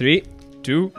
[0.00, 0.24] Three,
[0.62, 0.90] two.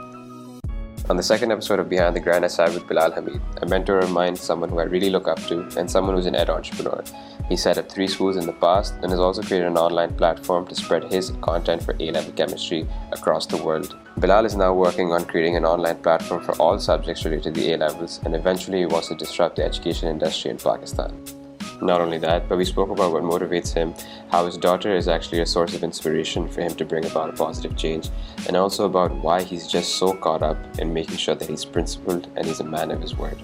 [1.10, 3.98] On the second episode of Behind the Grind, I sat with Bilal Hamid, a mentor
[3.98, 7.02] of mine, someone who I really look up to, and someone who's an ed entrepreneur.
[7.48, 10.68] He set up three schools in the past and has also created an online platform
[10.68, 13.96] to spread his content for A level chemistry across the world.
[14.18, 17.72] Bilal is now working on creating an online platform for all subjects related to the
[17.72, 21.41] A levels, and eventually he wants to disrupt the education industry in Pakistan.
[21.82, 23.92] Not only that, but we spoke about what motivates him,
[24.30, 27.32] how his daughter is actually a source of inspiration for him to bring about a
[27.32, 28.08] positive change,
[28.46, 32.28] and also about why he's just so caught up in making sure that he's principled
[32.36, 33.36] and he's a man of his word.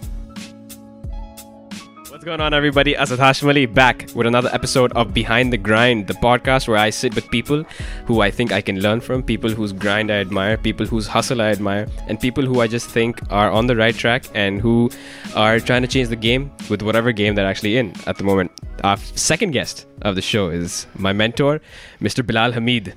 [2.28, 2.95] Going on, everybody?
[2.95, 7.14] Asad Hashmali back with another episode of Behind the Grind, the podcast where I sit
[7.14, 7.62] with people
[8.05, 11.41] who I think I can learn from, people whose grind I admire, people whose hustle
[11.41, 14.91] I admire, and people who I just think are on the right track and who
[15.34, 18.50] are trying to change the game with whatever game they're actually in at the moment.
[18.84, 21.62] Our second guest of the show is my mentor,
[21.98, 22.27] Mr.
[22.27, 22.92] Bilal Hamid.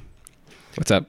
[0.76, 1.06] What's up?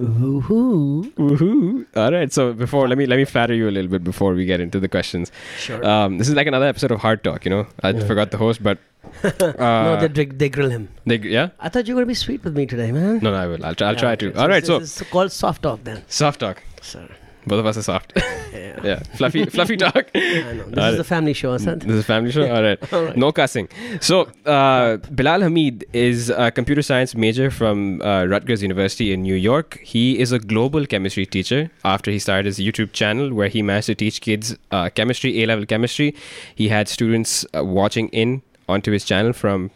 [0.00, 1.10] Woohoo.
[1.14, 1.86] Woohoo!
[1.96, 2.32] All right.
[2.32, 4.78] So before, let me let me flatter you a little bit before we get into
[4.80, 5.32] the questions.
[5.58, 5.84] Sure.
[5.86, 7.44] Um, this is like another episode of Hard Talk.
[7.44, 8.06] You know, I Yeah.
[8.06, 8.78] forgot the host, but
[9.24, 10.88] uh, no, they, they, grill him.
[11.06, 11.50] they, yeah.
[11.60, 13.20] I thought you were going to be sweet with me today, man.
[13.22, 13.64] No, no, I will.
[13.64, 14.34] I'll, try, I'll Yeah, try to.
[14.34, 14.62] All right.
[14.62, 16.02] this So is called soft talk then.
[16.08, 16.62] soft talk.
[16.82, 17.08] Sir.
[17.46, 18.12] Both of us are soft.
[18.52, 18.80] Yeah.
[18.82, 19.02] yeah.
[19.16, 20.10] Fluffy, fluffy talk.
[20.14, 20.64] I know.
[20.64, 21.00] This All is right.
[21.00, 21.82] a family show, Asad.
[21.82, 22.42] This is a family show.
[22.54, 22.92] All right.
[22.92, 23.16] All right.
[23.16, 23.68] No cussing.
[24.00, 29.34] So, uh, Bilal Hamid is a computer science major from uh, Rutgers University in New
[29.34, 29.78] York.
[29.82, 33.86] He is a global chemistry teacher after he started his YouTube channel where he managed
[33.86, 36.14] to teach kids uh, chemistry, A level chemistry.
[36.54, 39.70] He had students uh, watching in onto his channel from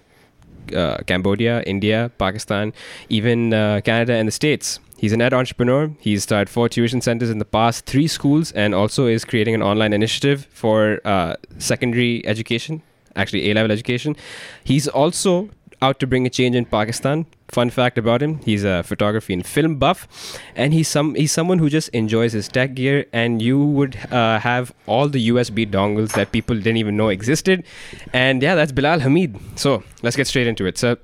[0.75, 2.73] uh, Cambodia, India, Pakistan,
[3.09, 4.81] even uh, Canada and the States.
[5.01, 5.91] He's an ed entrepreneur.
[5.99, 9.63] He's started four tuition centers in the past, three schools, and also is creating an
[9.63, 12.83] online initiative for uh, secondary education,
[13.17, 14.15] actually A level education.
[14.63, 15.49] He's also
[15.81, 17.25] out to bring a change in Pakistan.
[17.49, 20.07] Fun fact about him: he's a photography and film buff,
[20.55, 23.07] and he's some he's someone who just enjoys his tech gear.
[23.15, 27.65] And you would uh, have all the USB dongles that people didn't even know existed.
[28.13, 29.39] And yeah, that's Bilal Hamid.
[29.57, 30.77] So let's get straight into it.
[30.77, 30.99] So,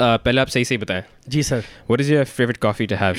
[0.00, 1.02] पहले आप सही से बताएं.
[1.34, 1.62] Ji, sir.
[1.90, 3.18] What is your favorite coffee to have?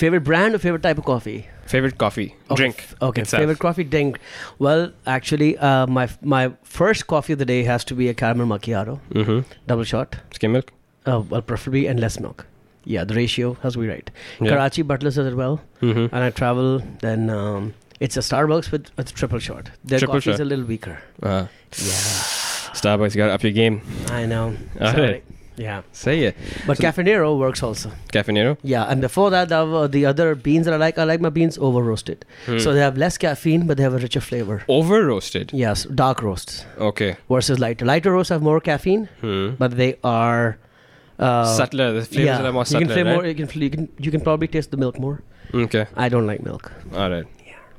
[0.00, 1.38] Favorite brand or favorite type of coffee?
[1.70, 2.76] Favorite coffee Okay, drink.
[2.82, 3.22] f- Okay.
[3.22, 3.40] itself.
[3.42, 4.18] Favorite coffee drink.
[4.66, 4.84] Well,
[5.14, 6.42] actually, uh, my my
[6.76, 9.40] first coffee of the day has to be a caramel macchiato, Mm-hmm.
[9.72, 10.16] double shot.
[10.38, 10.70] Skim milk.
[11.06, 12.46] Uh, well, preferably and less milk.
[12.84, 14.10] Yeah, the ratio has to be right.
[14.40, 14.50] Yeah.
[14.52, 15.60] Karachi Butlers as well.
[15.82, 16.06] Mm-hmm.
[16.14, 19.70] And I travel, then um, it's a Starbucks with a triple shot.
[19.84, 20.46] Their Triple coffee is shot.
[20.46, 20.98] a little weaker.
[21.22, 21.46] Uh,
[21.90, 22.41] Yeah,
[22.73, 23.81] Starbucks, you got to up your game.
[24.09, 24.55] I know.
[24.81, 25.01] All Sorry.
[25.11, 25.23] right.
[25.55, 26.35] Yeah, Say it.
[26.65, 27.91] but So- Cafe Nero works also.
[28.11, 28.57] Cafe Nero.
[28.63, 31.29] Yeah, and before that, the, uh, the other beans that I like, I like my
[31.29, 32.25] beans over roasted.
[32.47, 32.57] Hmm.
[32.57, 34.63] So they have less caffeine, but they have a richer flavor.
[34.67, 35.51] Over roasted.
[35.53, 37.17] Yes, dark roasts Okay.
[37.29, 37.85] versus lighter.
[37.85, 39.51] Lighter roasts have more caffeine, Hmm.
[39.59, 40.57] but they are
[41.19, 41.93] uh, subtler.
[41.93, 43.05] The flavors yeah, are more you can right?
[43.05, 43.23] more.
[43.25, 45.21] You can, you can you can probably taste the milk more.
[45.53, 45.85] Okay.
[45.95, 46.71] I don't like milk.
[46.95, 47.25] All right.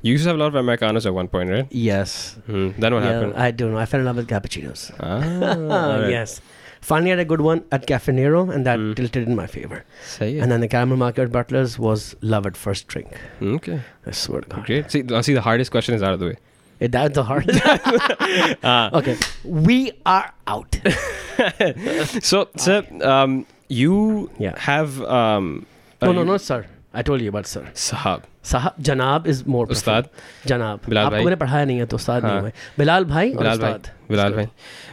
[0.05, 1.67] You used to have a lot of Americanos at one point, right?
[1.71, 2.35] Yes.
[2.45, 2.69] Hmm.
[2.77, 3.33] Then what yeah, happened?
[3.35, 3.79] I don't know.
[3.79, 4.91] I fell in love with cappuccinos.
[4.99, 6.09] Ah, right.
[6.11, 6.41] Yes.
[6.81, 8.93] Finally, had a good one at Cafe Nero, and that Hmm.
[8.93, 9.83] tilted in my favor.
[10.05, 10.37] Say.
[10.37, 13.17] And then the caramel market butlers was love at first drink.
[13.41, 13.79] Okay.
[14.05, 14.65] I swear to God.
[14.67, 14.91] Great.
[14.91, 16.37] See, uh, see, the hardest question is out of the way.
[16.79, 17.49] It, that's the hard.
[18.63, 18.91] Ah.
[19.01, 20.77] okay, we are out.
[22.21, 24.53] So, sir, um, you Yeah.
[24.59, 25.65] have um.
[26.01, 26.67] no, uh, no, no, sir.
[26.94, 27.64] I told you about sir.
[27.74, 28.20] Sahab.
[28.50, 30.08] साहब जनाब is more उस्ताद?
[30.46, 31.24] जनाब बिलाल आपको भाई?
[31.24, 33.72] मैंने पढ़ाया नहीं है तो उस्ताद हाँ। नहीं हुए बिलाल भाई और Bilal bhai.
[33.74, 34.46] Ustad Bilal bhai.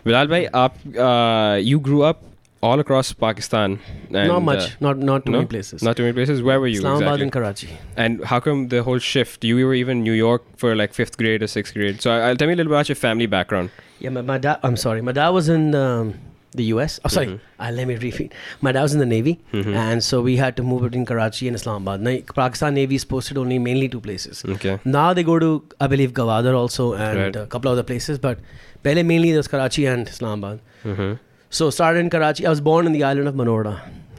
[0.08, 0.74] Bilal bhai, aap,
[1.06, 2.24] uh, you grew up
[2.68, 3.78] all across Pakistan.
[4.12, 5.38] And, not much uh, not not too no?
[5.40, 6.44] many places not too many places.
[6.50, 7.24] Where were you Islamabad exactly?
[7.24, 7.70] and Karachi
[8.06, 9.44] And how come the whole shift?
[9.52, 12.02] You were even in New York for like fifth grade or sixth grade.
[12.08, 13.70] So I- I'll tell me a little bit about your family background.
[14.06, 16.14] yeah my, my dad I'm sorry my dad was in um,
[16.61, 17.39] the US oh sorry Mhm.
[17.67, 18.33] uh, let me repeat
[18.67, 19.75] my dad was in the Navy Mhm.
[19.85, 23.39] and so we had to move between Karachi and Islamabad now, Pakistan Navy is posted
[23.45, 24.75] only mainly two places Okay.
[24.99, 27.37] now they go to I believe Gwadar also and Right.
[27.45, 28.39] a couple of other places but
[28.87, 30.61] pehle mainly there's Karachi and Islamabad
[30.93, 31.13] Mm-hmm.
[31.57, 32.45] So started in Karachi.
[32.47, 33.73] I was born in the island of Manora.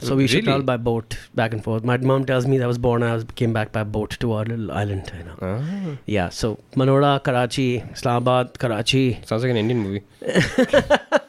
[0.07, 0.45] So we should Really?
[0.49, 1.83] travel by boat back and forth.
[1.91, 4.15] My mom tells me that I was born and I was, came back by boat
[4.23, 5.09] to our little island.
[5.17, 5.37] You know.
[5.49, 6.51] Ah, Yeah, so
[6.81, 9.03] Manora, Karachi, Islamabad, Karachi.
[9.31, 10.03] sounds like an Indian movie.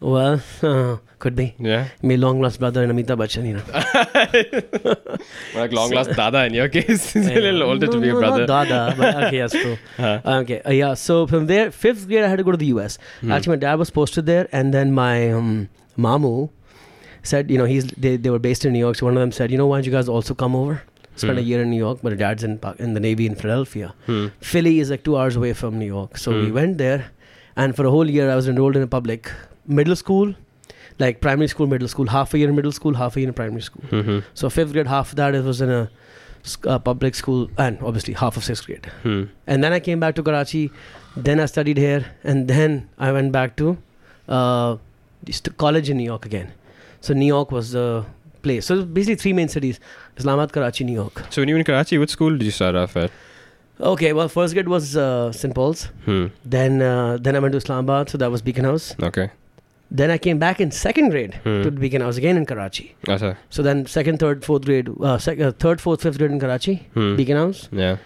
[0.00, 1.54] Well, uh, could be.
[1.58, 1.88] Yeah.
[2.02, 5.18] My long lost brother and Amitabh Bachchan, you know.
[5.54, 7.12] Like long lost Dada in your case.
[7.12, 8.46] He's a little older no, to be a brother.
[8.46, 9.76] Not Dada, but okay, that's true.
[9.96, 10.20] Huh.
[10.24, 10.94] Okay, uh, yeah.
[10.94, 12.98] So from there, fifth grade, I had to go to the US.
[13.20, 13.32] Hmm.
[13.32, 15.68] Actually, my dad was posted there, and then my um,
[15.98, 16.48] mamu
[17.22, 18.96] said, you know, he's they, they were based in New York.
[18.96, 20.82] So one of them said, you know, why don't you guys also come over?
[21.16, 21.48] Spend a Hmm.
[21.48, 23.92] year in New York, but dad's in in the Navy in Philadelphia.
[24.06, 24.28] Hmm.
[24.40, 26.16] Philly is like two hours away from New York.
[26.16, 26.54] So we Hmm.
[26.54, 27.10] went there,
[27.56, 29.30] and for a whole year, I was enrolled in a public
[29.70, 30.34] middle school.
[31.02, 33.34] like primary school, middle school, half a year in middle school, half a year in
[33.36, 33.84] primary school.
[33.90, 34.18] Mm-hmm.
[34.40, 35.90] So fifth grade, half of that it was in a
[36.42, 38.86] sc- uh, public school, and obviously half of sixth grade.
[39.04, 39.22] Hmm.
[39.46, 40.70] And then I came back to Karachi.
[41.28, 43.78] Then I studied here, and then I went back to
[44.28, 44.76] uh,
[45.56, 46.52] college in New York again.
[47.00, 48.04] So New York was the
[48.42, 48.66] place.
[48.66, 49.80] So basically three main cities:
[50.18, 51.24] Islamabad, Karachi, New York.
[51.30, 53.10] So when you were in Karachi, what school did you start off at?
[53.80, 55.54] Okay, well, first grade was uh, St.
[55.54, 55.84] Paul's.
[56.04, 56.26] Hmm.
[56.44, 58.94] Then uh, then I went to Islamabad, so that was Beacon House.
[59.02, 59.30] Okay.
[59.90, 61.62] Then I came back in second grade hmm.
[61.62, 62.00] to begin.
[62.02, 62.94] I was again in Karachi.
[63.50, 66.88] So then second, third, fourth grade, uh, sec- uh, third, fourth, fifth grade in Karachi,
[66.94, 67.16] hmm.
[67.16, 67.68] Beacon House.
[67.72, 67.96] Yeah.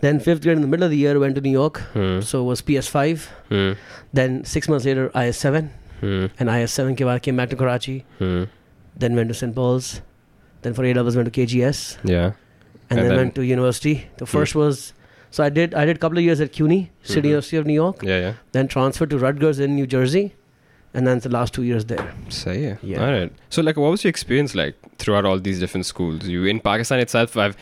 [0.00, 1.78] Then fifth grade in the middle of the year went to New York.
[1.92, 2.20] Hmm.
[2.20, 3.26] So was PS5.
[3.48, 3.72] Hmm.
[4.12, 5.70] Then six months later IS7.
[6.00, 6.26] Hmm.
[6.38, 8.04] And IS7 came back to Karachi.
[8.18, 8.44] Hmm.
[8.96, 9.54] Then went to St.
[9.54, 10.00] Paul's.
[10.62, 11.98] Then for eight hours went to KGS.
[12.02, 12.32] Yeah.
[12.90, 14.08] And, and then, then, went to university.
[14.16, 14.60] The first hmm.
[14.60, 14.92] was
[15.30, 17.28] so I did I did a couple of years at CUNY, City mm-hmm.
[17.28, 18.02] University of New York.
[18.02, 18.34] Yeah, yeah.
[18.52, 20.34] Then transferred to Rutgers in New Jersey
[20.94, 22.14] and then the last two years there.
[22.28, 22.76] So yeah.
[22.82, 23.04] Yeah.
[23.04, 23.32] All right.
[23.50, 26.26] So like, what was your experience like throughout all these different schools?
[26.26, 27.36] You in Pakistan itself?
[27.36, 27.56] I've,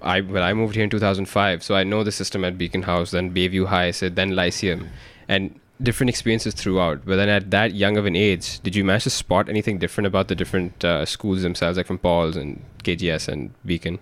[0.00, 3.12] I well, I moved here in 2005, so I know the system at Beacon House,
[3.12, 4.88] then Bayview High, so then Lyceum,
[5.28, 7.04] and different experiences throughout.
[7.04, 10.06] But then at that young of an age, did you manage to spot anything different
[10.06, 13.98] about the different uh, schools themselves, like from Paul's and KGS and Beacon?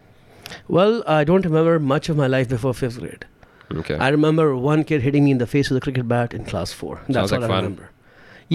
[0.68, 3.26] Well, I don't remember much of my life before fifth grade.
[3.72, 3.94] Okay.
[3.96, 6.72] I remember one kid hitting me in the face with a cricket bat in class
[6.72, 6.96] four.
[7.08, 7.64] That's Sounds all like I fun.
[7.64, 7.90] remember.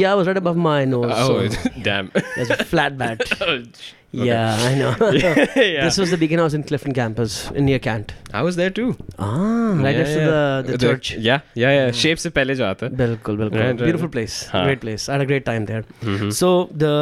[0.02, 1.12] Yeah, I was right above my nose.
[1.16, 2.12] oh, so damn.
[2.36, 3.22] there's a flat bat.
[4.16, 4.28] Okay.
[4.28, 4.92] Yeah, I know.
[5.12, 5.84] yeah.
[5.86, 8.14] This was the Beacon House in Clifton campus in near Kent.
[8.34, 8.96] I was there too.
[9.20, 10.62] Ah, right Yeah, next to yeah.
[10.68, 11.10] the, the church.
[11.16, 11.92] Yeah, yeah, yeah.
[12.02, 12.96] Shape se pehle jo aata hai.
[13.02, 13.60] Bilkul, bilkul.
[13.64, 13.78] Right, right.
[13.90, 14.38] Beautiful place.
[14.54, 14.64] Huh.
[14.70, 15.10] Great place.
[15.10, 15.84] I had a great time there.
[16.14, 16.32] Mhm.
[16.38, 16.52] So
[16.86, 16.94] the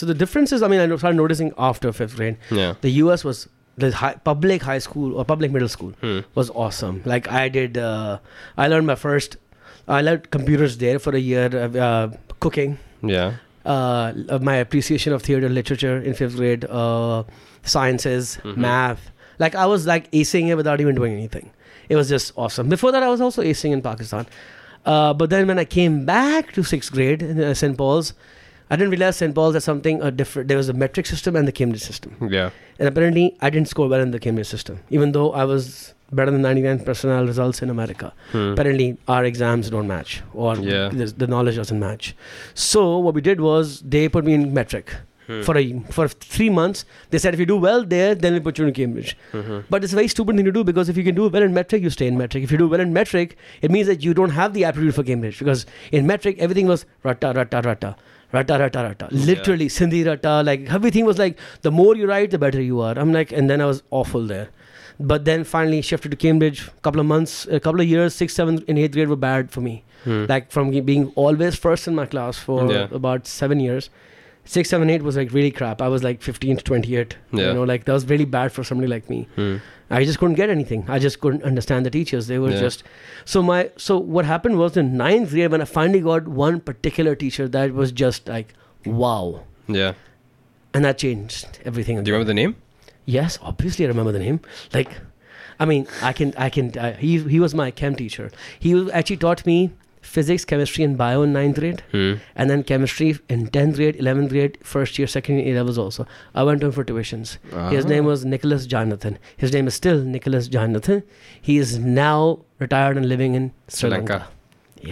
[0.00, 0.62] so the differences.
[0.68, 2.38] I mean, I started noticing after fifth grade.
[2.62, 2.72] yeah.
[2.88, 3.22] The U.S.
[3.30, 3.44] was
[3.84, 6.20] the high, public high school or public middle school Hmm.
[6.42, 7.02] was awesome.
[7.16, 8.18] Like I did, uh,
[8.56, 9.36] I learned my first.
[9.88, 11.48] I learned computers there for a year.
[11.52, 12.10] Uh, uh,
[12.40, 12.78] cooking.
[13.02, 13.34] Yeah.
[13.64, 16.64] Uh, my appreciation of theater literature in fifth grade.
[16.64, 17.24] Uh,
[17.62, 18.56] sciences, Mhm.
[18.56, 19.10] math.
[19.38, 21.50] Like I was like acing it without even doing anything.
[21.88, 22.68] It was just awesome.
[22.68, 24.26] Before that, I was also acing in Pakistan.
[24.86, 27.76] Uh, but then when I came back to sixth grade in uh, St.
[27.76, 28.14] Paul's,
[28.70, 29.34] I didn't realize St.
[29.34, 30.48] Paul's had something uh, different.
[30.48, 32.14] There was a metric system and the Cambridge system.
[32.30, 32.50] Yeah.
[32.78, 36.30] And apparently, I didn't score well in the Cambridge system, even though I was better
[36.30, 38.12] than 99 percentile results in America.
[38.32, 38.52] Hmm.
[38.52, 40.88] Apparently, our exams don't match, or Yeah.
[40.88, 42.14] the, the knowledge doesn't match.
[42.54, 44.94] So what we did was they put me in metric
[45.30, 45.42] Hmm.
[45.46, 45.64] for a
[45.96, 46.84] for three months.
[47.10, 49.16] They said if you do well there, then we put you in Cambridge.
[49.32, 49.62] Mhm.
[49.70, 51.54] But it's a very stupid thing to do because if you can do well in
[51.58, 52.42] metric, you stay in metric.
[52.42, 55.04] If you do well in metric, it means that you don't have the aptitude for
[55.04, 57.94] Cambridge because in metric everything was rata rata rata.
[58.32, 59.08] Rata rata rata.
[59.10, 60.42] Literally Sindhi rata.
[60.44, 62.96] Like everything was like the more you write, the better you are.
[62.98, 64.48] I'm like, and then I was awful there.
[65.00, 66.68] But then finally shifted to Cambridge.
[66.68, 69.50] A couple of months, a couple of years, sixth, seventh, and eighth grade were bad
[69.50, 69.82] for me.
[70.04, 70.26] Hmm.
[70.28, 72.86] Like from being always first in my class for Yeah.
[72.92, 73.90] about seven years.
[74.44, 75.80] Six, seven, eight was like really crap.
[75.80, 77.16] I was like 15 to 28.
[77.32, 77.48] Yeah.
[77.48, 79.28] You know, like that was really bad for somebody like me.
[79.36, 79.56] Hmm.
[79.90, 80.84] I just couldn't get anything.
[80.88, 82.26] I just couldn't understand the teachers.
[82.26, 82.60] They were Yeah.
[82.60, 82.82] just
[83.24, 87.14] so my so what happened was in ninth grade when I finally got one particular
[87.14, 88.54] teacher that was just like
[88.86, 89.92] wow, Yeah.
[90.74, 92.02] and that changed everything.
[92.02, 92.56] Do you remember the name?
[93.04, 94.40] Yes, obviously I remember the name.
[94.72, 94.90] Like,
[95.58, 96.76] I mean, I can I can.
[96.78, 98.30] Uh, he he was my chem teacher.
[98.58, 99.70] He actually taught me
[100.16, 102.12] physics, chemistry, and bio in ninth grade, Hmm.
[102.34, 106.06] and then chemistry in tenth grade, eleventh grade, first year, second year, A levels also.
[106.34, 107.34] I went to him for tuitions.
[107.76, 108.08] His name Ah.
[108.12, 109.18] was Nicholas Jonathan.
[109.44, 111.02] His name is still Nicholas Jonathan.
[111.50, 112.16] He is now
[112.66, 114.12] retired and living in Sri Sri Lanka.
[114.12, 114.28] Lanka.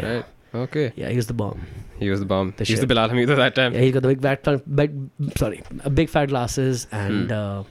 [0.00, 0.14] Yeah.
[0.14, 0.24] Right.
[0.64, 0.86] Okay.
[0.96, 1.66] Yeah, he's the bomb.
[2.02, 2.52] He was the bomb.
[2.56, 2.80] The He's shit.
[2.80, 3.74] the Bilal Hamid of that time.
[3.74, 4.46] Yeah, he's got the big fat,
[4.82, 4.92] big,
[5.36, 5.62] sorry,
[6.00, 7.38] big fat glasses, and Hmm.
[7.38, 7.62] uh,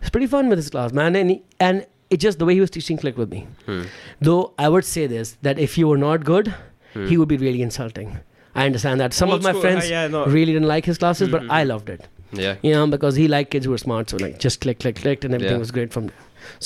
[0.00, 1.16] it's pretty fun with his class, man.
[1.16, 1.84] And he, and
[2.16, 3.46] it just the way he was teaching clicked with me.
[3.66, 3.82] Hmm.
[4.20, 6.54] Though I would say this that if you were not good,
[6.94, 7.06] Hmm.
[7.10, 8.08] he would be really insulting.
[8.54, 10.24] I understand that some Old of my school, friends uh, yeah, no.
[10.38, 11.50] really didn't like his classes, but Mhm.
[11.58, 12.02] I loved it.
[12.40, 12.56] Yeah.
[12.66, 15.24] You know, because he liked kids who were smart, so like just click, click, clicked,
[15.28, 15.66] and everything Yeah.
[15.66, 16.16] was great from there.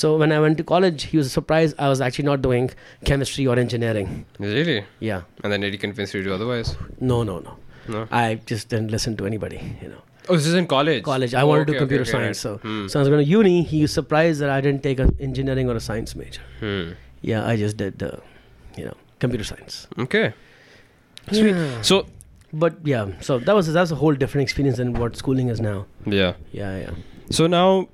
[0.01, 2.69] So when I went to college, he was surprised I was actually not doing
[3.11, 4.11] chemistry or engineering.
[4.39, 4.77] Really?
[5.11, 6.75] Yeah, And then did he convince you to do otherwise?
[7.13, 7.55] no, no, no.
[7.95, 8.05] No.
[8.11, 9.59] I just didn't listen to anybody.
[9.81, 11.03] You know, Oh, this is in college.
[11.03, 11.33] college.
[11.33, 12.59] I Oh, wanted to okay, do computer okay, science, right.
[12.61, 12.87] so Hmm.
[12.87, 13.63] so I was going to uni.
[13.63, 16.41] He was surprised that I didn't take an engineering or a science major.
[16.59, 16.91] Hmm.
[17.21, 18.11] Yeah, I just did, the,
[18.77, 19.87] you know, computer science.
[20.05, 20.33] Okay.
[21.31, 21.55] Sweet.
[21.55, 21.81] Yeah.
[21.81, 22.05] So
[22.53, 25.59] But yeah, so that was that was a whole different experience than what schooling is
[25.59, 25.85] now.
[26.05, 26.33] yeah.
[26.59, 26.91] Yeah, yeah.
[27.39, 27.89] So now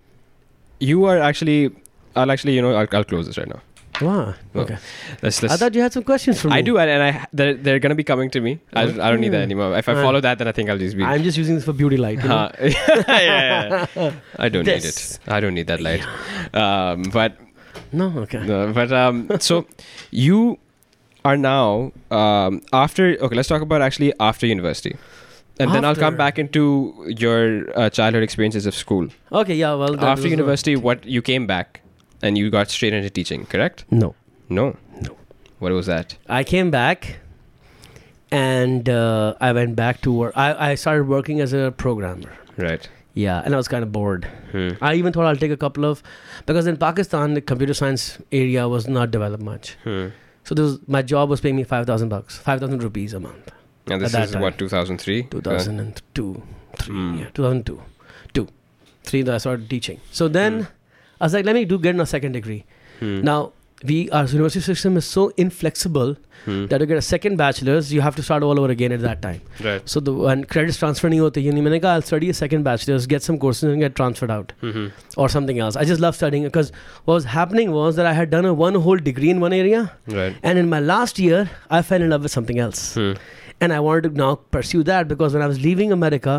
[0.79, 1.71] you are actually.
[2.15, 3.61] I'll actually, you know, I'll, I'll close this right now.
[4.01, 4.33] Wow.
[4.55, 4.77] Okay.
[5.21, 6.55] Let's, let's, I thought you had some questions for me.
[6.55, 8.59] I do, and, and I they're, they're gonna be coming to me.
[8.73, 9.77] I, I don't need that anymore.
[9.77, 11.03] If I follow that, then I think I'll just be.
[11.03, 12.21] I'm just using this for beauty light.
[12.21, 12.51] You know?
[12.59, 12.67] Yeah,
[13.07, 14.11] yeah, yeah.
[14.37, 15.19] I don't need it.
[15.27, 16.03] I don't need that light.
[16.53, 17.37] Um, but
[17.91, 18.45] no, okay.
[18.45, 19.65] no, but um, so
[20.11, 20.59] you
[21.25, 23.17] are now um, after.
[23.19, 24.95] Okay, let's talk about actually after university.
[25.59, 29.07] And then I'll come back into your uh, childhood experiences of school.
[29.31, 29.99] Okay, yeah, well.
[30.03, 31.82] After university, what you came back
[32.23, 33.85] and you got straight into teaching, correct?
[33.91, 34.15] No.
[34.49, 34.75] No.
[35.01, 35.15] No.
[35.59, 36.17] What was that?
[36.27, 37.17] I came back
[38.31, 40.33] and uh, I went back to work.
[40.35, 42.31] I, I started working as a programmer.
[42.57, 42.87] Right.
[43.13, 44.25] Yeah, and I was kind of bored.
[44.51, 44.69] Hmm.
[44.81, 46.01] I even thought I'll take a couple of
[46.47, 49.77] because in Pakistan the computer science area was not developed much.
[49.83, 50.07] Hmm.
[50.43, 53.19] So there was, my job was paying me five thousand bucks, five thousand rupees a
[53.19, 53.51] month.
[53.87, 54.41] And this is time.
[54.41, 55.23] what 2003.
[55.23, 56.41] Two thousand and two,
[56.77, 57.17] three, Hmm.
[57.19, 57.81] yeah, two thousand two,
[58.33, 58.47] two,
[59.03, 59.21] three.
[59.21, 59.99] That I started teaching.
[60.11, 60.71] So then Hmm.
[61.22, 62.64] I was like, let me do get a second degree.
[63.00, 63.20] Hmm.
[63.22, 63.52] Now
[63.88, 66.66] we our university system is so inflexible Hmm.
[66.70, 69.20] that to get a second bachelor's you have to start all over again at that
[69.22, 69.40] time.
[69.66, 69.88] Right.
[69.92, 73.06] So the when credits transfer नहीं होते uni मैंने कहा I'll study a second bachelor's,
[73.12, 74.84] get some courses and get transferred out hmm
[75.16, 75.78] or something else.
[75.82, 76.70] I just love studying because
[77.04, 79.82] what was happening was that I had done a one whole degree in one area
[80.18, 80.36] Right.
[80.44, 81.40] and in my last year
[81.78, 82.84] I fell in love with something else.
[83.00, 83.12] Hmm.
[83.60, 86.36] And I wanted to now pursue that because when I was leaving America,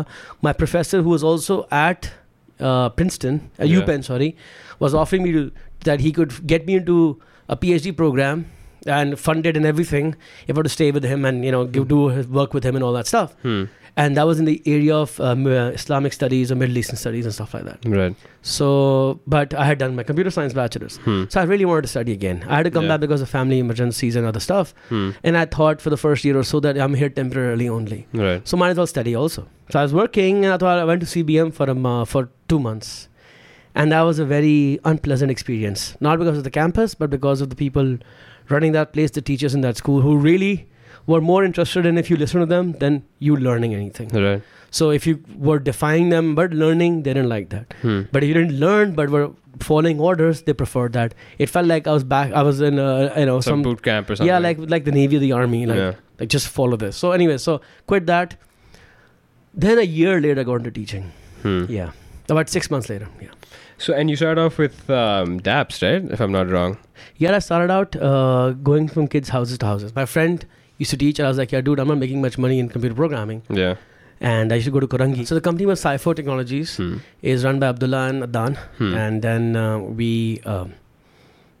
[0.48, 2.10] my professor who was also at
[2.59, 3.81] uh, Princeton, uh, Yeah.
[3.81, 4.35] UPenn, sorry,
[4.79, 5.51] was offering me to,
[5.83, 7.19] that he could get me into
[7.49, 8.45] a PhD program
[8.85, 10.15] and funded and everything
[10.47, 12.63] if I were to stay with him and you know give, do his work with
[12.65, 13.33] him and all that stuff.
[13.41, 13.63] Hmm.
[13.97, 17.23] And that was in the area of um, uh, Islamic studies or Middle Eastern studies
[17.25, 17.79] and stuff like that.
[17.85, 18.13] Right.
[18.41, 20.97] So, but I had done my computer science bachelor's.
[20.97, 21.23] Hmm.
[21.29, 22.43] So I really wanted to study again.
[22.49, 22.89] I had to come Yeah.
[22.89, 24.73] back because of family emergencies and other stuff.
[24.89, 25.11] Hmm.
[25.23, 28.05] And I thought for the first year or so that I'm here temporarily only.
[28.13, 28.45] Right.
[28.47, 29.47] So might as well study also.
[29.71, 32.29] So I was working and I thought I went to CBM for a mo- for
[32.49, 33.07] two months.
[33.73, 35.95] And that was a very unpleasant experience.
[36.01, 37.97] Not because of the campus, but because of the people
[38.49, 40.67] running that place, the teachers in that school who really
[41.07, 44.09] were more interested in if you listen to them than you learning anything.
[44.09, 44.41] Right.
[44.71, 47.73] So if you were defying them but learning, they didn't like that.
[47.81, 48.03] Hmm.
[48.11, 51.13] But if you didn't learn but were following orders, they preferred that.
[51.37, 52.33] It felt like I was back.
[52.33, 54.27] I was in a, you know Some, some boot camp or something.
[54.27, 55.93] yeah like like the navy or the army like yeah.
[56.19, 56.97] like just follow this.
[56.97, 58.35] So anyway, so quit that.
[59.53, 61.11] Then a year later, I got into teaching.
[61.41, 61.65] Hmm.
[61.69, 61.91] Yeah,
[62.27, 63.07] about six months later.
[63.21, 63.29] Yeah,
[63.77, 66.11] So and you started off with um, DApps, right?
[66.11, 66.77] If I'm not wrong.
[67.17, 67.35] yeah.
[67.35, 69.93] I started out uh, going from kids' houses to houses.
[69.95, 70.45] My friend
[70.77, 72.69] used to teach, and I was like, "Yeah, dude, I'm not making much money in
[72.69, 73.75] computer programming." Yeah.
[74.21, 75.27] And I used to go to Korangi.
[75.27, 76.77] So the company was Cypher Technologies.
[76.77, 76.97] Hmm.
[77.21, 78.93] is run by Abdullah and Adan, Hmm.
[78.95, 80.71] and then uh, we, um,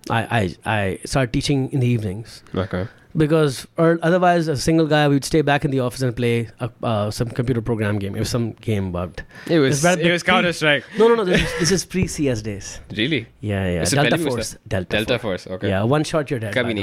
[0.09, 5.07] I, I, I started teaching in the evenings Okay because or otherwise a single guy
[5.07, 8.27] would stay back in the office and play a, uh, some computer program game if
[8.27, 11.85] some game bugged it was it was, counter strike no no no this, this is
[11.85, 16.03] pre cs days really yeah yeah delta, force, delta, delta force force okay yeah one
[16.03, 16.75] shot you're dead Kabhi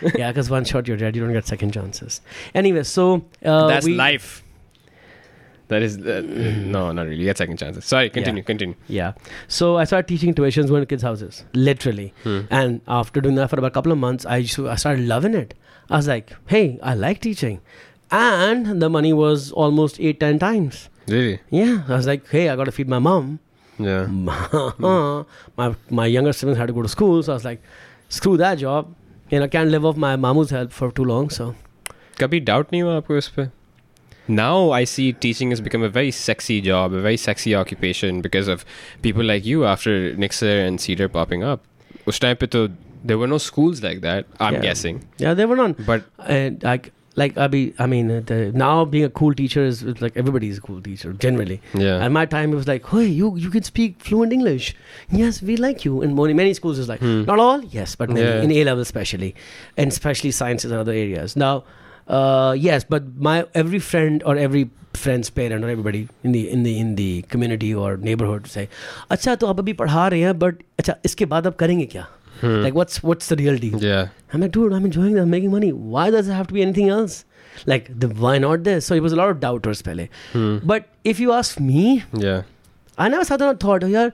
[0.00, 2.20] by yeah because one shot you're dead you don't get second chances
[2.54, 4.44] anyway so uh, that's we, life
[5.70, 7.16] that is uh, no, not really.
[7.16, 7.84] You get second chances.
[7.84, 8.44] Sorry, continue, yeah.
[8.44, 8.74] continue.
[8.88, 9.12] Yeah.
[9.46, 12.12] So I started teaching tuitions when kids' houses, literally.
[12.24, 12.40] Hmm.
[12.50, 15.34] And after doing that for about a couple of months, I just, I started loving
[15.34, 15.54] it.
[15.90, 17.60] I was like, hey, I like teaching.
[18.10, 20.88] And the money was almost eight, ten times.
[21.08, 21.40] Really?
[21.50, 21.82] Yeah.
[21.88, 23.40] I was like, hey, I got to feed my mom.
[23.78, 24.06] Yeah.
[25.56, 27.22] my, my younger siblings had to go to school.
[27.22, 27.62] So I was like,
[28.08, 28.94] screw that job.
[29.30, 31.30] You know, can't live off my mamu's help for too long.
[31.30, 31.54] So.
[32.20, 33.30] कभी doubt नहीं हुआ आपको इस
[34.30, 38.46] now I see teaching has become a very sexy job, a very sexy occupation because
[38.46, 38.64] of
[39.02, 41.64] people like you after Nixor and Cedar popping up.
[42.08, 42.66] उस time पे तो
[43.03, 44.25] there were no schools like that.
[44.39, 44.61] I'm Yeah.
[44.67, 45.75] guessing, yeah, they were none.
[45.87, 49.63] but And like, like I be, I mean, uh, the, now being a cool teacher
[49.73, 51.57] is is like everybody's a cool teacher generally.
[51.83, 54.69] yeah, At my time, it was like, hey, you you can speak fluent English.
[55.21, 56.01] Yes, we like you.
[56.07, 57.21] In many, many schools, it's like, Hmm.
[57.29, 58.25] not all, yes, but many.
[58.25, 58.47] Yeah.
[58.49, 59.29] In A level, especially,
[59.77, 61.37] and especially sciences and other areas.
[61.45, 61.53] Now,
[62.07, 64.65] uh, yes, but my every friend or every
[65.05, 68.67] friend's parent or everybody in the in the in the community or neighborhood say,
[69.11, 72.05] अच्छा तो आप अभी पढ़ा रहे हैं, but अच्छा इसके बाद आप करेंगे क्या?
[72.40, 72.60] Hmm.
[72.62, 73.82] Like what's what's the real deal?
[73.82, 75.72] yeah, I'm like, dude, I'm enjoying this, I'm making money.
[75.72, 77.24] Why does it have to be anything else?
[77.66, 78.86] Like, the, why not this?
[78.86, 80.08] So it was a lot of doubters, pehle.
[80.32, 80.58] Hmm.
[80.62, 82.42] But if you ask me, yeah,
[82.96, 84.10] I never sat down and thought, oh, yeah,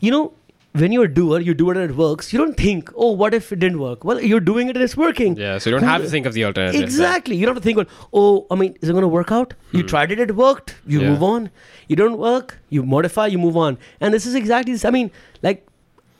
[0.00, 0.32] you know,
[0.72, 2.32] when you're a doer, you do it and it works.
[2.32, 4.04] You don't think, oh, what if it didn't work?
[4.04, 5.36] Well, you're doing it and it's working.
[5.36, 5.58] yeah.
[5.58, 6.82] So you don't have to think of the alternative.
[6.82, 7.36] Exactly.
[7.36, 9.54] You don't have to think, well, oh, I mean, is it going to work out?
[9.72, 9.86] You Hmm.
[9.86, 10.74] tried it, it worked.
[10.86, 11.10] You Yeah.
[11.10, 11.50] move on.
[11.88, 13.78] You don't work, you modify, you move on.
[14.00, 14.84] And this is exactly this.
[14.84, 15.10] I mean,
[15.42, 15.64] like,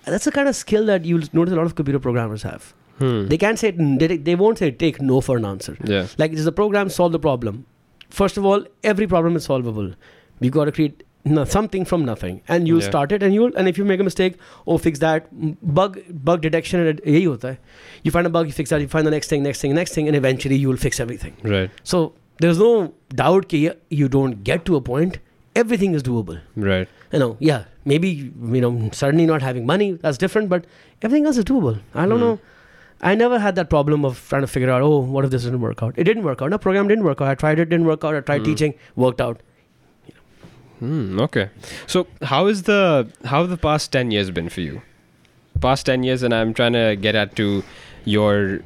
[0.06, 2.74] that's the kind of skill that you'll notice a lot of computer programmers have.
[3.00, 3.28] Hmm.
[3.28, 5.78] They can't say, they, they won't say take no for an answer.
[5.86, 6.08] Yeah.
[6.18, 7.66] Like, is the program solve the problem?
[8.10, 9.94] First of all, every problem is solvable.
[10.42, 12.90] You got to create no, something from nothing, and you'll Yeah.
[12.90, 13.52] start it, and you'll.
[13.56, 14.36] And if you make a mistake,
[14.66, 15.28] oh, fix that.
[15.48, 16.00] M- Bug
[16.30, 17.58] bug detection, and it- यही होता है.
[18.04, 18.82] You find a bug, you fix that.
[18.82, 21.34] You find the next thing, next thing, next thing, and eventually you will fix everything.
[21.44, 21.70] Right.
[21.84, 25.20] So there's no doubt that you don't get to a point.
[25.56, 26.40] Everything is doable.
[26.56, 26.88] Right.
[27.15, 28.09] You know, yeah, maybe
[28.57, 30.65] you know, suddenly not having money that's different, but
[31.03, 31.81] everything else is doable.
[31.95, 32.27] I don't Hmm.
[32.27, 32.39] know.
[33.11, 35.61] I never had that problem of trying to figure out, oh, what if this didn't
[35.65, 35.95] work out?
[36.05, 36.51] It didn't work out.
[36.55, 37.29] No program didn't work out.
[37.33, 38.15] I tried it, didn't work out.
[38.21, 38.45] I tried Mm.
[38.51, 38.75] teaching,
[39.07, 39.43] worked out.
[40.81, 41.51] Hmm, okay.
[41.87, 44.83] So how is the how have the past ten years been for you?
[45.61, 47.63] Past ten years, and I'm trying to get at to
[48.05, 48.61] your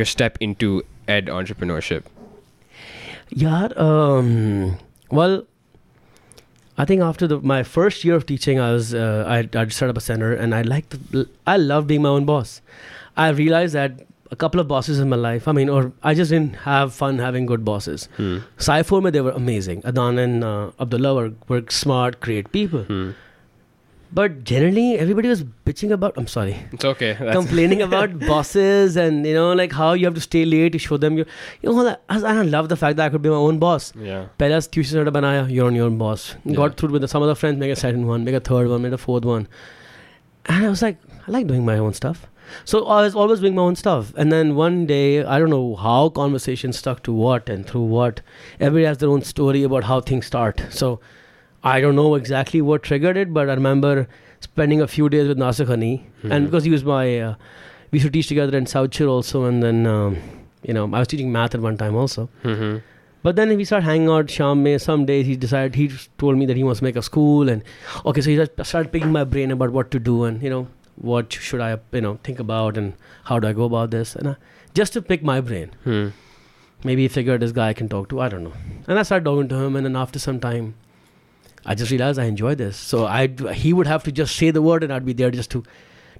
[0.00, 2.04] your step into ed entrepreneurship.
[3.30, 3.68] Yeah.
[3.76, 4.78] Um,
[5.10, 5.44] well,
[6.82, 9.88] I think after the, my first year of teaching, I was uh, I I set
[9.88, 10.96] up a center, and I liked
[11.46, 12.60] I love being my own boss.
[13.16, 14.00] I realized that
[14.32, 15.46] a couple of bosses in my life.
[15.46, 18.08] I mean, or I just didn't have fun having good bosses.
[18.16, 18.38] Hmm.
[18.58, 18.82] Sci
[19.16, 19.82] they were amazing.
[19.92, 22.84] Adan and uh, Abdullah were, were smart, great people.
[22.84, 23.10] Hmm.
[24.17, 26.17] But generally, everybody was bitching about.
[26.19, 27.07] I'm sorry, It's okay.
[27.19, 30.79] That's, complaining about bosses and you know like how you have to stay late to
[30.83, 31.25] show them you.
[31.61, 33.89] You know, I, I love the fact that I could be my own boss.
[34.11, 34.21] yeah.
[34.43, 36.55] पहला tuition center बनाया you're on your own boss Yeah.
[36.61, 38.95] got through with some other friends make a second one make a third one make
[38.99, 39.45] a fourth one
[40.45, 42.25] and I was like I like doing my own stuff
[42.63, 45.75] so I was always doing my own stuff and then one day I don't know
[45.83, 48.21] how conversation stuck to what and through what
[48.59, 50.93] everybody has their own story about how things start so
[51.64, 54.08] I don't know exactly what triggered it but I remember
[54.40, 55.90] spending a few days with Nasir Ghani
[56.22, 56.44] and Mhm.
[56.46, 57.34] because he was my uh,
[57.90, 60.16] we used to teach together in South Shore also and then um,
[60.62, 62.82] you know I was teaching math at one time also Mhm.
[63.22, 64.78] but then we started hanging out Sham Mein.
[64.84, 65.88] Some days he decided, he
[66.18, 67.48] told me that he wants to make a school.
[67.48, 67.62] And
[68.04, 70.66] okay, so he started picking my brain about what to do and, you know,
[71.10, 72.94] what should I, you know, think about and
[73.30, 74.16] how do I go about this.
[74.16, 74.34] And I,
[74.80, 75.70] just to pick my brain.
[75.84, 76.08] Hmm.
[76.90, 78.20] Maybe he figured this guy I can talk to.
[78.20, 78.54] I don't know.
[78.88, 79.76] And I started talking to him.
[79.76, 80.74] And then after some time,
[81.64, 82.76] I just realized I enjoy this.
[82.76, 85.50] So I, he would have to just say the word and I'd be there just
[85.52, 85.62] to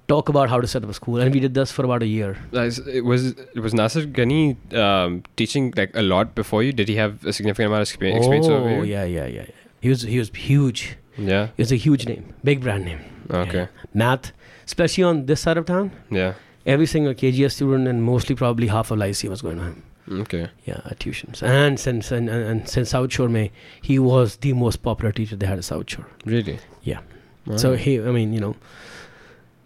[0.07, 1.17] talk about how to set up a school.
[1.19, 2.37] And we did this for about a year.
[2.51, 6.73] It was was Nasir Ghani um, teaching like a lot before you?
[6.73, 8.83] Did he have a significant amount of expe- experience oh, you?
[8.83, 9.45] yeah, yeah, yeah, yeah.
[9.81, 10.97] He was, he was huge.
[11.17, 11.47] Yeah.
[11.57, 13.01] He was a huge name, big brand name.
[13.29, 13.57] Okay.
[13.57, 13.67] Yeah.
[13.93, 14.31] Math,
[14.65, 16.33] especially on this side of town, Yeah.
[16.65, 19.83] every single KGS student and mostly probably half of Lyceum was going to him.
[20.11, 20.49] Okay.
[20.65, 21.41] Yeah, at tuitions.
[21.41, 25.35] And since and, and, and since South Shore, May, he was the most popular teacher
[25.35, 26.07] they had at South Shore.
[26.25, 26.59] Really?
[26.83, 26.99] Yeah.
[27.45, 27.57] Wow.
[27.57, 28.55] So he, I mean, you know,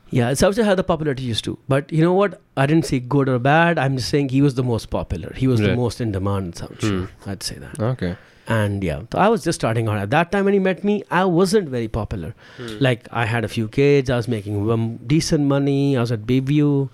[0.10, 1.58] yeah, South Shore had the popular teachers too.
[1.67, 2.41] But you know what?
[2.56, 3.78] I didn't say good or bad.
[3.78, 5.34] I'm just saying he was the most popular.
[5.36, 7.08] He was the most in demand in South Shore.
[7.08, 7.30] Hmm.
[7.30, 7.80] I'd say that.
[7.80, 8.15] Okay.
[8.50, 9.97] And yeah, so I was just starting out.
[9.97, 12.34] At that time when he met me, I wasn't very popular.
[12.56, 12.78] Hmm.
[12.80, 15.97] Like I had a few kids, I was making um, decent money.
[15.97, 16.89] I was at Bayview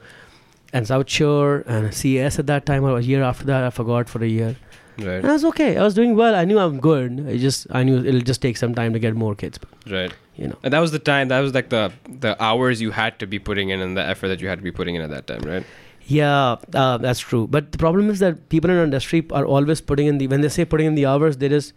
[0.74, 2.84] and South Shore and CS at that time.
[2.84, 4.56] Or a year after that, I forgot for a year.
[4.98, 5.08] Right.
[5.22, 5.78] And I was okay.
[5.78, 6.36] I was doing well.
[6.36, 7.26] I knew I'm good.
[7.28, 9.58] I just I knew it'll just take some time to get more kids.
[9.58, 10.14] But, Right.
[10.36, 11.30] you know, And that was the time.
[11.30, 11.92] That was like the
[12.26, 14.64] the hours you had to be putting in and the effort that you had to
[14.64, 15.66] be putting in at that time, right?
[16.06, 17.48] yeah, uh, that's true.
[17.48, 20.42] But the problem is that people in our industry are always putting in the when
[20.42, 21.74] they say putting in the hours, they just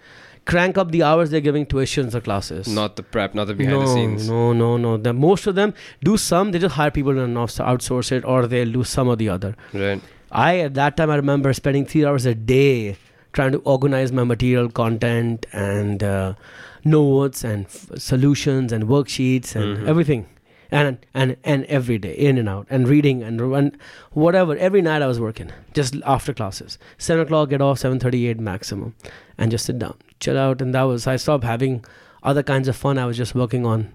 [0.46, 2.66] crank up the hours they're giving tuitions or classes.
[2.68, 4.28] Not the prep, not the behind no, the scenes.
[4.30, 4.96] No, no, no.
[4.96, 6.52] The, most of them do some.
[6.52, 9.56] They just hire people and outs- outsource it, or they'll do some or the other.
[9.74, 10.00] Right.
[10.30, 12.96] I at that time I remember spending three hours a day
[13.32, 16.34] trying to organize my material, content, and uh,
[16.84, 19.88] notes, and f- solutions, and worksheets, and Mhm.
[19.88, 20.26] everything,
[20.70, 23.72] and and and every day in and out, and reading and run,
[24.12, 24.56] whatever.
[24.56, 26.78] Every night I was working, just after classes.
[26.98, 27.78] Seven o'clock, get off.
[27.78, 28.94] Seven thirty-eight maximum,
[29.38, 31.06] and just sit down, chill out, and that was.
[31.06, 31.84] I stopped having
[32.22, 32.98] other kinds of fun.
[32.98, 33.92] I was just working on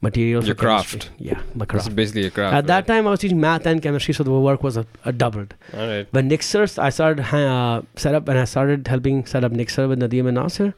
[0.00, 0.44] material.
[0.44, 1.10] Your for craft.
[1.18, 1.88] Yeah, my This craft.
[1.88, 2.54] is basically a craft.
[2.54, 5.12] At that time, I was teaching math and chemistry, so the work was a, a
[5.12, 5.54] doubled.
[5.74, 6.06] All right.
[6.12, 9.98] When Nixor, I started uh, set up, and I started helping set up Nixor with
[10.00, 10.74] Nadeem and Nasir.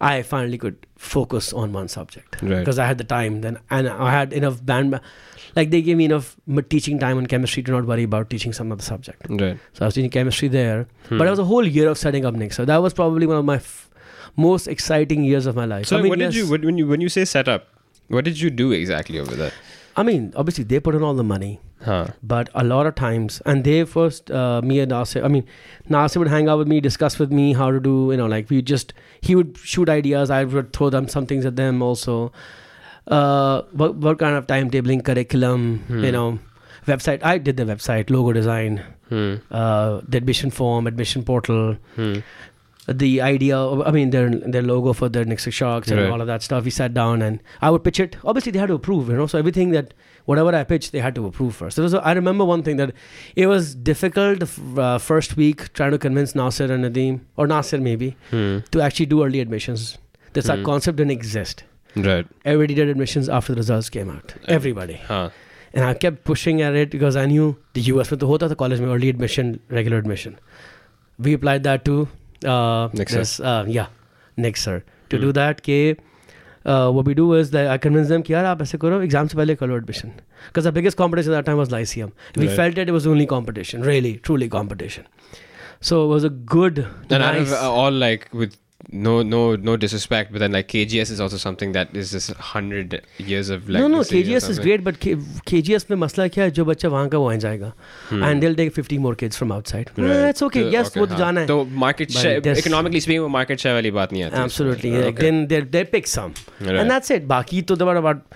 [0.00, 2.58] I finally could focus on one subject Right.
[2.58, 4.98] because I had the time then, and I had enough band.
[5.56, 6.36] Like they gave me enough
[6.70, 9.26] teaching time on chemistry to not worry about teaching some other subject.
[9.28, 9.58] Right.
[9.74, 11.18] So I was teaching chemistry there, Hmm.
[11.18, 12.64] but it was a whole year of setting up Nixor.
[12.66, 13.90] That was probably one of my f-
[14.36, 15.86] most exciting years of my life.
[15.86, 17.68] So I mean, what did yes, you when you when you say setup?
[18.08, 19.52] What did you do exactly over there?
[19.96, 21.60] I mean, obviously they put in all the money.
[21.84, 22.06] Huh.
[22.22, 25.44] but a lot of times and they first uh, me and Nasir I mean
[25.88, 28.50] Nasir would hang out with me discuss with me how to do you know like
[28.50, 32.30] we just he would shoot ideas I would throw them some things at them also
[33.08, 36.04] uh, what, what kind of timetabling curriculum Hmm.
[36.04, 36.38] you know
[36.86, 39.34] website I did the website logo design Hmm.
[39.50, 42.14] uh, the admission form admission portal Hmm.
[42.88, 46.10] the idea of, I mean their their logo for their Nixor Sharks and Right.
[46.10, 48.68] all of that stuff we sat down and I would pitch it obviously they had
[48.68, 51.76] to approve you know so everything that whatever I pitched they had to approve first
[51.76, 52.92] there was I remember one thing that
[53.36, 54.42] it was difficult
[54.78, 58.58] uh, first week trying to convince Nasir and Nadeem or Nasir maybe Hmm.
[58.72, 59.98] to actually do early admissions
[60.32, 60.64] this Hmm.
[60.64, 61.64] concept didn't exist
[62.07, 62.27] Right.
[62.45, 65.29] everybody did admissions after the results came out everybody Huh.
[65.73, 67.45] and I kept pushing at it because I knew
[67.77, 70.35] the US with the hota the college में early admission regular admission
[71.27, 71.95] we applied that to
[72.45, 73.17] uh, Nixer.
[73.23, 73.87] this, uh, yeah
[74.45, 74.77] Nixer
[75.09, 75.23] to Hmm.
[75.27, 75.79] do that ke
[76.73, 79.27] uh, what we do is that I convince them कि यार आप ऐसे करो exam
[79.33, 80.13] से पहले कर लो admission
[80.47, 82.55] because the biggest competition at that time was Lyceum we Right.
[82.61, 85.07] felt that it was the only competition really truly competition
[85.91, 88.57] so it was a good And out nice of uh, all like with
[88.90, 93.02] no no no disrespect but then like kgs is also something that is just 100
[93.18, 95.14] years of like no no kgs is great but K-
[95.50, 97.72] kgs mein masla kya hai jo bachcha wahan ka wahan jayega
[98.10, 98.22] hmm.
[98.22, 100.10] and they'll take 50 more kids from outside right.
[100.10, 103.30] Eh, that's okay so, yes okay, wo to jana hai so market share economically speaking
[103.36, 105.12] market share wali baat nahi aati absolutely yeah.
[105.12, 105.26] okay.
[105.26, 106.80] then they they pick some right.
[106.82, 108.26] and that's it baki to there are about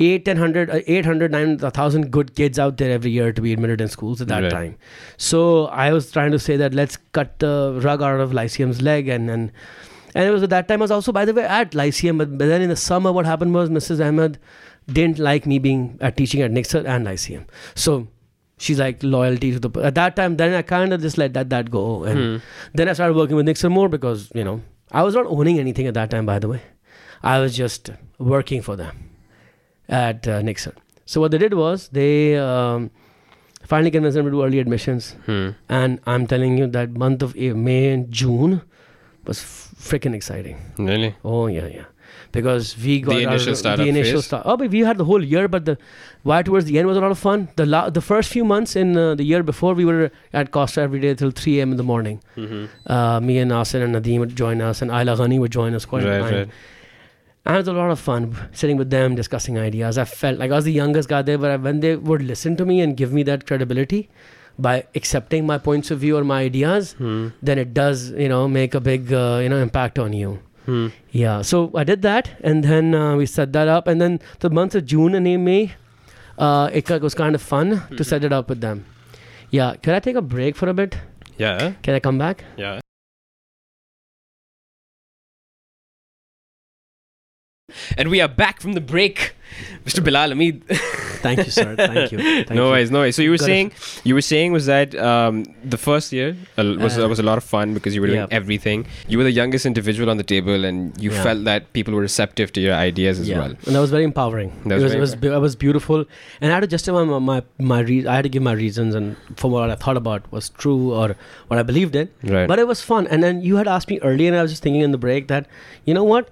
[0.00, 4.20] 800 uh, 800 9000 good kids out there every year to be admitted in schools
[4.20, 4.52] at that right.
[4.52, 4.76] time
[5.16, 9.08] so i was trying to say that let's cut the rug out of lyceum's leg
[9.08, 9.50] and and
[10.14, 12.38] and it was at that time i was also by the way at lyceum but,
[12.38, 14.38] then in the summer what happened was mrs ahmed
[14.98, 17.44] didn't like me being uh, teaching at nixor and lyceum
[17.74, 18.06] so
[18.58, 21.50] she's like loyalty to the at that time then i kind of just let that
[21.50, 22.36] that go and Hmm.
[22.74, 25.86] then I started working with Nixor more because, you know, I was not owning anything
[25.86, 26.60] at that time, by the way.
[27.22, 29.10] I was just working for them
[29.88, 30.72] at uh, Nixor.
[31.06, 32.90] So what they did was they um,
[33.64, 35.12] finally convinced them to do early admissions.
[35.26, 35.50] Hmm.
[35.68, 38.62] And I'm telling you that month of May and June
[39.24, 40.56] was freaking exciting.
[40.78, 41.14] Really?
[41.24, 41.84] Oh yeah, yeah.
[42.32, 44.26] Because we got our- initial startup the initial phase?
[44.26, 44.42] start.
[44.44, 45.78] Oh, but we had the whole year, but the
[46.22, 47.48] why towards the end was a lot of fun.
[47.56, 50.82] The la- the first few months in uh, the year before, we were at Costa
[50.82, 51.70] every day till 3 a.m.
[51.70, 52.20] in the morning.
[52.36, 52.66] Mm-hmm.
[52.92, 55.84] Uh, me and Nasir and Nadeem would join us, and Ayla Ghani would join us
[55.86, 56.34] quite a Right, time.
[56.34, 56.48] right.
[57.46, 59.96] And it was a lot of fun sitting with them, discussing ideas.
[59.96, 62.66] I felt like I was the youngest guy there, but when they would listen to
[62.66, 64.10] me and give me that credibility
[64.58, 67.28] by accepting my points of view or my ideas, Hmm.
[67.42, 70.38] then it does, you know, make a big, uh, you know, impact on you.
[70.66, 70.88] Hmm.
[71.12, 74.50] Yeah, so I did that, and then uh, we set that up, and then the
[74.50, 75.72] month of June and May,
[76.38, 78.84] uh, it was kind of fun to set it up with them.
[79.50, 80.98] Yeah, can I take a break for a bit?
[81.38, 81.72] Yeah.
[81.82, 82.44] Can I come back?
[82.56, 82.80] Yeah.
[87.98, 89.34] And we are back from the break,
[89.84, 90.02] Mr.
[90.02, 90.64] Bilal Hamid.
[91.20, 91.76] Thank you, sir.
[91.76, 92.18] Thank you.
[92.18, 92.70] Thank no you.
[92.70, 93.14] worries, no worries.
[93.16, 93.52] So you were Got it.
[93.52, 93.72] saying,
[94.04, 97.36] you were saying was that um, the first year uh, was Uh, was a lot
[97.36, 98.26] of fun because you were doing yeah.
[98.30, 98.86] everything.
[99.06, 101.22] You were the youngest individual on the table, and you Yeah.
[101.22, 103.38] felt that people were receptive to your ideas as yeah.
[103.40, 103.50] well.
[103.66, 104.50] and that was very empowering.
[104.64, 106.06] That it was was, very it was, be- it was beautiful,
[106.40, 108.94] and I had to justify my my, my re- I had to give my reasons
[108.94, 111.16] and for what I thought about was true or
[111.48, 112.08] what I believed in.
[112.22, 112.48] Right.
[112.48, 113.06] But it was fun.
[113.08, 115.28] And then you had asked me earlier, and I was just thinking in the break
[115.28, 115.44] that,
[115.84, 116.30] you know what?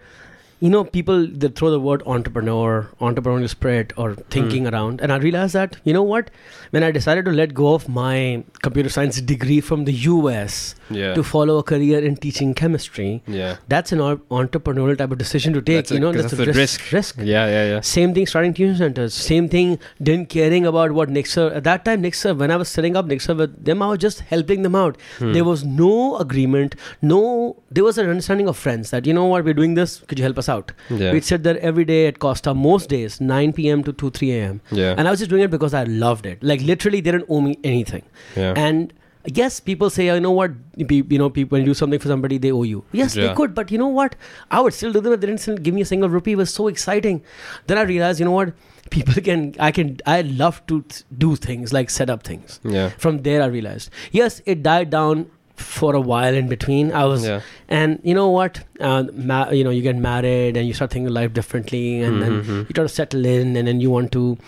[0.61, 4.75] You know, people that throw the word entrepreneur, entrepreneurial spirit, or thinking Hmm.
[4.75, 5.01] around.
[5.03, 6.31] And I realized that, you know what?
[6.71, 11.13] When I decided to let go of my computer science degree from the US yeah.
[11.15, 13.57] to follow a career in teaching chemistry, yeah.
[13.69, 15.77] that's an entrepreneurial type of decision to take.
[15.77, 16.91] That's a- you know, that's that's a the risk.
[16.93, 17.17] risk.
[17.19, 17.47] Yeah.
[17.57, 17.65] Yeah.
[17.75, 17.81] Yeah.
[17.81, 19.13] Same thing starting tuition centers.
[19.15, 22.97] Same thing didn't caring about what Nixor at that time Nixor when I was setting
[22.97, 24.97] up Nixor with them I was just helping them out.
[25.19, 25.33] Hmm.
[25.35, 27.23] There was no agreement, no
[27.71, 30.25] there was an understanding of friends that you know what we're doing this, could you
[30.25, 30.73] help us out?
[30.91, 31.13] Yeah.
[31.13, 33.83] We'd sit there every day at Costa most days, 9 p.m.
[33.85, 34.61] to 2 3 a.m.
[34.71, 34.95] Yeah.
[34.97, 36.43] And I was just doing it because I loved it.
[36.43, 38.03] Like literally they didn't owe me anything.
[38.37, 38.53] yeah.
[38.57, 38.93] And
[39.35, 42.07] yes, people say, oh, you know what, you know, people when you do something for
[42.09, 42.85] somebody, they owe you.
[42.93, 43.27] Yes, Yeah.
[43.29, 44.15] they could, but you know what?
[44.51, 46.33] I would still do them if they didn't give me a single rupee.
[46.33, 47.23] It was so exciting.
[47.67, 48.53] Then I realized, you know what?
[48.91, 50.85] People can, I can, I love to
[51.19, 52.61] do things like set up things.
[52.63, 52.91] yeah.
[52.91, 56.93] From there, I realized, yes, it died down for a while in between.
[56.93, 57.41] I was, yeah.
[57.69, 58.63] and you know what?
[58.81, 62.47] Uh, ma- you know, you get married and you start thinking life differently, and mm-hmm.
[62.47, 64.39] then you try to settle in, and then you want to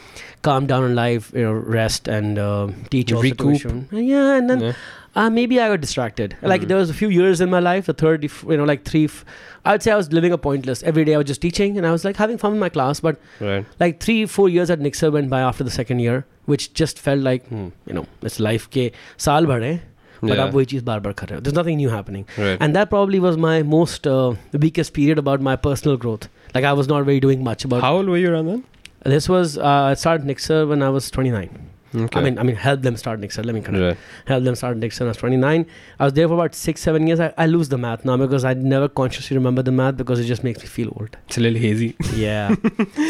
[0.43, 3.57] calm down in life, you know, rest and uh, teach your recoup.
[3.57, 3.89] Situation.
[3.91, 4.61] Yeah, and then.
[4.61, 4.73] Yeah.
[5.17, 6.33] Uh, maybe I got distracted.
[6.33, 6.47] Mm-hmm.
[6.47, 9.07] Like there was a few years in my life, the third, you know, like three,
[9.07, 9.25] f-
[9.65, 10.83] I'd say I was living a pointless.
[10.85, 13.01] Every day I was just teaching and I was like having fun in my class.
[13.01, 13.67] But right.
[13.81, 17.19] like three, four years at Nixor went by after the second year, which just felt
[17.21, 17.69] like, hmm.
[17.87, 19.81] you know, it's life ke saal bhare
[20.21, 20.47] but yeah.
[20.47, 22.27] आप वही चीज़ बार बार there's nothing new happening.
[22.39, 26.29] And that probably was my most uh, weakest period about my personal growth.
[26.55, 28.65] Like I was not really doing much about how old were you around then?
[29.05, 32.21] This was uh, I started Nixor when I was 29 Okay.
[32.21, 33.43] I mean, I mean, help them start Nixor.
[33.45, 33.81] Let me correct.
[33.81, 33.97] Right.
[34.27, 35.05] Help them start Nixor.
[35.05, 35.67] I was 29.
[35.99, 37.19] I was there for about six, seven years.
[37.21, 40.25] I, I lose the math now because I never consciously remember the math because it
[40.25, 41.17] just makes me feel old.
[41.27, 41.97] It's a little hazy.
[42.15, 42.55] Yeah.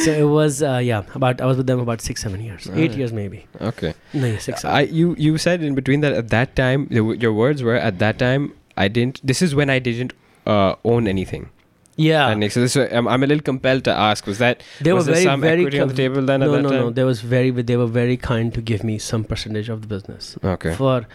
[0.05, 2.93] so it was, uh, yeah, about I was with them about six, seven years, eight
[2.93, 3.47] years maybe.
[3.61, 3.95] Okay.
[4.13, 4.77] No, yeah, six, seven.
[4.77, 7.99] I you you said in between that at that time your your words were at
[8.01, 9.21] that time I didn't.
[9.27, 10.13] This is when I didn't
[10.47, 11.51] uh, own anything.
[11.99, 12.29] Yeah.
[12.31, 14.27] And so this, I'm, I'm a little compelled to ask.
[14.27, 16.53] Was that they was were very, some very equity on the table then no, at
[16.57, 16.81] that no, time?
[16.81, 16.91] no.
[16.91, 20.39] There was very, they were very kind to give me some percentage of the business.
[20.43, 20.75] Okay.
[20.77, 21.07] For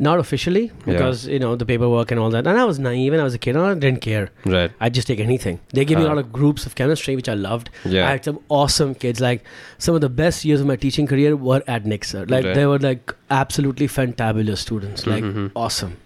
[0.00, 2.46] not officially because you know the paperwork and all that.
[2.46, 4.30] And I was naive and I was a kid and I didn't care.
[4.46, 4.70] Right.
[4.80, 5.58] I'd just take anything.
[5.70, 7.70] They gave me a lot of groups of chemistry, which I loved.
[7.84, 8.06] Yeah.
[8.06, 9.20] I had some awesome kids.
[9.20, 9.42] Like
[9.78, 12.26] some of the best years of my teaching career were at Nixor.
[12.30, 12.54] Like Right.
[12.54, 15.04] they were like absolutely fantabulous students.
[15.04, 15.50] Like Mhm.
[15.56, 15.96] awesome.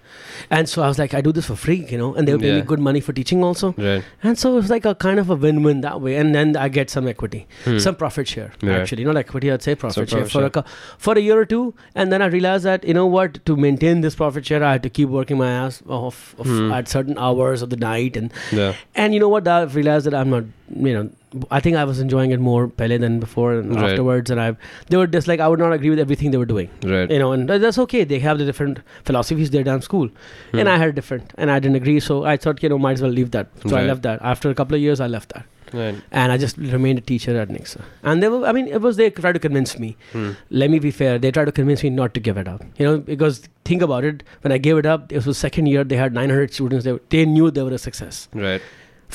[0.50, 2.40] And so I was like, I do this for free, you know, and they would
[2.42, 3.72] pay me good money for teaching also.
[3.78, 4.02] Right.
[4.22, 6.68] And so it was like a kind of a win-win that way, and then I
[6.68, 7.78] get some equity, Hmm.
[7.78, 8.52] some profit share.
[8.64, 10.64] Actually, not equity, I'd say profit share profit for a
[10.98, 14.00] for a year or two, and then I realized that you know what, to maintain
[14.00, 16.72] this profit share, I had to keep working my ass off, off Hmm.
[16.72, 18.74] at certain hours of the night, and Yeah.
[18.94, 20.44] and you know what, I've realized that I'm not,
[20.76, 21.10] you know,
[21.50, 23.90] I think I was enjoying it more pele than before and Right.
[23.90, 24.56] afterwards, and I
[24.88, 27.10] they were just like I would not agree with everything they were doing Right.
[27.10, 28.04] you know, and that's okay.
[28.04, 30.10] They have the different philosophies there down school,
[30.50, 30.58] Hmm.
[30.58, 31.98] and I had different, and I didn't agree.
[32.00, 33.48] So I thought, you know, might as well leave that.
[33.66, 34.20] So I left that.
[34.34, 35.46] After a couple of years, I left that,
[35.80, 35.94] Right.
[36.10, 37.80] and I just remained a teacher at Nixor.
[38.02, 39.96] And they were, I mean, it was they tried to convince me.
[40.12, 40.30] Hmm.
[40.50, 41.18] Let me be fair.
[41.18, 42.62] They tried to convince me not to give it up.
[42.78, 44.22] You know, because think about it.
[44.42, 45.84] When I gave it up, it was second year.
[45.84, 46.84] They had 900 students.
[46.84, 48.28] They, they knew they were a success.
[48.34, 48.60] Right.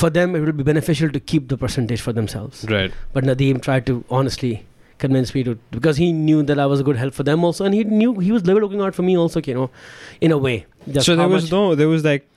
[0.01, 2.63] For them, it will be beneficial to keep the percentage for themselves.
[2.69, 2.91] Right.
[3.13, 4.65] But Nadeem tried to honestly
[4.99, 7.65] convince me to because he knew that I was a good help for them also,
[7.65, 9.71] and he knew he was level looking out for me also, you know,
[10.21, 10.65] in a way.
[10.99, 12.29] So there was no, there was like,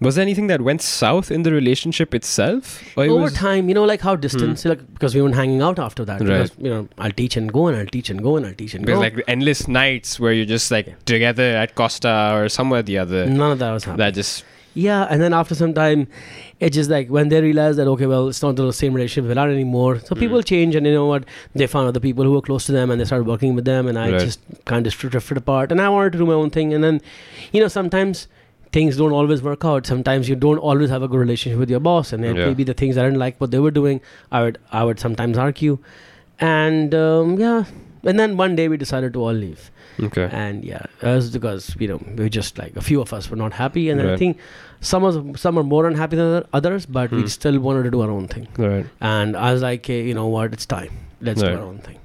[0.00, 2.80] was there anything that went south in the relationship itself?
[2.96, 5.62] Or it over was, time, you know, like how distance, like because we weren't hanging
[5.62, 6.20] out after that.
[6.20, 6.28] Hmm.
[6.28, 6.42] Right.
[6.42, 8.74] Because, you know, I'll teach and go, and I'll teach and go, and I'll teach
[8.74, 9.00] and There's go.
[9.00, 13.26] like endless nights where you're just like together at Costa or somewhere or the other.
[13.26, 13.98] None of that was happening.
[14.06, 14.44] That just
[14.74, 16.06] Yeah, and then after some time,
[16.60, 19.34] it's just like when they realize that okay, well, it's not the same relationship with
[19.36, 19.98] Bilal anymore.
[19.98, 20.20] So Mm.
[20.20, 21.24] people change, and you know what?
[21.54, 23.88] They found other people who were close to them, and they started working with them,
[23.88, 24.20] and I Right.
[24.20, 25.72] just kind of drifted apart.
[25.72, 27.00] And I wanted to do my own thing, and then,
[27.52, 28.28] you know, sometimes
[28.72, 29.86] things don't always work out.
[29.86, 32.44] Sometimes you don't always have a good relationship with your boss, and it Yeah.
[32.46, 34.00] may be the things I didn't like what they were doing.
[34.30, 35.78] I would I would sometimes argue,
[36.38, 37.64] and um, yeah,
[38.04, 39.70] and then one day we decided to all leave.
[40.02, 40.28] Okay.
[40.32, 43.52] And yeah, was because you know we just like a few of us were not
[43.52, 44.38] happy, and I think
[44.80, 47.26] some of some are more unhappy than others, but we Hmm.
[47.26, 48.48] still wanted to do our own thing.
[48.56, 48.86] Right.
[49.00, 50.90] And I was like, hey, you know what, it's time.
[51.20, 51.50] Let's Right.
[51.52, 51.98] do our own thing.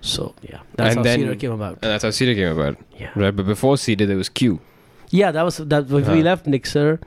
[0.00, 1.78] So yeah, that's And how then- Cedar came about.
[1.82, 2.76] And that's how Cedar came about.
[2.98, 3.34] Yeah, Right.
[3.34, 4.60] But before Cedar, there was Q.
[5.10, 5.86] yeah, that was that.
[5.88, 6.20] When we Uh-huh.
[6.30, 7.00] left Nixor,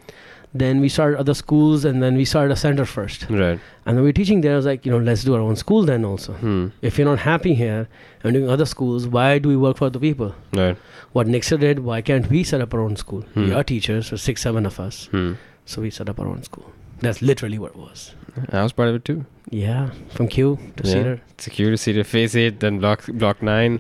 [0.54, 3.28] then we started other schools, and then we started a center first.
[3.30, 3.60] Right.
[3.86, 5.56] And when we are teaching there, I was like, you know, let's do our own
[5.56, 6.34] school then also.
[6.34, 6.68] Hmm.
[6.82, 7.88] If you're not happy here
[8.24, 10.34] and doing other schools, why do we work for the people?
[10.54, 10.78] Right.
[11.14, 13.24] What Nixor did, why can't we set up our own school?
[13.36, 13.56] We Hmm.
[13.58, 15.06] are teachers, so six, seven of us.
[15.12, 15.34] Hmm.
[15.66, 16.72] So we set up our own school.
[17.02, 18.16] That's literally what it was.
[18.52, 19.26] I was part of it too.
[19.52, 20.92] Yeah, from Q to Yeah.
[20.94, 21.22] Cedar.
[21.32, 23.80] It's Q to Cedar, phase eight, then block block nine.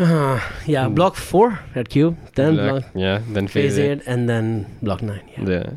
[0.00, 0.94] Uh, yeah, Hmm.
[0.94, 3.90] block four at Q, then block, block, yeah, then phase, phase eight.
[4.00, 5.20] eight, and then block nine.
[5.36, 5.48] Yeah.
[5.50, 5.70] Yeah.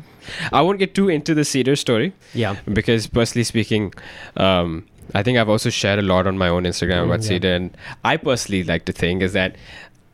[0.52, 2.56] I won't get too into the Cedar story Yeah.
[2.72, 3.92] because, personally speaking,
[4.38, 7.28] um, I think I've also shared a lot on my own Instagram Mm, about yeah.
[7.28, 9.56] Cedar, and I personally like to think is that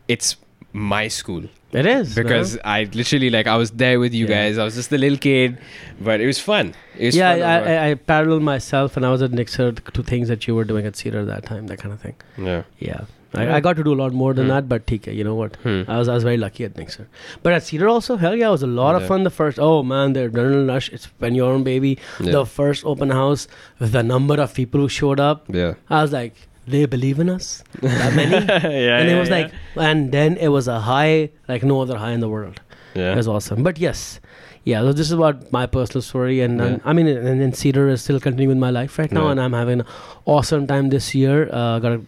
[0.08, 0.36] it's
[0.72, 2.14] my school It is.
[2.16, 4.34] because I literally like I was there with you Yeah.
[4.48, 4.58] guys.
[4.58, 5.58] I was just a little kid,
[6.00, 6.74] but it was fun.
[6.98, 7.76] It was yeah, fun I.
[7.76, 10.84] I, I paralleled myself and I was at Nixor to things that you were doing
[10.86, 12.14] at Cedar that time, that kind of thing.
[12.38, 12.62] yeah.
[12.80, 13.02] Yeah.
[13.34, 13.42] Yeah.
[13.42, 14.50] I, I got to do a lot more than Hmm.
[14.54, 15.56] that, but TK, you know what?
[15.62, 15.82] Hmm.
[15.88, 17.06] I was I was very lucky at Nixor.
[17.42, 19.58] But at Cedar also, hell yeah, it was a lot of fun the first.
[19.60, 20.88] Oh man, the adrenaline rush.
[20.90, 21.98] It's when you're on baby.
[22.20, 22.32] Yeah.
[22.32, 23.46] The first open house,
[23.78, 25.44] the number of people who showed up.
[25.48, 25.74] yeah.
[25.88, 26.34] I was like,
[26.66, 27.62] they believe in us?
[27.80, 28.32] That many?
[28.86, 28.98] yeah.
[28.98, 29.38] and it was yeah.
[29.42, 32.60] like, and then it was a high like no other high in the world.
[32.94, 33.12] yeah.
[33.12, 33.62] It was awesome.
[33.62, 34.18] But yes,
[34.64, 34.80] yeah.
[34.80, 36.78] So this is about my personal story, and Yeah.
[36.84, 39.30] I mean, and then Cedar is still continuing with my life right now, Yeah.
[39.32, 39.86] and I'm having an
[40.26, 41.48] awesome time this year.
[41.52, 42.00] Uh, got a,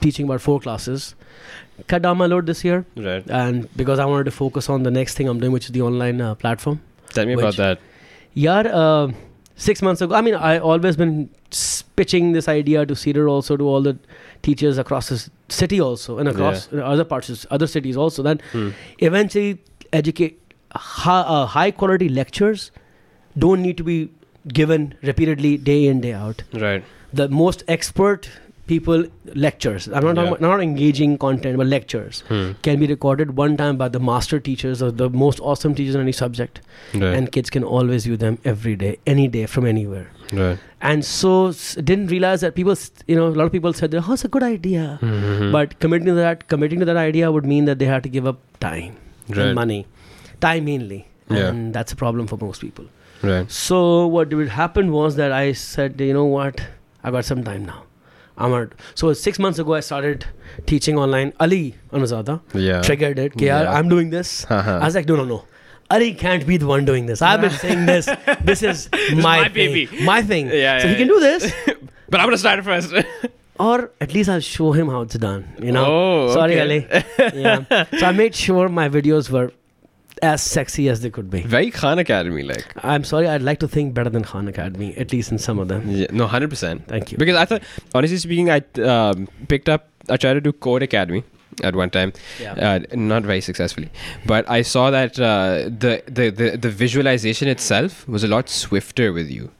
[0.00, 1.14] teaching about four classes.
[1.88, 3.24] Cut down my load this year, right.
[3.28, 5.82] and because I wanted to focus on the next thing I'm doing, which is the
[5.82, 6.80] online uh, platform.
[7.10, 7.80] Tell me about that.
[8.34, 9.12] Yeah, uh,
[9.56, 10.14] six months ago.
[10.14, 11.28] I mean, I always been
[11.96, 13.96] pitching this idea to Cedar also to all the
[14.42, 18.40] teachers across the city also and across uh, other parts of other cities also that
[18.52, 18.70] Hmm.
[18.98, 19.58] eventually
[19.92, 20.40] educate
[20.74, 22.70] high, uh, high quality lectures
[23.38, 24.10] don't need to be
[24.48, 26.82] given repeatedly day in day out Right.
[27.12, 28.28] the most expert
[28.66, 29.02] people
[29.44, 30.22] lectures i'm not Yeah.
[30.28, 32.44] about not engaging content but lectures Hmm.
[32.68, 36.04] can be recorded one time by the master teachers or the most awesome teachers in
[36.06, 36.60] any subject
[36.94, 37.02] Right.
[37.18, 40.58] and kids can always view them every day any day from anywhere right.
[40.92, 42.76] and so s- didn't realize that people
[43.12, 45.52] you know a lot of people said oh it's a good idea Mhm.
[45.58, 48.26] but committing to that committing to that idea would mean that they had to give
[48.34, 48.92] up time
[49.28, 49.38] right.
[49.46, 49.80] and money
[50.48, 51.48] time mainly Yeah.
[51.48, 52.86] and that's a problem for most people
[53.28, 53.50] Right.
[53.64, 53.78] so
[54.14, 56.64] what would happen was that i said you know what
[57.02, 57.82] i got some time now
[58.36, 60.24] i'm so six months ago i started
[60.66, 61.32] teaching online.
[61.40, 62.80] Ali anuzada Yeah.
[62.82, 63.32] triggered it.
[63.36, 63.72] "Okay, Yeah.
[63.78, 64.30] i'm doing this.
[64.56, 64.78] Uh-huh.
[64.82, 65.44] i was like no no no.
[65.94, 67.20] Ali can't be the one doing this.
[67.28, 68.06] I've been saying this.
[68.50, 70.04] This is my, my thing, baby.
[70.10, 70.46] my thing.
[70.46, 71.42] Yeah, so yeah, he can do this.
[72.10, 72.94] but I'm gonna start it first.
[73.64, 75.84] or at least i'll show him how it's done you know?
[75.88, 76.64] Oh, sorry okay.
[76.64, 77.40] ali.
[77.42, 77.84] Yeah.
[77.98, 79.44] So i made sure my videos were
[80.22, 82.64] as sexy as they could be Very Khan Academy like.
[82.84, 85.68] i'm sorry i'd like to think better than khan academy at least in some of
[85.68, 86.86] them Yeah, no, hundred percent.
[86.88, 87.62] thank you Because I thought,
[87.94, 89.88] honestly speaking, I um, picked up.
[90.08, 91.24] I tried to do Code Academy
[91.62, 92.52] at one time, Yeah.
[92.68, 93.90] uh, not very successfully.
[94.26, 99.12] But I saw that uh, the, the the the visualization itself was a lot swifter
[99.12, 99.50] with you.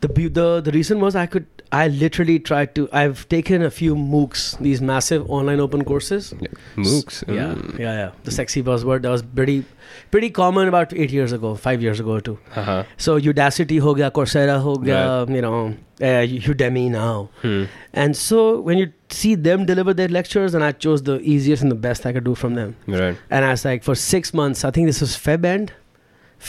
[0.00, 0.08] the
[0.40, 4.58] the the reason was I could I literally tried to I've taken a few MOOCs
[4.58, 6.32] these massive online open courses
[6.76, 7.18] MOOCs.
[7.28, 7.78] yeah mm.
[7.78, 9.64] yeah yeah the sexy buzzword that was pretty
[10.10, 12.82] pretty common about 8 years ago 5 years ago or two Uh-huh.
[12.96, 15.54] so Udacity ho gaya Coursera ho gaya you know
[16.00, 17.64] uh, Udemy now Hmm.
[17.92, 21.70] and so when you see them deliver their lectures and I chose the easiest and
[21.70, 23.16] the best I could do from them Right.
[23.30, 25.72] and I was like for 6 months I think this was Feb end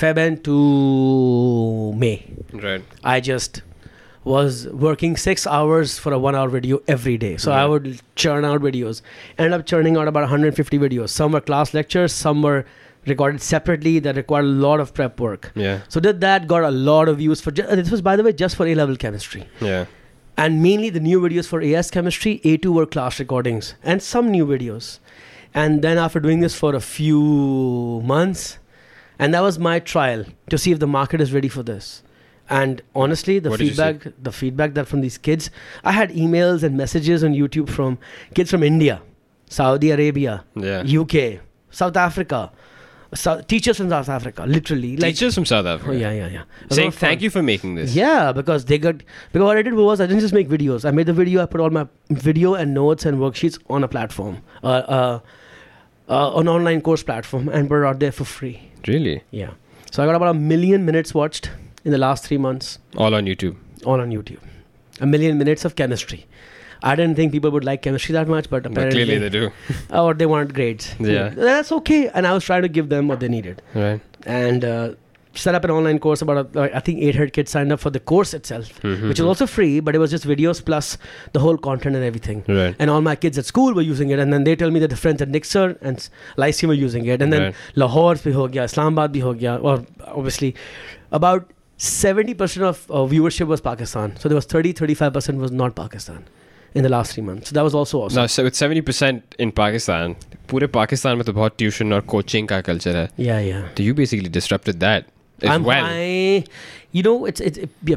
[0.03, 2.15] Feb end to May
[2.53, 2.83] Right.
[3.03, 3.61] I just
[4.23, 7.37] was working six hours for a one hour video every day.
[7.37, 9.01] So I would churn out videos.
[9.37, 11.09] end up churning out about 150 videos.
[11.09, 12.65] Some were class lectures, some were
[13.07, 15.51] recorded separately that required a lot of prep work.
[15.55, 15.79] Yeah.
[15.89, 17.49] So did that, got a lot of views for.
[17.51, 19.85] This was by the way just for A level chemistry, Yeah.
[20.37, 22.39] and mainly the new videos for AS chemistry.
[22.45, 24.99] A2 were class recordings and some new videos.
[25.53, 28.59] And then after doing this for a few months,
[29.17, 32.03] and that was my trial to see if the market is ready for this.
[32.59, 33.81] And honestly, the What did you see?
[33.81, 35.49] feedback, the feedback that from these kids,
[35.85, 37.97] I had emails and messages on YouTube from
[38.35, 39.01] kids from India,
[39.49, 40.83] Saudi Arabia, Yeah.
[41.01, 42.51] UK, South Africa,
[43.13, 44.91] Sou- teachers from South Africa, literally.
[44.97, 45.91] Like, Teachers from South Africa.
[45.91, 46.43] oh yeah, yeah, yeah.
[46.69, 47.95] Saying thank you for making this.
[47.95, 48.95] Yeah, because they got
[49.33, 50.85] because what I did was I didn't just make videos.
[50.85, 51.41] I made the video.
[51.43, 55.19] I put all my video and notes and worksheets on a platform, uh, uh,
[56.09, 58.61] uh, an online course platform, and put it out there for free.
[58.87, 59.23] Really.
[59.31, 59.51] Yeah.
[59.91, 61.49] So I got about a million minutes watched
[61.85, 63.55] in the last three months, All on YouTube.
[63.85, 64.39] all on YouTube.
[64.99, 66.25] A million minutes of chemistry.
[66.83, 69.51] I didn't think people would like chemistry that much, but But apparently, clearly they do.
[69.93, 70.95] or they wanted grades.
[70.99, 71.29] Yeah.
[71.29, 72.09] that's okay.
[72.09, 74.01] And I was trying to give them what they needed Right.
[74.25, 74.93] and uh,
[75.33, 76.21] set up an online course.
[76.23, 79.07] About like, I think 800 kids signed up for the course itself Mhm.
[79.09, 80.97] which is also free, but it was just videos plus
[81.33, 82.43] the whole content and everything.
[82.47, 82.75] Right.
[82.79, 84.89] And all my kids at school were using it, and then they tell me that
[84.89, 87.55] the friends at Nixor and Lyceum were using it, and then Right.
[87.75, 90.55] Lahore bhi ho gaya, Islamabad bhi ho gaya, or obviously
[91.11, 91.49] about
[91.80, 94.16] 70% of uh, viewership was Pakistan.
[94.18, 96.24] So there was 30, 35% was not Pakistan
[96.74, 97.50] in the last three months.
[97.50, 98.20] So that was also awesome.
[98.22, 100.14] Now, so with 70% in Pakistan,
[100.48, 103.62] पूरे पाकिस्तान में तो बहुत tuition और coaching का culture है yeah, yeah.
[103.76, 105.06] तो you basically disrupted that
[105.42, 106.44] as I'm well I,
[106.92, 107.96] you know, it's it's it, yeah,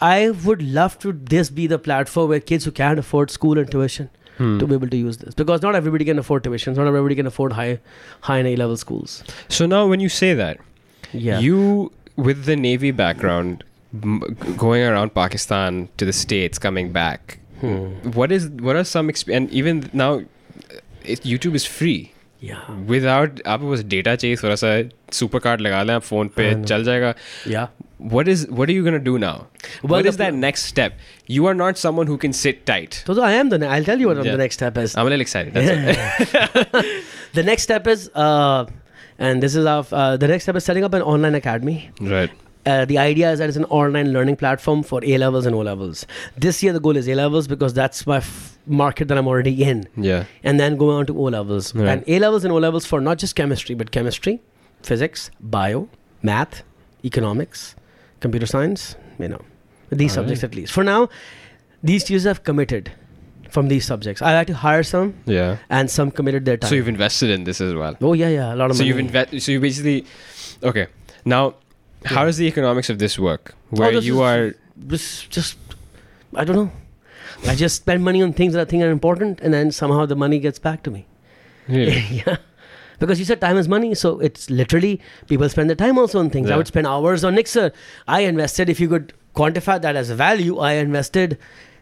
[0.00, 3.70] I would love to this be the platform where kids who can't afford school and
[3.76, 4.08] tuition
[4.40, 4.52] Hmm.
[4.60, 6.76] to be able to use this because not everybody can afford tuition.
[6.76, 7.72] Not everybody can afford high
[8.28, 9.16] high and A level schools.
[9.56, 10.62] so now when you say that
[11.24, 11.42] Yeah.
[11.46, 11.58] you
[12.28, 13.64] with the navy background
[14.04, 18.12] m- g- going around pakistan to the states coming back Hmm.
[18.18, 20.78] what is what are some exp- and even now uh,
[21.14, 21.98] it, youtube is free
[22.48, 22.60] Yeah.
[22.90, 24.68] without आपको बस data चाहिए थोड़ा सा
[25.16, 26.64] super card लगा लें आप phone पे I know.
[26.70, 27.12] चल जाएगा
[27.54, 27.66] Yeah.
[28.14, 30.70] what is what are you gonna do now Well, what the is that pl- next
[30.74, 30.94] step
[31.36, 33.58] you are not someone who can sit tight So I am the.
[33.64, 34.36] ne- I'll tell you what Yeah.
[34.38, 34.96] the next step is.
[35.02, 37.04] I'm a little excited that's it.
[37.40, 38.64] the next step is, uh,
[39.19, 39.85] and this is our.
[39.91, 41.89] Uh, the next step is setting up an online academy.
[42.01, 42.31] right
[42.73, 45.59] Uh, the idea is that it's an online learning platform for A levels and O
[45.65, 45.99] levels.
[46.45, 49.53] This year the goal is A levels because that's my f- market that I'm already
[49.71, 49.83] in.
[50.09, 51.69] yeah and then going on to O levels.
[51.75, 51.89] Right.
[51.91, 54.33] And A levels and O levels for not just chemistry, but chemistry,
[54.91, 55.87] physics, bio,
[56.31, 56.63] math,
[57.11, 57.75] economics,
[58.19, 59.41] computer science, you know,
[59.91, 60.73] these All subjects at least.
[60.73, 61.09] For now,
[61.83, 62.91] these students have committed
[63.55, 64.21] from these subjects.
[64.21, 66.69] I had to hire some, yeah and some committed their time.
[66.69, 68.89] so you've invested in this as well oh, yeah, yeah, a lot of so money.
[68.89, 69.97] you've invested so you basically
[70.71, 70.87] okay
[71.35, 71.43] now
[72.15, 74.43] how does the economics of this work Oh, where this you is- are
[74.77, 75.57] This just,
[76.41, 76.71] I don't know.
[77.51, 80.17] I just spend money on things that I think are important, and then somehow the
[80.23, 81.01] money gets back to me.
[81.75, 82.37] really yeah.
[82.99, 84.93] Because you said time is money, so it's literally
[85.31, 86.51] people spend their time also on things.
[86.55, 87.71] I would spend hours on Nixor.
[88.17, 91.37] I invested, if you could quantify that as a value, I invested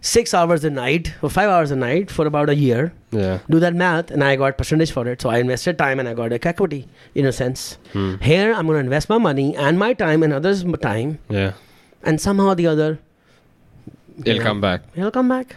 [0.10, 2.80] six hours a night or five hours a night for about a year.
[3.18, 5.22] yeah Do that math, and I got percentage for it.
[5.26, 6.80] So I invested time and I got a equity
[7.22, 7.78] in a sense.
[7.94, 8.16] Hmm.
[8.30, 11.54] Here, I'm going to invest my money and my time and others' time, yeah
[12.12, 12.88] and somehow or the other,
[14.20, 14.44] it'll Yeah.
[14.48, 15.56] come back He'll come back.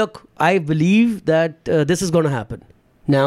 [0.00, 2.62] Look, I believe that uh, this is going to happen.
[3.14, 3.24] Now,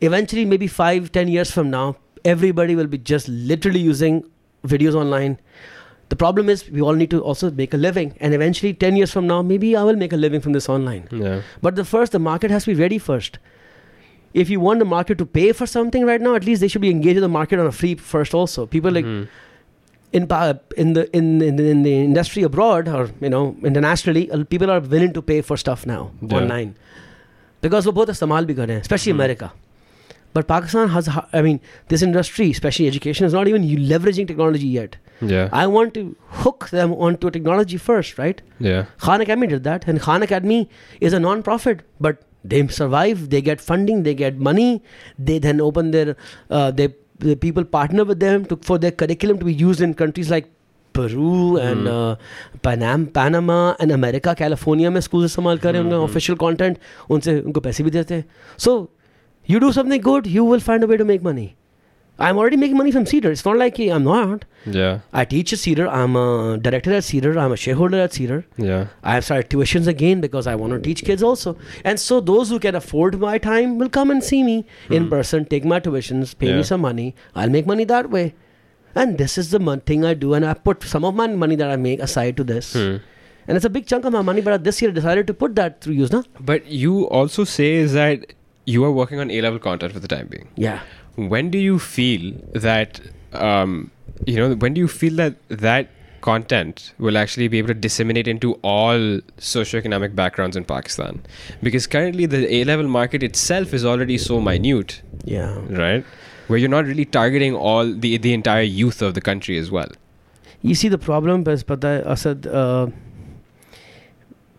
[0.00, 1.84] eventually, maybe five, ten years from now,
[2.24, 4.24] everybody will be just literally using
[4.74, 5.38] videos online
[6.08, 9.12] the problem is we all need to also make a living and eventually 10 years
[9.12, 11.40] from now maybe i will make a living from this online yeah.
[11.62, 13.38] but the first the market has to be ready first
[14.34, 16.86] if you want the market to pay for something right now at least they should
[16.86, 19.24] be engaged in the market on a free first also people like mm-hmm.
[20.12, 20.22] in,
[20.76, 24.80] in the in, in, in the industry abroad or you know internationally uh, people are
[24.80, 26.36] willing to pay for stuff now yeah.
[26.36, 26.74] online
[27.62, 29.20] because wo both istemal bhi kar especially mm-hmm.
[29.20, 29.52] america
[30.38, 31.60] but pakistan has i mean
[31.94, 34.98] this industry especially education is not even leveraging technology yet
[35.31, 36.03] yeah I want to
[36.43, 40.59] hook them onto technology first right yeah Khan Academy did that and Khan Academy
[41.09, 42.23] is a non-profit but
[42.53, 44.69] they survive they get funding they get money
[45.29, 46.15] they then open their
[46.49, 46.87] uh, they
[47.25, 50.49] the people partner with them to, for their curriculum to be used in countries like
[50.93, 51.87] Peru and Hmm.
[51.87, 52.15] uh,
[52.63, 56.09] Panam, Panama and America, California में schools इस्तेमाल कर रहे हैं उनका Hmm.
[56.09, 56.75] official content
[57.17, 58.25] उनसे उनको पैसे भी देते हैं
[58.65, 58.73] so
[59.53, 61.45] you do something good you will find a way to make money
[62.18, 65.00] I'm already making money from Cedar it's not like I'm not Yeah.
[65.12, 68.86] I teach at Cedar I'm a director at Cedar I'm a shareholder at Cedar Yeah.
[69.02, 71.56] I have started tuitions again because I want to teach kids also.
[71.84, 74.56] And so those who can afford my time will come and see me
[74.90, 76.50] in person, take my tuitions, pay Hmm.
[76.52, 76.56] Yeah.
[76.58, 77.14] me some money.
[77.34, 78.34] I'll make money that way.
[78.94, 80.32] And this is the mon- thing I do.
[80.34, 82.72] And I put some of my money that I make aside to this.
[82.72, 82.96] Hmm.
[83.48, 85.54] And it's a big chunk of my money, but this year I decided to put
[85.56, 86.24] that through use, no?
[86.40, 88.32] But you also say is that
[88.64, 90.48] you are working on A level content for the time being.
[90.56, 90.80] Yeah.
[91.16, 93.00] When do you feel that,
[93.32, 93.90] um,
[94.26, 95.88] you know, when do you feel that that
[96.20, 98.98] content will actually be able to disseminate into all
[99.38, 101.20] socioeconomic backgrounds in Pakistan?
[101.62, 105.56] Because currently the A level market itself is already so minute, Yeah.
[105.70, 106.04] right?
[106.48, 109.88] Where you're not really targeting all the the entire youth of the country as well.
[110.62, 112.86] You see, the problem is, pata hai, Asad, uh,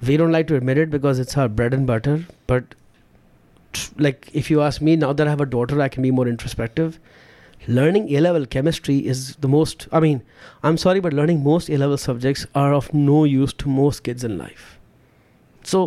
[0.06, 2.26] we don't like to admit it because it's our bread and butter.
[2.46, 2.76] But,
[3.99, 6.27] like, if you ask me, now that I have a daughter, I can be more
[6.29, 6.99] introspective.
[7.69, 10.23] Learning A level chemistry is the most, I mean,
[10.63, 14.25] I'm sorry, but learning most A level subjects are of no use to most kids
[14.25, 14.79] in life.
[15.65, 15.83] So,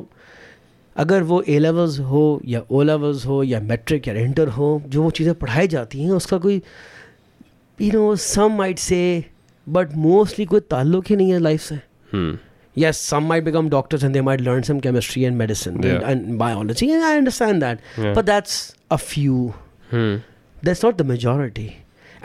[0.96, 5.02] अगर वो A levels हो या O levels हो या matric या inter हो जो
[5.04, 6.62] वो चीज़ें पढ़ाई जाती हैं उसका कोई
[7.82, 9.00] you know some might say
[9.68, 11.80] but mostly कोई ताल्लुक ही नहीं है लाइफ से
[12.14, 12.32] Hmm.
[12.84, 16.10] yes some might become doctors and they might learn some chemistry and medicine and, Yeah.
[16.12, 18.14] and biology and i understand that Yeah.
[18.20, 18.58] but that's
[18.98, 19.41] a few
[19.91, 20.16] Hmm.
[20.68, 21.68] that's not the majority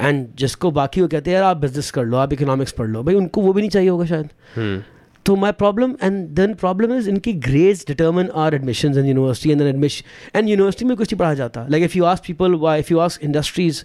[0.09, 3.03] and जिसको बाकी वो कहते हैं यार आप business कर लो आप economics पढ़ लो
[3.09, 4.81] भाई उनको वो भी नहीं चाहिए होगा शायद Hmm.
[5.27, 9.63] तो my problem and then problem is इनकी grades determine are admission in university and
[9.63, 12.91] admission and university में कुछ नहीं पढ़ा जाता like if you ask people why if
[12.93, 13.85] you ask industries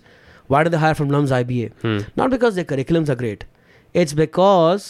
[0.54, 1.68] why do they hire from LUMS IBA?
[1.84, 1.94] Hmm.
[2.20, 3.44] Not because their curriculums are great.
[4.02, 4.84] It's because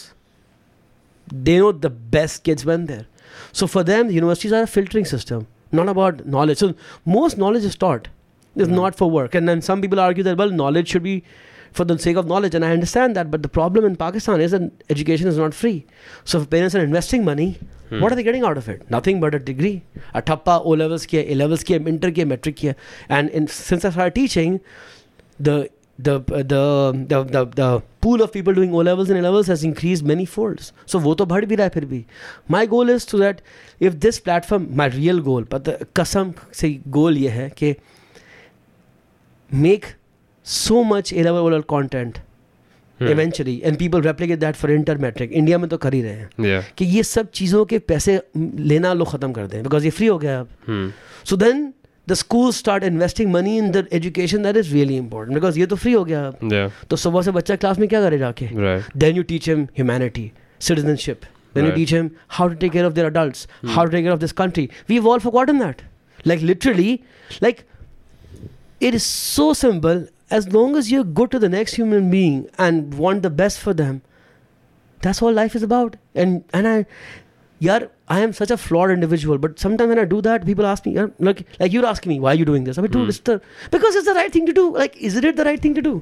[1.33, 3.05] they know the best kids went there.
[3.51, 6.57] So for them, the universities are a filtering system, not about knowledge.
[6.57, 6.73] So
[7.05, 8.07] most knowledge is taught.
[8.55, 8.75] It's Hmm.
[8.75, 9.33] not for work.
[9.35, 11.23] And then some people argue that well, knowledge should be
[11.71, 13.31] for the sake of knowledge, and I understand that.
[13.31, 15.85] But the problem in Pakistan is that education is not free.
[16.25, 17.59] So if parents are investing money,
[17.89, 18.01] Hmm.
[18.01, 18.83] what are they getting out of it?
[18.89, 19.83] Nothing but a degree.
[20.13, 22.75] A tappa, O levels, kiya, A levels, kiya, inter, kiya, metric, kiya.
[23.07, 24.59] And in, since I started teaching,
[25.39, 25.69] the
[26.07, 26.13] the
[26.53, 26.61] the
[27.11, 27.69] the the, the
[28.01, 30.71] pool of people doing O levels and A levels has increased many folds.
[30.93, 32.03] So वो तो बढ़ भी रहा है फिर भी.
[32.55, 33.41] My goal is to that
[33.89, 37.75] if this platform, my real goal, but the कसम से goal ये है कि
[39.51, 39.95] make
[40.43, 42.21] so much A level level content
[43.01, 43.07] Hmm.
[43.11, 45.31] eventually and people replicate that for intermetric.
[45.31, 46.63] India में तो कर ही रहे हैं Yeah.
[46.77, 50.17] कि ये सब चीज़ों के पैसे लेना लोग ख़त्म कर दें बिकॉज़ ये फ्री हो
[50.19, 50.91] गया अब Hmm.
[51.29, 51.35] So
[52.00, 55.66] then the schools start investing money in the education that is really important because ये
[55.66, 56.70] तो free हो गया अब Yeah.
[56.90, 58.84] तो सुबह से बच्चा क्लास में क्या करे जाके Right.
[59.04, 61.78] then you teach him humanity citizenship then you Right.
[61.80, 64.36] teach him how to take care of their adults how to take care of this
[64.42, 65.82] country we've all forgotten that
[66.32, 67.02] like literally
[67.46, 67.64] like
[68.80, 72.94] it is so simple as long as you're good to the next human being and
[72.94, 74.00] want the best for them
[75.02, 76.86] that's all life is about and and i
[77.60, 77.84] yeah
[78.14, 80.90] i am such a flawed individual but sometimes when i do that people ask me
[80.96, 83.12] "Yeah, like like you're asking me why are you doing this i mean dude Hmm.
[83.14, 83.36] it's the
[83.76, 85.94] because it's the right thing to do like is it the right thing to do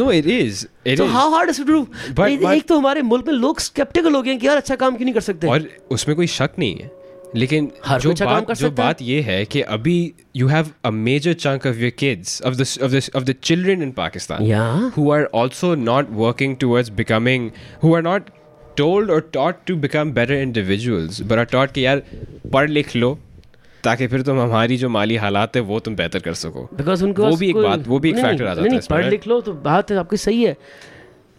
[0.00, 0.60] No, it is.
[0.90, 1.12] It so is.
[1.18, 1.82] how hard is it to do
[2.18, 4.56] But- एक- but- एक तो हमारे मुल्क में लोग sceptical हो गए हैं कि यार
[4.56, 6.90] अच्छा काम क्यों नहीं कर सकते और उसमें कोई शक नहीं है
[7.42, 9.60] लेकिन हर जो कोई अच्छा काम बात कर जो सकता है। बात ये है कि
[9.76, 9.96] अभी
[10.36, 13.82] you have a major chunk of your kids of the of the of the children
[13.82, 14.90] in Pakistan Yeah.
[14.98, 17.50] who are also not working towards becoming
[17.84, 18.30] who are not
[18.79, 22.01] told or taught to become better individuals but are taught कि यार
[22.53, 23.17] पढ़ लिख लो
[23.83, 27.21] ताकि फिर तुम हमारी जो माली हालात है वो तुम बेहतर कर सको। बिकॉज़ उनके
[27.21, 29.05] वो भी एक बात वो भी एक फैक्टर आ जाता है पढ़?
[29.05, 30.55] लिख लो तो बात है आपकी सही है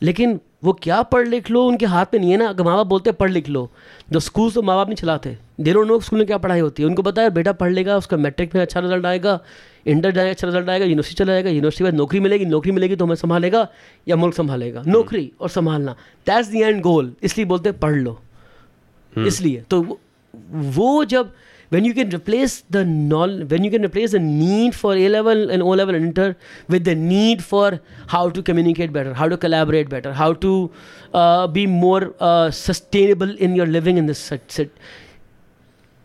[0.03, 2.49] लेकिन वो क्या पढ़ लिख लो उनके हाथ में नहीं है ना?
[2.49, 3.71] अगर माँ बाप बोलते हैं पढ़ लिख लो
[4.11, 6.83] जो स्कूल तो माँ बाप नहीं चलाते दे डोंट नो स्कूल में क्या पढ़ाई होती
[6.83, 9.39] है। उनको पता है बेटा पढ़ लेगा उसका मैट्रिक में अच्छा रिज़ल्ट आएगा
[9.87, 12.97] इंटर जाएगा अच्छा रिज़ल्ट आएगा यूनिवर्सिटी चला जाएगा यूनिवर्सिटी के बाद नौकरी मिलेगी नौकरी मिलेगी
[12.97, 13.67] तो हमें संभालेगा
[14.09, 15.93] या मुल्क संभालेगा। हम्म। नौकरी और संभालना।
[16.27, 18.19] दैट दी एंड गोल इसलिए बोलते हैं पढ़ लो।
[19.13, 19.83] हम्म। इसलिए तो
[20.75, 21.33] वो जब
[21.73, 25.49] when you can replace the knowledge when you can replace the need for A level
[25.51, 26.35] and O level inter
[26.71, 30.71] with the need for how to communicate better how to collaborate better how to
[31.53, 32.15] be more
[32.55, 34.33] sustainable in your living in this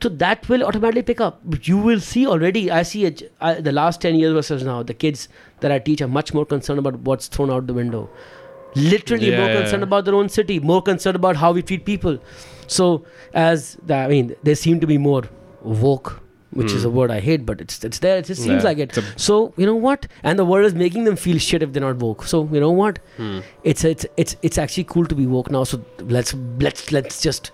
[0.04, 3.22] so that will automatically pick up you will see already i see it
[3.70, 5.28] the last 10 years versus now the kids
[5.66, 8.02] that i teach are much more concerned about what's thrown out the window
[8.76, 12.18] literally more concerned about their own city more concerned about how we treat people
[12.68, 15.24] so as the, i mean they seem to be more
[15.62, 16.20] woke
[16.62, 16.96] which is a Hmm.
[16.98, 18.18] word I hate, but it's it's there.
[18.24, 18.68] It just seems Yeah.
[18.70, 18.98] like it.
[19.28, 20.04] So you know what?
[20.32, 22.26] And the world is making them feel shit if they're not woke.
[22.34, 23.00] So you know what?
[23.22, 23.40] Hmm.
[23.72, 25.64] It's it's it's it's actually cool to be woke now.
[25.72, 25.80] So
[26.18, 26.36] let's
[26.66, 27.50] let's let's just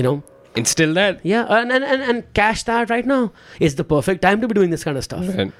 [0.00, 0.12] you know
[0.56, 1.20] Instill that.
[1.24, 3.32] yeah and and and, and cash that right now.
[3.60, 5.28] It's the perfect time to be doing this kind of stuff.
[5.36, 5.52] Right.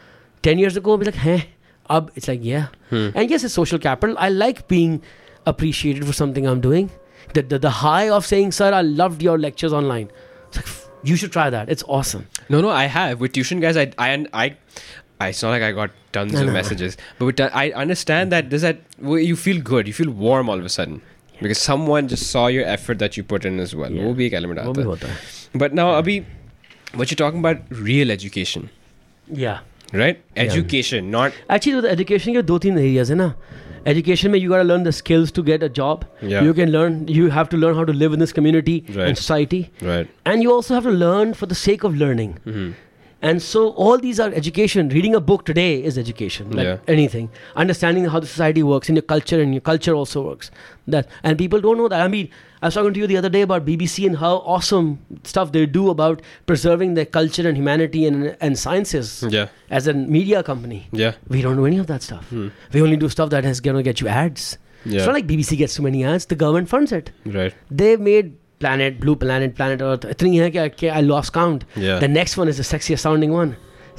[0.42, 1.50] Ten years ago, I'll be like, hey,
[1.90, 2.10] up.
[2.14, 2.68] It's like yeah.
[2.90, 3.08] Hmm.
[3.14, 4.16] And yes, it's social capital.
[4.18, 5.02] I like being
[5.46, 6.90] appreciated for something I'm doing.
[7.34, 10.10] The, the, the high of saying, sir, I loved your lectures online.
[10.48, 10.66] It's like,
[11.02, 11.68] you should try that.
[11.68, 12.26] It's awesome.
[12.48, 13.76] No, no, I have with tuition guys.
[13.76, 14.56] I, I, I,
[15.20, 16.52] I it's not like I got tons No, of no.
[16.52, 20.64] messages, but I understand that there's that you feel good, you feel warm all of
[20.64, 21.02] a sudden
[21.41, 23.91] because someone just saw your effort that you put in as well.
[23.99, 24.05] Yeah.
[24.07, 24.87] वो भी एक element वो आता भी है.
[24.87, 25.17] होता है.
[25.63, 26.17] But now, Abhi,
[27.01, 28.69] what you're talking about, real education,
[29.43, 29.59] Yeah.
[30.01, 30.21] right?
[30.35, 30.43] Yeah.
[30.43, 33.33] Education, not Actually, the education के दो तीन areas है ना.
[33.87, 36.03] Education में you gotta learn the skills to get a job.
[36.31, 36.43] Yeah.
[36.47, 36.97] You can learn.
[37.19, 39.07] You have to learn how to live in this community Right.
[39.07, 39.61] and society,
[39.91, 40.11] right.
[40.33, 42.35] and you also have to learn for the sake of learning.
[42.49, 42.71] hmm
[43.28, 44.90] And so all these are education.
[44.96, 46.92] Reading a book today is education, like Yeah.
[46.96, 47.28] anything.
[47.64, 50.50] Understanding how the society works in your culture, and your culture also works.
[50.96, 52.04] That and people don't know that.
[52.06, 52.28] I mean,
[52.62, 54.90] I was talking to you the other day about BBC and how awesome
[55.32, 56.22] stuff they do about
[56.52, 59.48] preserving their culture and humanity and and sciences Yeah,
[59.80, 60.80] as a media company.
[61.04, 62.30] yeah, We don't do any of that stuff.
[62.36, 62.48] Hmm.
[62.78, 64.48] We only do stuff that is gonna get you ads.
[64.84, 64.98] Yeah.
[64.98, 66.26] It's not like BBC gets too many ads.
[66.34, 67.10] The government funds it.
[67.40, 67.54] right.
[67.82, 70.03] They made Planet, Blue Planet, Planet Earth.
[70.09, 71.63] इतनी है कि- कि I lost count.
[71.85, 73.55] Yeah, The next one is the sexiest sounding one.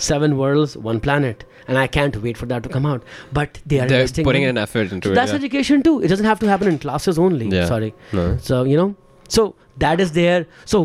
[0.08, 1.44] Seven worlds, one planet.
[1.68, 3.02] And I can't wait for that to come out.
[3.38, 4.50] But they are they're investing putting money.
[4.54, 5.18] an effort into So it.
[5.20, 5.38] that's yeah.
[5.40, 5.94] education too.
[6.08, 7.48] It doesn't have to happen in classes only.
[7.56, 7.66] Yeah.
[7.72, 7.90] Sorry.
[8.20, 8.24] No.
[8.48, 8.88] So, you know,
[9.28, 9.44] so
[9.84, 10.40] that is there.
[10.64, 10.80] So,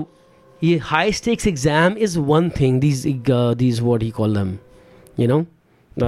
[0.73, 2.79] a high stakes exam is one thing.
[2.85, 3.05] These,
[3.39, 4.53] uh, these what do you call them?
[5.23, 5.39] You know,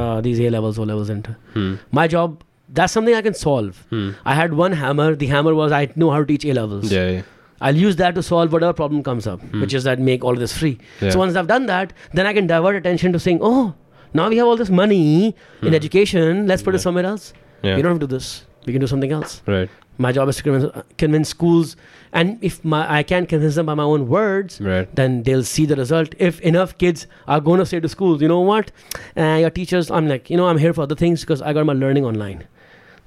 [0.02, 1.74] uh, these A levels, O levels, and Hmm.
[2.04, 2.38] my job.
[2.78, 3.84] That's something I can solve.
[3.90, 4.08] Hmm.
[4.32, 5.10] I had one hammer.
[5.26, 6.92] The hammer was I know how to teach A levels.
[6.96, 7.22] Yeah, yeah.
[7.61, 9.61] I'll use that to solve whatever problem comes up, Hmm.
[9.61, 10.79] which is that make all this free.
[11.01, 11.11] Yeah.
[11.11, 13.75] So once I've done that, then I can divert attention to saying, oh,
[14.13, 15.75] now we have all this money in Hmm.
[15.75, 16.47] education.
[16.47, 17.33] Let's put it somewhere else.
[17.63, 17.77] Yeah.
[17.77, 18.45] We don't have to do this.
[18.67, 19.43] We can do something else.
[19.47, 19.69] Right.
[19.97, 21.77] My job is to convince, convince schools,
[22.13, 24.89] and if my, I can't convince them by my own words, Right.
[24.97, 26.15] then they'll see the result.
[26.19, 28.73] If enough kids are going to say to schools, you know what,
[29.17, 31.65] uh, your teachers, I'm like, you know, I'm here for other things because I got
[31.67, 32.43] my learning online.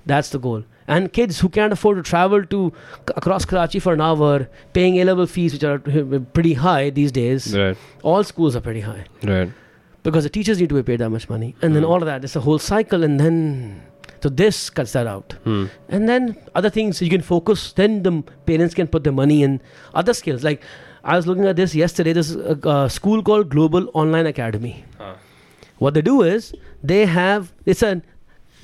[0.08, 0.64] That's the goal.
[0.88, 2.60] And kids who can't afford to travel to
[3.22, 7.48] across Karachi for an hour, paying A-level fees, which are uh, pretty high these days.
[7.58, 7.78] Right.
[8.04, 9.52] All schools are pretty high Right.
[10.04, 11.90] because the teachers need to be paid that much money, and then Hmm.
[11.92, 12.24] all of that.
[12.30, 13.82] It's a whole cycle, and then
[14.22, 15.36] so this cuts that out.
[15.44, 15.66] Hmm.
[15.90, 17.72] And then other things you can focus.
[17.74, 18.14] Then the
[18.52, 19.60] parents can put their money in
[19.94, 20.44] other skills.
[20.52, 20.64] Like
[21.04, 22.14] I was looking at this yesterday.
[22.14, 24.76] There's a, a school called Global Online Academy.
[24.98, 25.14] Huh.
[25.80, 28.02] What they do is they have it's a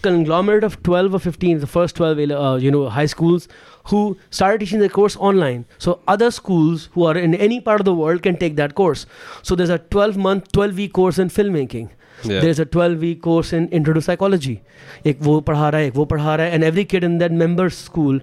[0.04, 3.48] conglomerate of 12 or 15, the first 12 uh, you know high schools
[3.86, 5.66] who started teaching the course online.
[5.78, 9.06] So other schools who are in any part of the world can take that course.
[9.42, 11.90] So there's a 12 month, 12 week course in filmmaking.
[12.24, 12.40] Yeah.
[12.40, 14.62] There's a 12 week course in intro to psychology.
[15.04, 18.20] Ek wo padha raha ek wo padha raha and every kid in that member school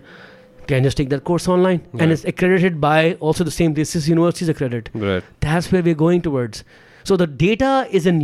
[0.67, 2.03] can just take that course online right.
[2.03, 4.91] and it's accredited by also the same this is university's accredited.
[4.95, 5.25] Right.
[5.41, 6.65] That's where we're going towards.
[7.05, 8.21] So the data is in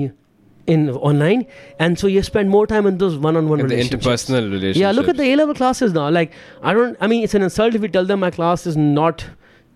[0.67, 1.47] in online
[1.79, 4.79] and so you spend more time in those one-on-one And the relationships interpersonal relationships.
[4.79, 7.75] yeah look at the a-level classes now like i don't i mean it's an insult
[7.75, 9.25] if we tell them my class is not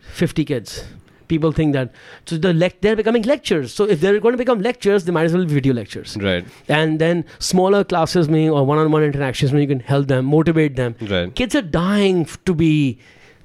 [0.00, 0.84] 50 kids
[1.28, 1.92] people think that
[2.26, 5.24] so the lec- they're becoming lectures so if they're going to become lectures they might
[5.30, 6.44] as well be video lectures Right.
[6.68, 10.96] and then smaller classes meaning or one-on-one interactions when you can help them motivate them
[11.00, 11.32] Right.
[11.34, 12.98] kids are dying f- to be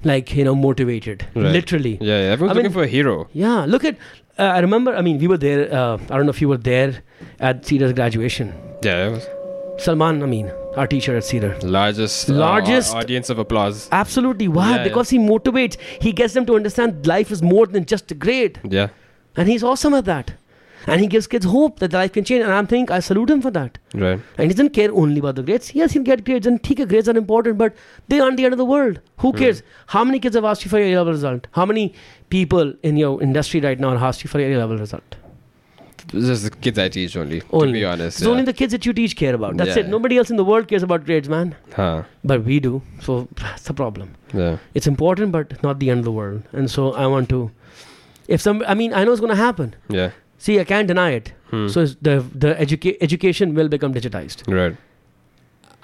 [0.04, 1.52] like you know motivated Right.
[1.52, 2.32] literally Yeah, yeah.
[2.32, 3.28] Everyone's I mean- looking for a hero.
[3.32, 3.96] yeah, look at.
[4.38, 4.94] Uh, I remember.
[4.94, 5.72] I mean, we were there.
[5.72, 7.02] Uh, I don't know if you were there
[7.40, 8.52] at Cedar's graduation.
[8.82, 9.26] Yeah, it was
[9.84, 11.56] Salman Amin, our teacher at Cedar.
[11.62, 13.88] largest, uh, Largest- audience of applause.
[13.92, 14.48] Absolutely.
[14.48, 14.70] Why?
[14.70, 14.84] Yeah, yeah.
[14.84, 15.76] because he motivates.
[16.00, 18.88] He gets them to understand life is more than just a grade, Yeah.
[19.36, 20.34] and he's awesome at that
[20.86, 22.42] and he gives kids hope that their life can change.
[22.44, 23.78] And I'm think I salute him for that.
[23.94, 24.20] Right.
[24.38, 25.74] And he doesn't care only about the grades.
[25.74, 27.74] Yes, he'll get grades, and okay, grades are important, but
[28.08, 29.00] they aren't the end of the world.
[29.18, 29.62] Who cares?
[29.86, 31.46] How many kids have asked you for your A level result?
[31.52, 31.94] How many
[32.30, 35.16] people in your industry right now have asked you for your A level result?
[36.08, 37.66] Just the kids I teach only, only.
[37.66, 38.18] to be honest.
[38.18, 38.30] It's yeah.
[38.30, 39.56] only the kids that you teach care about.
[39.56, 39.86] That's yeah, it.
[39.86, 39.90] Yeah.
[39.90, 41.56] Nobody else in the world cares about grades, man.
[41.74, 42.04] Huh.
[42.22, 42.80] But we do.
[43.00, 44.14] So that's the problem.
[44.32, 44.58] Yeah.
[44.74, 46.44] It's important, but not the end of the world.
[46.52, 47.50] And so I want to
[48.28, 51.10] if some i mean i know it's going to happen yeah See, I can't deny
[51.20, 51.32] it.
[51.50, 51.68] Hmm.
[51.68, 52.14] So the
[52.46, 54.46] the educa- education will become digitized.
[54.60, 54.76] right.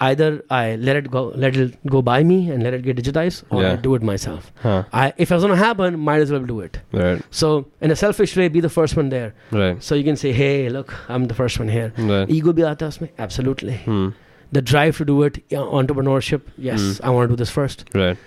[0.04, 3.44] Either I let it go, let it go by me, and let it get digitized,
[3.50, 4.50] or I do it myself.
[4.62, 4.82] Huh.
[4.92, 6.78] I, if it's going to happen, might as well do it.
[6.90, 7.22] Right.
[7.30, 9.32] So in a selfish way, be the first one there.
[9.52, 9.80] Right.
[9.80, 11.92] So you can say, hey, look, I'm the first one here.
[11.96, 12.28] Right.
[12.38, 13.08] Ego bhi aata hai usme?
[13.28, 13.76] Absolutely.
[13.86, 14.10] Hmm.
[14.56, 16.96] the drive to do it yeah, entrepreneurship yes Mm.
[17.10, 18.18] i want to do this first Right.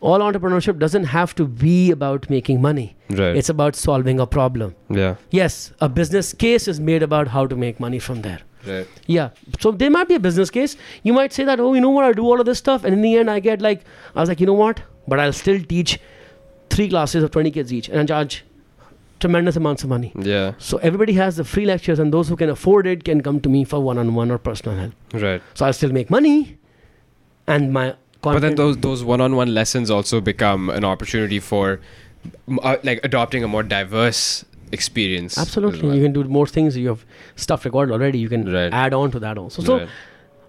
[0.00, 2.96] All entrepreneurship doesn't have to be about making money.
[3.10, 3.36] Right.
[3.36, 4.74] It's about solving a problem.
[4.88, 5.16] yeah.
[5.30, 8.40] Yes, a business case is made about how to make money from there.
[8.66, 8.86] Right.
[9.06, 9.30] Yeah.
[9.60, 10.76] So there might be a business case.
[11.02, 12.84] You might say that, oh, you know what, I'll do all of this stuff.
[12.84, 14.82] And in the end, I get like, I was like, you know what?
[15.06, 15.98] But I'll still teach
[16.70, 18.44] three classes of 20 kids each and I charge
[19.20, 20.12] tremendous amounts of money.
[20.18, 20.54] Yeah.
[20.58, 23.48] So everybody has the free lectures, and those who can afford it can come to
[23.48, 24.92] me for one on one or personal help.
[25.14, 25.42] Right.
[25.54, 26.58] So I'll still make money.
[27.46, 27.94] And my
[28.32, 31.80] But then those those one-on-one lessons also become an opportunity for
[32.62, 35.36] uh, like adopting a more diverse experience.
[35.38, 35.86] Absolutely.
[35.88, 35.96] well.
[35.96, 36.76] You can do more things.
[36.76, 37.04] You have
[37.36, 38.18] stuff recorded already.
[38.18, 38.72] You can Right.
[38.72, 39.62] add on to that also.
[39.62, 39.88] So Right.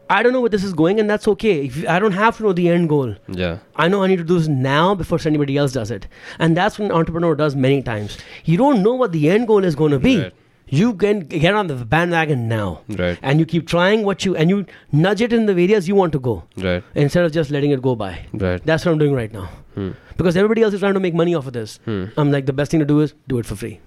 [0.07, 1.65] I don't know where this is going, and that's okay.
[1.65, 3.15] If I don't have to know the end goal.
[3.27, 3.57] Yeah.
[3.75, 6.07] I know I need to do this now before anybody else does it.
[6.37, 8.17] And that's what an entrepreneur does many times.
[8.45, 10.17] You don't know what the end goal is going to be.
[10.21, 10.33] Right.
[10.67, 12.81] You can get on the bandwagon now.
[12.89, 13.19] Right.
[13.21, 16.11] And you keep trying what you, and you nudge it in the areas you want
[16.13, 16.83] to go Right.
[16.95, 18.25] instead of just letting it go by.
[18.33, 18.63] Right.
[18.65, 19.49] That's what I'm doing right now.
[19.75, 19.91] Hmm.
[20.17, 21.77] Because everybody else is trying to make money off of this.
[21.85, 22.05] Hmm.
[22.17, 23.79] I'm like, the best thing to do is do it for free.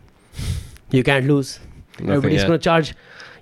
[0.90, 1.58] You can't lose.
[1.98, 2.46] Nothing, Everybody's yeah.
[2.46, 2.94] going to charge,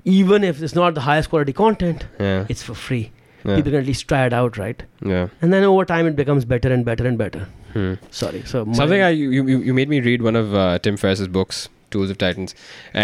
[0.05, 2.47] even if it's not the highest quality content, Yeah.
[2.49, 3.11] it's for free.
[3.45, 3.57] Yeah.
[3.57, 4.83] People can at least try it out, right?
[5.05, 5.29] yeah.
[5.43, 7.47] And then over time, it becomes better and better and better.
[7.75, 7.95] Hmm.
[8.11, 8.43] Sorry.
[8.47, 11.69] So Something I you, you you made me read one of uh, Tim Ferriss's books,
[11.97, 12.55] Tools of Titans,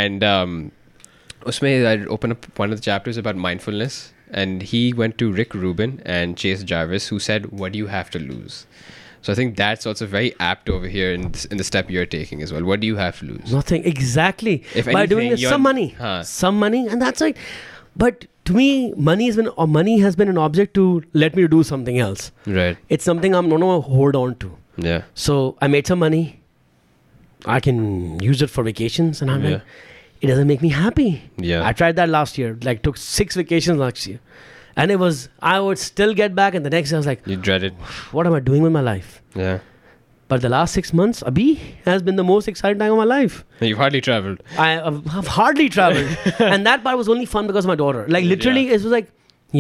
[0.03, 0.57] and um,
[1.53, 4.01] usme I opened up one of the chapters about mindfulness,
[4.43, 8.11] and he went to Rick Rubin and Chase Jarvis, who said, "What do you have
[8.17, 8.67] to lose?"
[9.27, 12.07] So I think that's also very apt over here in this, in the step you're
[12.15, 12.65] taking as well.
[12.71, 13.53] What do you have to lose?
[13.57, 14.55] Nothing exactly.
[14.75, 16.23] If By doing this, some money, Huh.
[16.25, 17.39] some money, and that's like.
[18.03, 18.67] But to me,
[18.97, 22.33] money has been or money has been an object to let me do something else.
[22.47, 22.79] Right.
[22.89, 24.53] It's something I'm gonna hold on to.
[24.77, 25.03] Yeah.
[25.15, 26.42] So I made some money.
[27.47, 29.51] I can use it for vacations, and I'm Yeah.
[29.51, 29.63] like,
[30.21, 31.23] it doesn't make me happy.
[31.37, 31.67] Yeah.
[31.67, 32.57] I tried that last year.
[32.63, 34.21] Like took six vacations last year,
[34.77, 37.27] and it was I would still get back, and the next day I was like,
[37.27, 37.75] you dread it.
[38.13, 39.21] what am I doing with my life?
[39.35, 39.59] Yeah.
[40.29, 43.45] But the last six months, Abhi has been the most exciting time of my life.
[43.61, 44.43] You've hardly traveled.
[44.59, 44.69] I
[45.17, 48.07] have hardly traveled, and that part was only fun because of my daughter.
[48.09, 49.11] Like literally, it was like,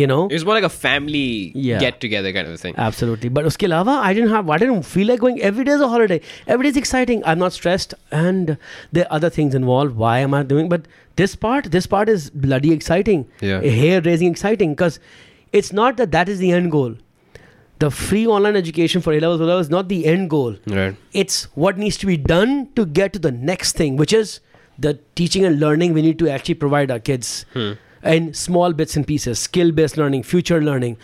[0.00, 1.78] you know, It was more like a family Yeah.
[1.80, 2.74] get together kind of a thing.
[2.78, 3.28] absolutely.
[3.38, 5.40] But uske alawa, I didn't have, I didn't feel like going.
[5.50, 6.20] Every day is a holiday.
[6.46, 7.22] Every day is exciting.
[7.32, 8.56] I'm not stressed, and
[8.98, 9.96] there are other things involved.
[10.04, 10.68] Why am I doing?
[10.74, 10.86] But
[11.22, 13.26] this part, this part is bloody exciting.
[13.40, 13.60] Yeah.
[13.82, 14.98] hair raising exciting because
[15.60, 16.94] it's not that that is the end goal.
[17.84, 20.56] The free online education for A levels O levels is not the end goal.
[20.80, 20.96] Right.
[21.12, 24.34] it's what needs to be done to get to the next thing, which is
[24.78, 27.72] the teaching and learning we need to actually provide our kids Hmm
[28.03, 30.97] in small bits and pieces, skill based learning, future learning.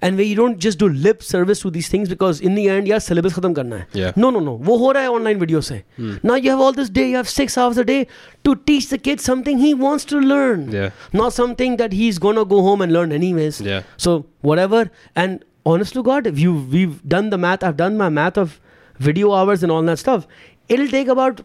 [0.00, 2.86] And where you don't just do lip service to these things because in the end,
[2.86, 3.86] yeah, syllabus khatam karna hai.
[4.00, 4.12] Yeah.
[4.14, 4.56] No, no, no.
[4.58, 5.82] वो हो रहा है online video से.
[5.96, 6.12] Hmm.
[6.22, 8.06] Now you have all this day, you have six hours a day
[8.44, 10.70] to teach the kid something he wants to learn.
[10.70, 10.90] Yeah.
[11.12, 13.60] Not something that he's gonna go home and learn anyways.
[13.60, 13.82] Yeah.
[13.96, 18.08] So whatever, and honest to God, if you we've done the math, I've done my
[18.08, 18.60] math of
[18.98, 20.28] video hours and all that stuff.
[20.68, 21.40] It'll take about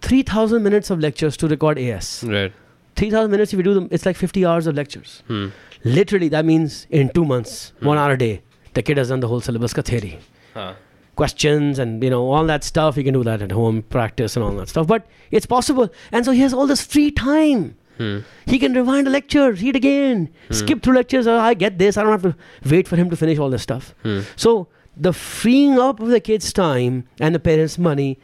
[0.00, 2.22] three thousand minutes of lectures to record AS.
[2.22, 2.52] Right.
[2.95, 5.23] Three thousand minutes if you do them, it's like fifty hours of lectures.
[5.27, 5.47] Hmm.
[5.83, 8.41] Literally, that means in two months, one hour a day,
[8.73, 10.19] the kid has done the whole syllabus ka theory.
[10.53, 10.73] Huh.
[11.15, 12.97] Questions and you know all that stuff.
[12.97, 14.87] You can do that at home, practice and all that stuff.
[14.87, 17.77] But it's possible, and so he has all this free time.
[17.97, 18.19] Hmm.
[18.45, 21.27] He can rewind a lecture, read again, skip through lectures.
[21.27, 21.97] Oh, I get this.
[21.97, 22.35] I don't have to
[22.69, 23.93] wait for him to finish all this stuff.
[24.03, 24.21] Hmm.
[24.37, 28.17] So the freeing up of the kid's time and the parents' money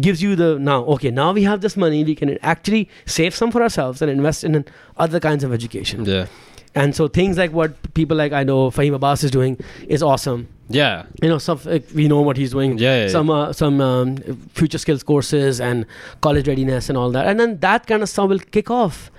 [0.00, 0.84] gives you the now.
[0.84, 2.04] Okay, now we have this money.
[2.04, 4.64] We can actually save some for ourselves and invest in
[4.96, 6.04] other kinds of education.
[6.04, 6.26] Yeah.
[6.74, 9.58] And so things like what people like I know Fahim Abbas is doing
[9.88, 10.48] is awesome.
[10.68, 11.06] Yeah.
[11.22, 12.78] You know, some like, we know what he's doing.
[12.78, 13.08] Yeah, yeah.
[13.08, 14.16] Some uh, some um,
[14.52, 15.86] future skills courses and
[16.20, 19.10] college readiness and all that, and then that kind of stuff will kick off.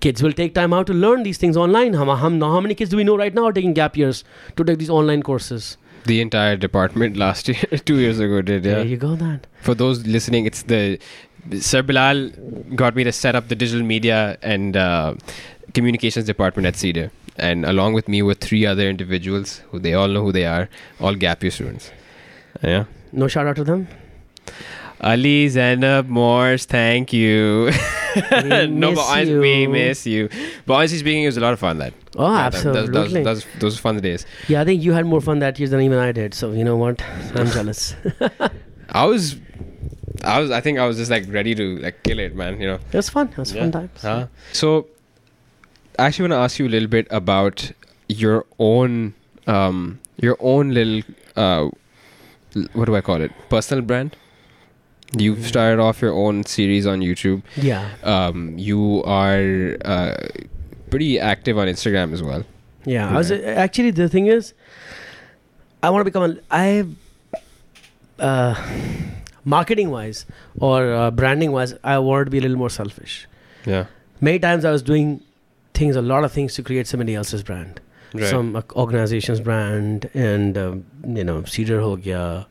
[0.00, 1.94] Kids will take time out to learn these things online.
[1.94, 4.24] How many kids do we know right now are taking gap years
[4.56, 5.76] to take these online courses?
[6.04, 8.64] The entire department last year, two years ago, did.
[8.64, 8.74] Yeah.
[8.74, 9.40] There you go, then.
[9.60, 10.98] For those listening, it's the
[11.60, 12.30] Sir Bilal
[12.74, 15.14] got me to set up the digital media and uh,
[15.74, 20.08] communications department at Cedar, and along with me were three other individuals who they all
[20.08, 20.68] know who they are,
[21.00, 21.90] all gap year students.
[22.62, 22.84] Yeah.
[23.12, 23.88] No shout out to them.
[25.02, 27.70] Ali Zainab Morse, thank you.
[28.30, 30.28] No, miss but honestly, we miss you.
[30.66, 31.78] But honestly speaking, it was a lot of fun.
[31.78, 31.94] That.
[32.16, 33.22] Oh, Yeah, that- that- that was- absolutely.
[33.24, 34.26] that was- those were fun days.
[34.48, 36.34] Yeah, I think you had more fun that year than even I did.
[36.34, 37.02] So you know what?
[37.34, 37.96] I'm jealous.
[38.90, 39.36] I was,
[40.22, 42.60] I was, I think I was just like ready to like kill it, man.
[42.60, 42.78] You know.
[42.92, 43.28] It was fun.
[43.28, 43.62] It was Yeah.
[43.62, 44.02] fun times.
[44.02, 44.26] Huh?
[44.52, 44.86] So,
[45.98, 47.72] I actually want to ask you a little bit about
[48.10, 49.14] your own,
[49.46, 51.00] um, your own little,
[51.34, 51.70] uh,
[52.74, 53.32] what do I call it?
[53.48, 54.16] Personal brand.
[55.17, 57.41] You've started off your own series on YouTube.
[57.55, 57.89] Yeah.
[58.03, 60.17] Um, you are uh,
[60.89, 62.43] pretty active on Instagram as well.
[62.85, 64.53] Yeah, I was actually the thing is,
[65.81, 66.23] I want to become.
[66.23, 66.85] A, I
[68.19, 68.55] uh,
[69.45, 70.25] marketing wise
[70.59, 73.27] or uh, branding wise, I wanted to be a little more selfish.
[73.65, 73.85] Yeah.
[74.19, 75.21] Many times I was doing
[75.73, 77.79] things, a lot of things to create somebody else's brand.
[78.13, 78.29] Right.
[78.29, 82.45] some uh, organization's brand and um, you know Cedar हो गया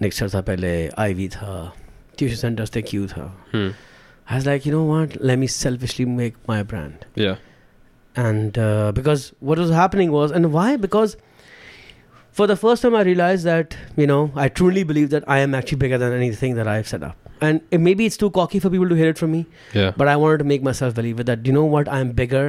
[0.00, 1.72] Nixer था पहले Ivy था
[2.21, 3.69] tuition centers थे Q था Hmm.
[4.31, 7.37] I was like you know what let me selfishly make my brand Yeah.
[8.27, 11.15] and uh, because what was happening was and why because
[12.39, 15.55] for the first time I realized that you know I truly believe that I am
[15.59, 18.69] actually bigger than anything that I've set up and it, maybe it's too cocky for
[18.69, 19.91] people to hear it from me Yeah.
[20.01, 22.45] but I wanted to make myself believe it that you know what I'm bigger,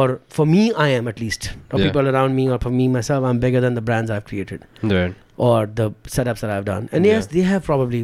[0.00, 1.86] or for me I am at least, or Yeah.
[1.86, 5.14] people around me, or for me myself, I'm bigger than the brands I've created Right.
[5.36, 5.86] or the
[6.16, 6.88] setups that I've done.
[6.92, 7.32] And yes, Yeah.
[7.36, 8.02] they have probably.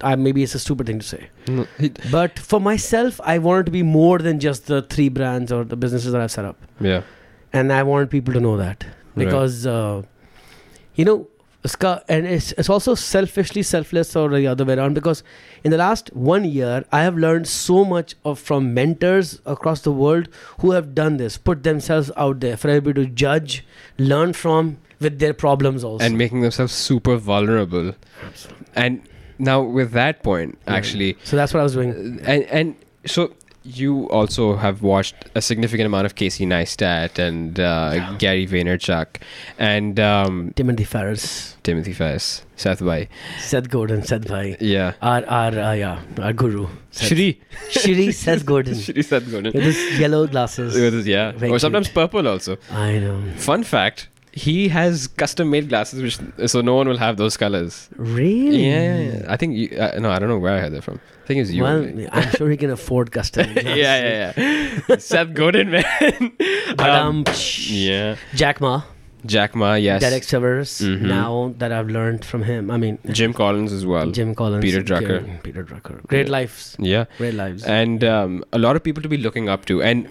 [0.00, 3.66] I, maybe it's a stupid thing to say, No, he- but for myself, I wanted
[3.66, 6.56] to be more than just the three brands or the businesses that I've set up,
[6.80, 7.02] yeah.
[7.52, 9.24] and I wanted people to know that Right.
[9.26, 10.02] because, uh,
[10.94, 11.28] you know,
[11.66, 15.22] Ska, and it's, it's also selfishly selfless or the other way around because
[15.62, 19.90] in the last one year i have learned so much of from mentors across the
[19.90, 20.28] world
[20.58, 23.64] who have done this put themselves out there for everybody to judge
[23.96, 27.94] learn from with their problems also And making themselves super vulnerable.
[28.74, 29.00] And
[29.38, 30.74] now with that point, Yeah.
[30.74, 32.74] actually, so that's what i was doing uh, and and
[33.06, 33.32] so
[33.66, 39.22] you also have watched a significant amount of Casey Neistat and uh, Gary Vaynerchuk
[39.58, 43.08] and um, timothy ferriss Timothy Ferriss, Seth Vai.
[43.40, 44.92] seth godin seth bhai Yeah.
[45.00, 47.40] our our uh, yeah our guru Seth- Shri.
[47.70, 49.52] shri seth godin Shri Seth Godin.
[49.54, 51.32] with his yellow glasses With his- yeah.
[51.32, 51.94] Very or sometimes cute.
[51.94, 52.58] purple also.
[52.70, 54.08] i know Fun fact.
[54.36, 56.18] He has custom made glasses, which
[56.50, 57.88] so no one will have those colors.
[57.96, 59.26] really Yeah, yeah, yeah.
[59.34, 60.98] I think you, uh, no, I don't know where I had that from.
[61.22, 61.62] I think it's you.
[61.62, 61.82] well
[62.12, 63.74] i'm sure he can afford custom yeah,
[64.08, 64.32] yeah,
[64.88, 64.96] yeah.
[64.98, 66.32] Seth Godin, man.
[66.78, 67.24] Um,
[67.68, 68.16] yeah.
[68.34, 68.82] Jack Ma,
[69.24, 70.00] Jack Ma, yes.
[70.02, 70.72] Derek Sivers.
[70.86, 71.02] Mhm.
[71.02, 74.10] Now that I've learned from him, I mean Jim Collins as well.
[74.10, 75.08] Jim Collins, Peter Drucker.
[75.24, 76.32] Gary- Peter Drucker, great Yeah.
[76.38, 77.04] lives, Yeah.
[77.18, 77.62] great lives.
[77.64, 79.80] And um, a lot of people to be looking up to.
[79.82, 80.08] And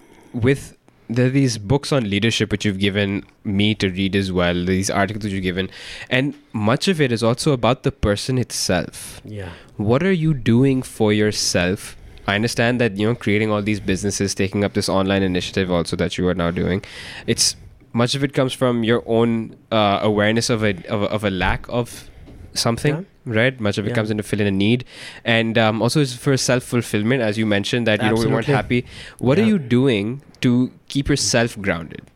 [0.47, 0.75] with
[1.15, 4.89] there are these books on leadership which you've given me to read as well, these
[4.89, 5.69] articles you've given.
[6.09, 9.21] And much of it is also about the person itself.
[9.25, 11.97] yeah, what are you doing for yourself
[12.27, 15.95] i understand that you know creating all these businesses taking up this online initiative also
[15.95, 16.83] that you are now doing
[17.27, 17.55] it's
[17.91, 21.29] much of it comes from your own uh, awareness of a, of a of a
[21.29, 22.09] lack of
[22.53, 23.95] something right much of it Yeah.
[23.95, 24.83] comes in to fill in a need
[25.23, 28.45] and um, also it's for self fulfillment as you mentioned that you know we weren't
[28.47, 28.85] happy
[29.19, 32.09] what are you doing to keep yourself grounded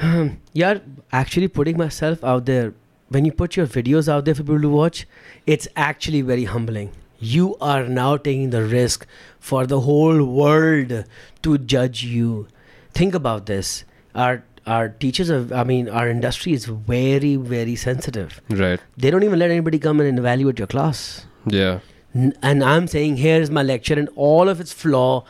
[0.00, 0.78] Um, yeah.
[1.12, 2.74] Actually, putting myself out there.
[3.08, 5.06] When you put your videos out there for people to watch,
[5.46, 6.92] it's actually very humbling.
[7.18, 9.06] You are now taking the risk
[9.38, 11.04] for the whole world
[11.42, 12.48] to judge you.
[12.94, 13.84] Think about this.
[14.14, 18.40] Our our teachers, are, I mean, our industry is very very sensitive.
[18.50, 21.26] right They don't even let anybody come in and evaluate your class.
[21.46, 21.80] yeah
[22.14, 25.24] and I'm saying here's my lecture and all of its flaw.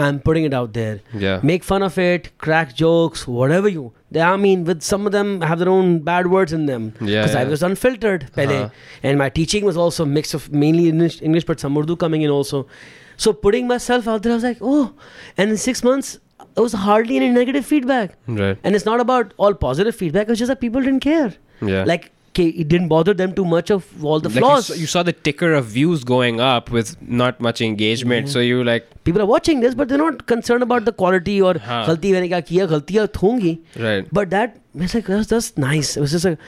[0.00, 1.00] I'm putting it out there.
[1.12, 3.92] yeah Make fun of it, crack jokes, whatever you.
[4.12, 6.94] They, I mean, with some of them have their own bad words in them.
[7.00, 8.30] Yeah, Because I was unfiltered.
[8.36, 8.68] Uh-huh.
[9.02, 12.22] and my teaching was also a mix of mainly English, English, but some Urdu coming
[12.22, 12.68] in also.
[13.16, 14.94] So putting myself out there, I was like, oh.
[15.36, 16.20] And in six months,
[16.57, 18.17] it was hardly any negative feedback.
[18.27, 20.29] right And it's not about all positive feedback.
[20.29, 21.31] It's just that people didn't care.
[21.61, 24.65] yeah Like okay, it didn't bother them too much of all the Like you flaws.
[24.69, 26.89] saw, you saw the ticker of views going up with
[27.23, 28.33] not much engagement Yeah.
[28.35, 31.53] so you like people are watching this, but they're not concerned about the quality or
[31.67, 31.85] हाँ.
[31.89, 33.53] गलती मैंने क्या किया गलतियाँ होंगी
[33.85, 35.95] right But that was like that's, that's nice.
[35.97, 36.39] It was just like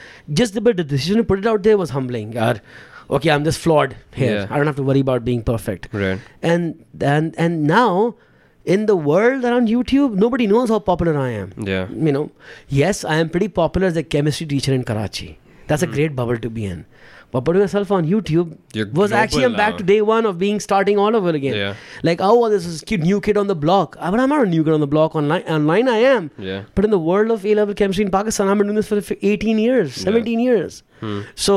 [0.42, 2.32] just the, but the decision to put it out there was humbling.
[2.40, 2.60] Yaar,
[3.18, 4.34] okay, I'm just flawed here.
[4.34, 4.46] Yeah.
[4.50, 5.88] I don't have to worry about being perfect.
[6.04, 6.84] right And
[7.16, 7.88] and and now
[8.65, 11.51] in the world around YouTube, nobody knows how popular I am.
[11.57, 12.31] yeah You know,
[12.69, 15.37] yes, I am pretty popular as a chemistry teacher in Karachi.
[15.67, 15.93] That's a Hmm.
[15.93, 16.85] great bubble to be in.
[17.33, 20.59] But putting yourself on YouTube You're was actually I'm back to day one of being
[20.59, 21.53] starting all over again.
[21.55, 23.95] yeah Like, oh, well, this is cute new kid on the block.
[23.99, 25.43] Uh, But I'm not a new kid on the block online.
[25.57, 26.29] Online, I am.
[26.37, 28.89] yeah But in the world of A level chemistry in Pakistan, I've been doing this
[28.93, 30.03] for 18 years, Yeah.
[30.11, 30.83] 17 years.
[30.99, 31.21] Hmm.
[31.35, 31.55] So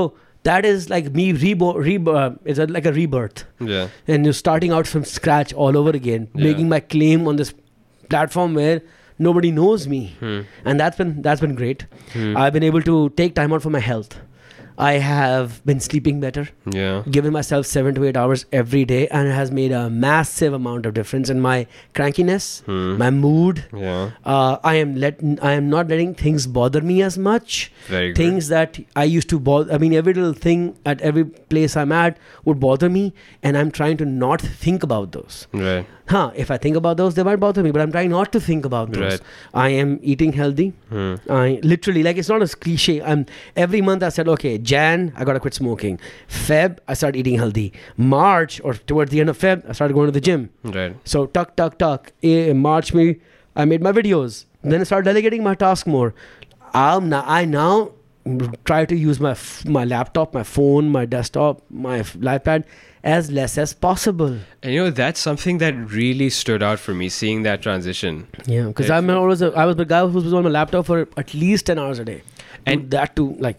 [0.49, 3.45] that is like me rebo- re- uh, it's like a rebirth.
[3.75, 6.45] yeah And you're starting out from scratch all over again, Yeah.
[6.51, 7.53] making my claim on this
[8.11, 8.83] platform where
[9.29, 10.01] nobody knows me.
[10.21, 10.41] Hmm.
[10.65, 11.87] And that's been that's been great.
[12.13, 12.37] Hmm.
[12.45, 14.17] I've been able to take time out for my health.
[14.77, 19.29] I have been sleeping better, yeah given myself seven to eight hours every day, and
[19.29, 22.97] it has made a massive amount of difference in my crankiness, Hmm.
[22.99, 25.21] my mood, yeah uh, I am let
[25.51, 27.71] I am not letting things bother me as much.
[27.89, 29.73] very good Things that I used to bother.
[29.73, 33.05] I mean, every little thing at every place I'm at would bother me,
[33.43, 35.47] and I'm trying to not think about those.
[35.53, 36.33] right Huh?
[36.35, 38.67] If I think about those, they might bother me, but I'm trying not to think
[38.67, 39.13] about those.
[39.13, 39.21] Right.
[39.55, 40.75] I am eating healthy.
[40.91, 41.15] Hmm.
[41.31, 43.01] I literally like it's not a cliche.
[43.01, 43.25] I'm
[43.57, 45.99] every month I said, okay, Jan, I gotta quit smoking.
[46.29, 47.73] Feb, I started eating healthy.
[47.97, 50.51] March, or towards the end of Feb, I started going to the gym.
[50.63, 50.95] Right.
[51.05, 52.13] So tuck, tuck, tuck.
[52.21, 53.17] In March, me,
[53.57, 54.45] I made my videos.
[54.63, 56.15] Then I started delegating my task more.
[56.75, 57.93] I'm now, I now
[58.65, 62.65] try to use my f- my laptop, my phone, my desktop, my f- iPad
[63.03, 64.39] as less as possible.
[64.63, 68.27] And you know, that's something that really stood out for me, seeing that transition.
[68.47, 71.07] Yeah, because I'm always a, I was the guy who was on my laptop for
[71.19, 72.23] at least ten hours a day,
[72.67, 73.59] and And- that too like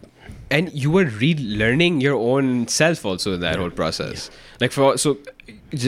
[0.51, 4.29] and you were relearning your own self also in that whole process
[4.61, 5.17] like for so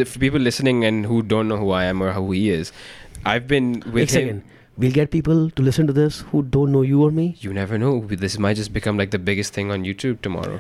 [0.05, 2.71] for people listening and who don't know who i am or who he is
[3.23, 4.43] i've been with him second.
[4.77, 7.35] We'll get people to listen to this who don't know you or me.
[7.39, 10.59] you never know this might just become like the biggest thing on youtube tomorrow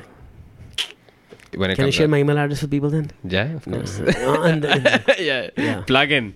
[1.55, 2.09] when it Can I share out.
[2.11, 3.09] my email address with people then?
[3.23, 4.63] yeah of course Uh, and-
[5.19, 5.49] yeah.
[5.57, 5.81] Yeah.
[5.91, 6.35] plug in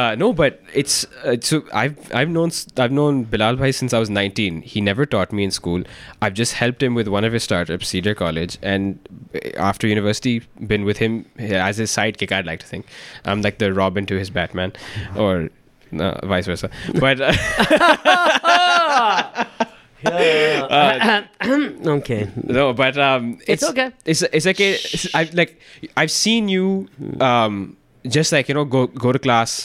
[0.00, 3.98] uh, no but it's uh, so i've i've known i've known bilal bhai since i
[3.98, 5.82] was 19 he never taught me in school
[6.20, 8.98] i've just helped him with one of his startups cedar college and
[9.34, 9.38] uh,
[9.70, 10.36] after university
[10.74, 12.86] been with him as his sidekick i'd like to think
[13.24, 14.72] i'm like the robin to his batman
[15.16, 15.48] or
[15.91, 17.33] no, vice versa but uh,
[20.05, 21.21] Uh,
[21.87, 22.27] okay.
[22.35, 23.91] no but um It's okay.
[24.05, 25.59] it's it's like a, it's, I've like
[25.97, 26.87] I've seen you
[27.19, 29.55] um just like you know go go to class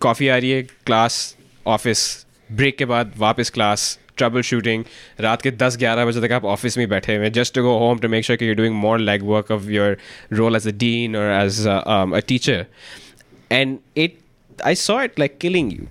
[0.00, 1.14] coffee आ रही है class
[1.66, 2.00] office
[2.58, 3.86] break के बाद वापस class
[4.18, 4.84] trouble shooting
[5.20, 7.76] रात के 10 11 बजे तक आप ऑफिस में ही बैठे हुए just to go
[7.78, 9.96] home to make sure कि you doing more leg work of your
[10.40, 12.66] role as a dean और as a teacher
[13.52, 14.18] and it
[14.63, 15.87] I saw it like killing you.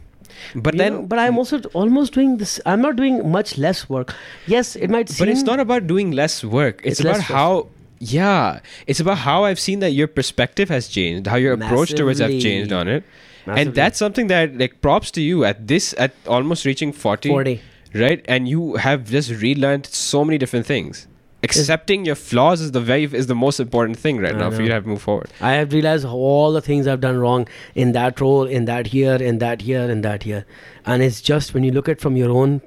[0.54, 2.60] But you then, know, but I'm also almost doing this.
[2.66, 4.14] I'm not doing much less work.
[4.46, 5.26] Yes, it might seem.
[5.26, 6.80] But it's not about doing less work.
[6.84, 7.54] It's, it's about how.
[7.56, 7.66] Work.
[7.98, 8.58] Yeah,
[8.88, 11.74] it's about how I've seen that your perspective has changed, how your Massively.
[11.76, 13.04] approach towards have changed on it,
[13.46, 13.62] Massively.
[13.62, 17.28] and that's something that like props to you at this at almost reaching forty.
[17.28, 17.60] 40
[17.94, 18.24] right?
[18.26, 21.06] And you have just relearned so many different things.
[21.44, 24.62] Accepting your flaws is the very is the most important thing right I now for
[24.62, 25.30] you to have move forward.
[25.40, 29.14] I have realized all the things I've done wrong in that role, in that here,
[29.16, 30.44] in that here, in that here.
[30.86, 32.60] And it's just when you look at from your own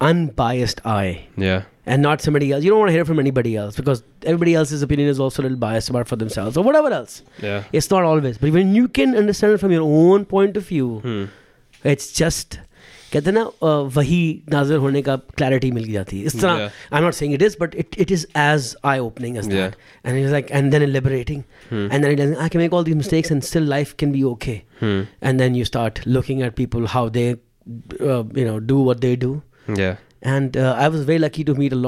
[0.00, 2.62] unbiased eye Yeah, and not somebody else.
[2.64, 5.44] You don't want to hear from anybody else because everybody else's opinion is also a
[5.44, 7.22] little biased about for themselves or whatever else.
[7.42, 7.64] yeah.
[7.72, 8.38] It's not always.
[8.38, 11.24] But when you can understand it from your own point of view, Hmm.
[11.82, 12.60] it's just
[13.13, 14.19] कहते हैं ना अ, वही
[14.53, 16.69] नाजर होने का clarity मिल जाती है इस तरह Yeah.
[16.93, 19.53] I not saying it is but it it is as I opening as Yeah.
[19.55, 19.75] That
[20.05, 21.83] and is like and then liberating Hmm.
[21.95, 24.55] and then I can make all these mistakes and still life can be okay.
[24.81, 24.97] Hmm.
[25.29, 29.13] And then you start looking at people how they, uh, you know, do what they
[29.23, 29.29] do.
[29.81, 30.01] Yeah.
[30.33, 31.79] And uh, I was very lucky to meet a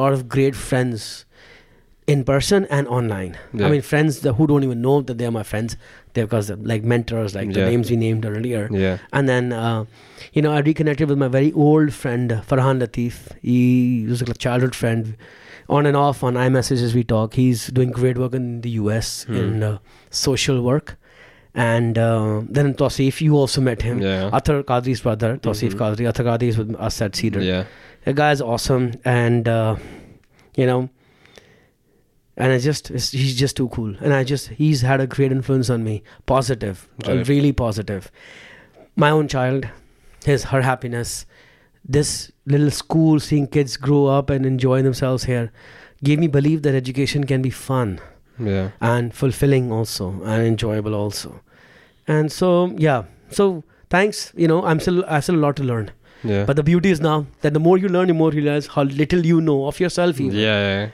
[2.09, 3.39] lot of great friends in person and online.
[3.53, 3.67] Yeah.
[3.67, 5.77] I mean, friends that, who don't even know that they're my friends.
[6.15, 8.69] They're because like mentors, like the names we named earlier.
[8.73, 8.99] Yeah.
[9.13, 9.85] And then, uh,
[10.33, 13.29] you know, I reconnected with my very old friend Farhan Latif.
[13.43, 15.17] He was like a childhood friend.
[15.69, 17.35] On and off on iMessages, we talk.
[17.35, 19.35] He's doing great work in the US Hmm.
[19.37, 19.79] in uh,
[20.11, 20.97] social work.
[21.55, 24.01] And uh, then Tosif, you also met him.
[24.01, 24.31] Yeah.
[24.33, 25.79] Athar Qadri's brother, Tosif Mhm.
[25.79, 26.13] Qadri.
[26.13, 27.41] Athar Qadri is with us at Cedar.
[27.41, 27.65] Yeah.
[28.05, 28.93] The guy is awesome.
[29.05, 29.77] And, uh,
[30.57, 30.89] you know,
[32.41, 33.95] and I just, he's just too cool.
[34.01, 36.03] And I just, he's had a great influence on me.
[36.26, 36.88] Positive.
[37.07, 37.28] Right.
[37.28, 38.11] really positive.
[38.97, 39.66] My own child,
[40.24, 41.26] his, her happiness,
[41.97, 45.53] this little school, seeing kids grow up and enjoy themselves here,
[46.03, 48.01] gave me belief that education can be fun
[48.38, 48.70] Yeah.
[48.80, 51.41] and fulfilling also and enjoyable also.
[52.09, 53.05] And so, yeah.
[53.30, 54.32] So thanks.
[54.36, 55.91] You know, I'm still, I have still a lot to learn.
[56.24, 56.45] Yeah.
[56.45, 58.82] But the beauty is now that the more you learn, the more you realize how
[58.82, 60.18] little you know of yourself.
[60.20, 60.26] yeah.
[60.26, 60.38] Even.
[60.38, 60.88] yeah.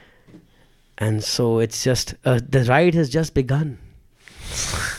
[0.98, 3.78] And so it's just uh, the ride has just begun.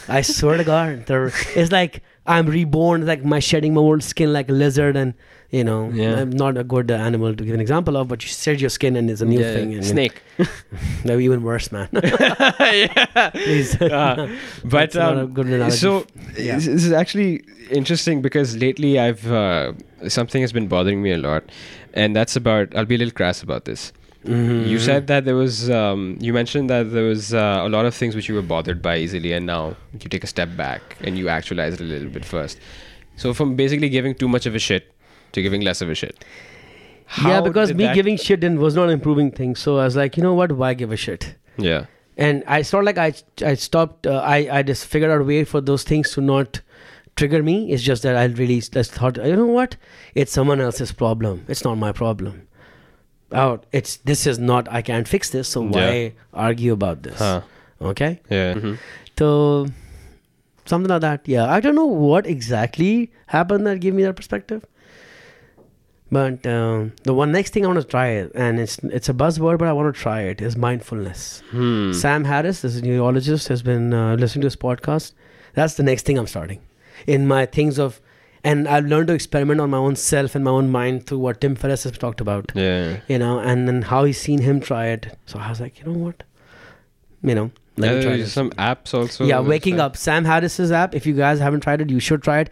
[0.10, 4.32] I swear to God, there, it's like I'm reborn, like my shedding my old skin
[4.34, 5.14] like a lizard, and
[5.50, 6.20] you know, Yeah.
[6.20, 8.96] I'm not a good animal to give an example of, but you shed your skin
[8.98, 9.74] and it's a new Yeah, thing.
[9.74, 10.22] And, Snake.
[11.06, 11.88] No, even worse, man.
[11.94, 13.30] yeah.
[13.32, 13.76] Please.
[13.82, 14.36] Uh,
[14.66, 19.74] but That's not a um, so this is actually interesting because lately I've uh,
[20.10, 21.44] something has been bothering me a lot,
[21.94, 22.76] and that's about.
[22.76, 23.94] I'll be a little crass about this.
[24.26, 24.68] Mhm.
[24.68, 25.70] You said that there was.
[25.70, 28.82] Um, you mentioned that there was uh, a lot of things which you were bothered
[28.82, 32.10] by easily, and now you take a step back and you actualize it a little
[32.10, 32.60] bit first.
[33.16, 34.92] So from basically giving too much of a shit
[35.34, 36.24] to giving less of a shit.
[37.24, 39.60] yeah, because me that- giving shit didn't, was not improving things.
[39.60, 40.52] So I was like, you know what?
[40.52, 41.36] Why give a shit?
[41.58, 41.86] Yeah.
[42.18, 44.08] and I sort of like I I stopped.
[44.08, 46.62] Uh, I I just figured out a way for those things to not
[47.16, 47.72] trigger me.
[47.72, 49.78] It's just that I really just thought, you know what?
[50.16, 51.46] It's someone else's problem.
[51.48, 52.42] It's not my problem.
[53.34, 53.66] Out.
[53.74, 54.68] it's this is not.
[54.72, 55.50] I can't fix this.
[55.50, 56.10] So why Yeah.
[56.34, 57.18] argue about this?
[57.20, 57.42] Huh.
[57.82, 58.20] Okay.
[58.30, 58.54] Yeah.
[58.54, 58.78] Mhm.
[59.20, 59.68] So
[60.66, 61.28] something like that.
[61.28, 61.46] Yeah.
[61.52, 64.66] I don't know what exactly happened that gave me that perspective.
[66.10, 69.14] But um, the one next thing I want to try it, and it's it's a
[69.14, 71.44] buzzword, but I want to try it, is mindfulness.
[71.52, 71.92] Hmm.
[71.92, 75.12] Sam Harris, this is a neurologist, has been uh, listening to this podcast.
[75.54, 76.62] That's the next thing I'm starting
[77.08, 78.00] in my things of,
[78.52, 81.42] and I've learned to experiment on my own self and my own mind through what
[81.42, 82.98] Tim Ferriss has talked about, Yeah.
[83.08, 85.08] you know, and then how he's seen him try it.
[85.26, 86.24] So I was like, you know what,
[87.30, 89.24] you know, try some apps also.
[89.26, 89.96] yeah, waking up.
[89.96, 90.96] Sam Harris's app.
[90.96, 92.50] If you guys haven't tried it, you should try it.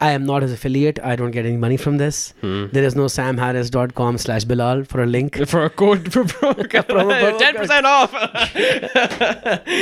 [0.00, 1.00] I am not his affiliate.
[1.02, 2.34] I don't get any money from this.
[2.40, 2.66] Hmm.
[2.70, 5.36] There is no samharris.com slash Bilal for a link.
[5.48, 6.54] For a code for promo
[6.94, 8.12] Promo ten percent off.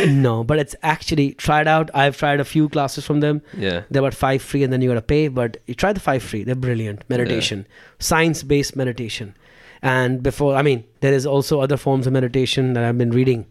[0.09, 1.91] no, but it's actually tried out.
[1.95, 3.43] I've tried a few classes from them.
[3.57, 3.83] yeah.
[3.91, 5.29] They're about five free and then you gotta pay.
[5.29, 6.45] But you try the five free.
[6.45, 7.03] They're brilliant.
[7.09, 7.67] Meditation.
[7.99, 9.35] Science based meditation.
[9.83, 13.47] And before I mean, there is also other forms of meditation that I've been reading,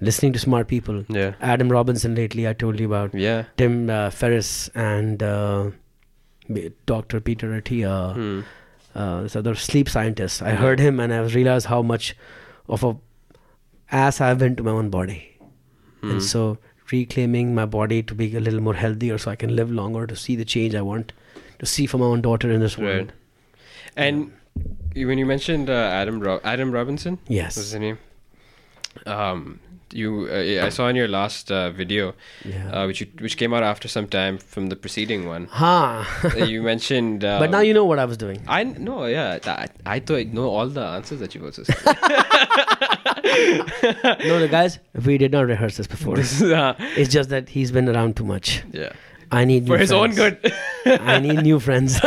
[0.00, 1.04] listening to smart people.
[1.08, 1.34] Yeah.
[1.40, 3.14] Adam Robinson lately I told you about.
[3.14, 3.44] Yeah.
[3.56, 5.70] Tim uh, Ferriss and uh,
[6.86, 7.20] Dr.
[7.20, 8.40] Peter Attia, Hmm.
[8.94, 10.42] uh, this other sleep scientist.
[10.42, 12.14] I heard him and I realized how much
[12.68, 12.96] of a
[13.92, 15.36] ass I've been to my own body.
[16.00, 16.10] Hmm.
[16.12, 16.58] And so
[16.92, 20.14] reclaiming my body to be a little more healthier so I can live longer to
[20.16, 21.12] see the change I want
[21.60, 22.84] to see for my own daughter in this Right.
[22.84, 23.12] world.
[23.96, 24.32] And
[24.94, 27.56] you- when you mentioned uh, Adam Ro- Adam Robinson, Yes.
[27.56, 27.98] what's his name?
[29.06, 29.60] Um,
[29.94, 32.14] you uh, I saw in your last uh, video,
[32.44, 32.70] Yeah.
[32.82, 35.46] uh, which you, which came out after some time from the preceding one.
[35.46, 36.04] Ha!
[36.36, 37.24] uh, you mentioned.
[37.24, 38.42] Um, but now you know what I was doing.
[38.48, 41.76] I no yeah I, I thought I know all the answers that you also said.
[43.24, 46.16] no, the guys, we did not rehearse this before.
[46.16, 46.52] this is,
[46.96, 48.62] It's just that he's been around too much.
[48.72, 48.92] yeah
[49.32, 50.38] I need for new his own friends.
[50.86, 51.00] good.
[51.00, 51.98] I need new friends.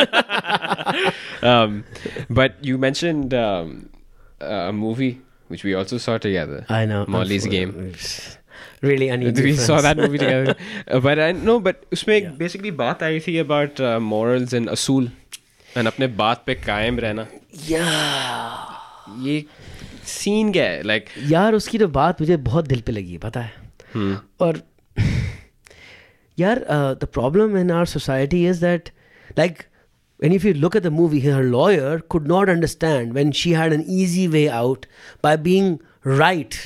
[1.41, 1.83] um,
[2.29, 3.89] but you mentioned um,
[4.39, 5.21] a movie
[5.51, 6.59] which we also saw together.
[6.69, 7.05] I know.
[7.17, 7.73] Molly's I'm- Game.
[8.81, 10.53] Really, new we saw that movie together.
[10.87, 12.31] Uh, but I no, but उसमें Yeah.
[12.39, 15.09] basically बात आई थी about uh, morals and असूल
[15.77, 17.27] and अपने बात पे कायम रहना.
[17.69, 19.25] Yeah.
[19.25, 19.45] ये
[20.05, 20.83] सीन क्या है?
[20.83, 23.51] लाइक Like यार उसकी तो बात मुझे बहुत दिल पे लगी है पता है
[23.95, 24.61] hmm, और
[26.39, 26.65] यार
[27.01, 28.89] the problem in our society is that
[29.37, 29.63] like
[30.18, 33.72] when if you look at the movie her lawyer could not understand when she had
[33.72, 34.86] an easy way out
[35.28, 35.70] by being
[36.04, 36.58] right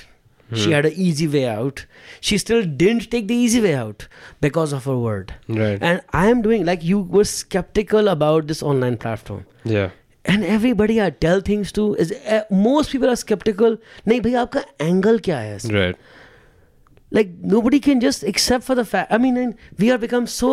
[0.63, 1.81] she had an easy way out
[2.27, 4.05] she still didn't take the easy way out
[4.47, 5.83] because of her word right.
[5.83, 9.91] and i am doing like you were skeptical about this online platform Yeah.
[10.33, 13.77] and everybody I tell things to is uh, most people are skeptical.
[14.09, 15.75] नहीं भाई आपका angle क्या है इसमें?
[15.81, 15.99] Right.
[17.19, 19.13] Like nobody can just accept for the fact.
[19.17, 20.53] I mean, and we have become so.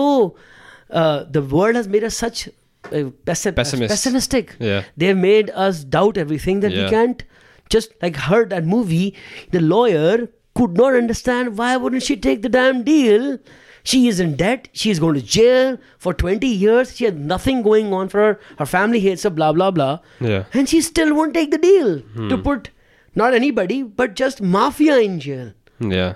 [1.02, 2.44] Uh, the world has made us such
[2.87, 3.91] uh, pessi- Pessimist.
[3.91, 4.57] pessimistic.
[4.59, 4.85] Yeah.
[4.97, 6.91] They've made us doubt everything that we Yeah.
[6.91, 7.23] can't
[7.69, 9.15] just like heard that movie.
[9.51, 13.39] The lawyer could not understand why wouldn't she take the damn deal.
[13.85, 14.69] She is in debt.
[14.73, 16.97] She is going to jail for 20 years.
[16.97, 18.41] She has nothing going on for her.
[18.59, 20.01] Her family hates her, blah, blah, blah.
[20.21, 20.45] Yeah.
[20.53, 22.71] And she still won't take the deal to put
[23.15, 25.53] not anybody, but just mafia in jail.
[25.81, 26.15] Yeah.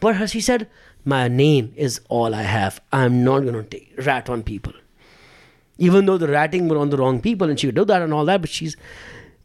[0.00, 0.68] But her, she said,
[1.04, 2.80] My name is all I have.
[2.92, 4.72] I'm not going to take rat on people.
[5.88, 8.14] Even though the ratting were on the wrong people and she would do that and
[8.14, 8.76] all that, but she's.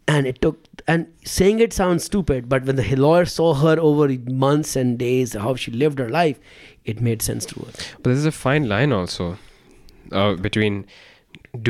[0.07, 0.59] And it took.
[0.87, 4.07] And saying it sounds stupid, but when the lawyer saw her over
[4.43, 6.39] months and days, how she lived her life,
[6.83, 7.71] it made sense to her.
[8.03, 9.39] But there's a fine line also
[10.11, 10.85] uh, between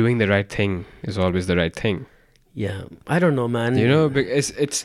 [0.00, 2.04] doing the right thing is always the right thing.
[2.52, 2.82] Yeah.
[3.06, 3.78] I don't know, man.
[3.78, 4.84] You know, it's it's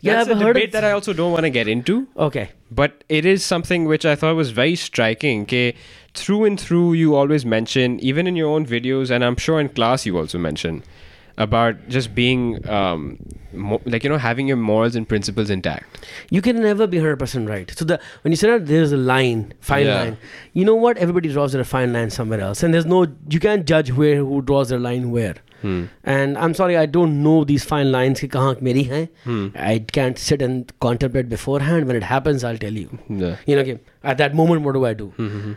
[0.00, 2.08] Yeah, that's I've a heard debate that I also don't want to get into.
[2.16, 2.50] Okay.
[2.70, 5.42] But it is something which I thought was very striking.
[5.42, 5.74] Okay,
[6.14, 9.68] through and through you always mention even in your own videos and i'm sure in
[9.68, 10.82] class you also mention
[11.38, 13.18] about just being um,
[13.52, 17.48] mo- like you know having your morals and principles intact you can never be 100%
[17.48, 20.02] right so the when you say that there's a line fine yeah.
[20.02, 20.18] line
[20.52, 23.66] you know what everybody draws their fine line somewhere else and there's no you can't
[23.66, 25.84] judge where who draws their line where hmm.
[26.04, 28.20] and i'm sorry i don't know these fine lines.
[28.20, 29.48] Hmm.
[29.54, 33.36] i can't sit and contemplate beforehand when it happens i'll tell you yeah.
[33.46, 35.52] you know okay, at that moment what do i do mm-hmm.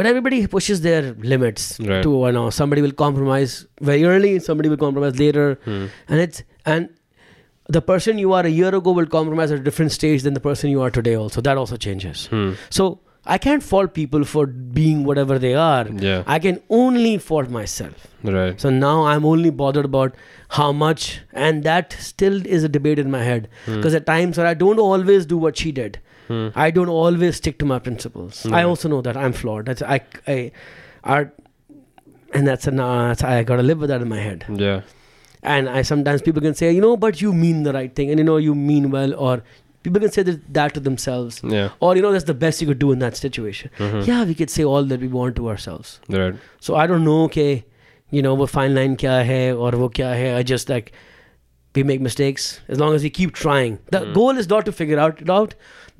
[0.00, 1.00] But everybody pushes their
[1.32, 2.02] limits Right.
[2.06, 3.56] to you know somebody will compromise
[3.90, 5.84] very early, somebody will compromise later, Hmm.
[6.08, 6.42] and it's
[6.74, 6.88] and
[7.76, 10.44] the person you are a year ago will compromise at a different stage than the
[10.48, 11.14] person you are today.
[11.26, 12.22] Also, that also changes.
[12.32, 12.48] Hmm.
[12.78, 12.86] So
[13.36, 14.46] I can't fault people for
[14.80, 15.86] being whatever they are.
[16.08, 16.22] Yeah.
[16.34, 18.06] I can only fault myself.
[18.36, 18.58] Right.
[18.66, 20.14] So now I'm only bothered about
[20.60, 23.48] how much, and that still is a debate in my head.
[23.66, 26.00] Because at times where I don't always do what she did,
[26.30, 26.48] hmm.
[26.64, 28.42] i don't always stick to my principles.
[28.42, 28.54] Hmm.
[28.60, 29.66] i also know that i'm flawed.
[29.66, 30.52] That's i i
[31.04, 31.32] are
[32.32, 34.44] and that's a nah, that's, i gotta live with that in my head.
[34.66, 34.82] Yeah.
[35.54, 38.22] And i sometimes people can say you know but you mean the right thing and
[38.22, 39.42] you know you mean well or
[39.82, 41.40] people can say that, to themselves.
[41.42, 41.70] Yeah.
[41.80, 43.70] Or you know that's the best you could do in that situation.
[43.78, 44.02] Mm-hmm.
[44.10, 46.00] yeah we could say all that we want to ourselves.
[46.08, 46.34] Right.
[46.60, 47.64] So i don't know okay
[48.18, 50.36] you know what fine line kya hai or what kya hai.
[50.38, 50.92] I just like
[51.74, 54.98] we make mistakes as long as we keep trying the goal is not to figure
[54.98, 55.54] out it out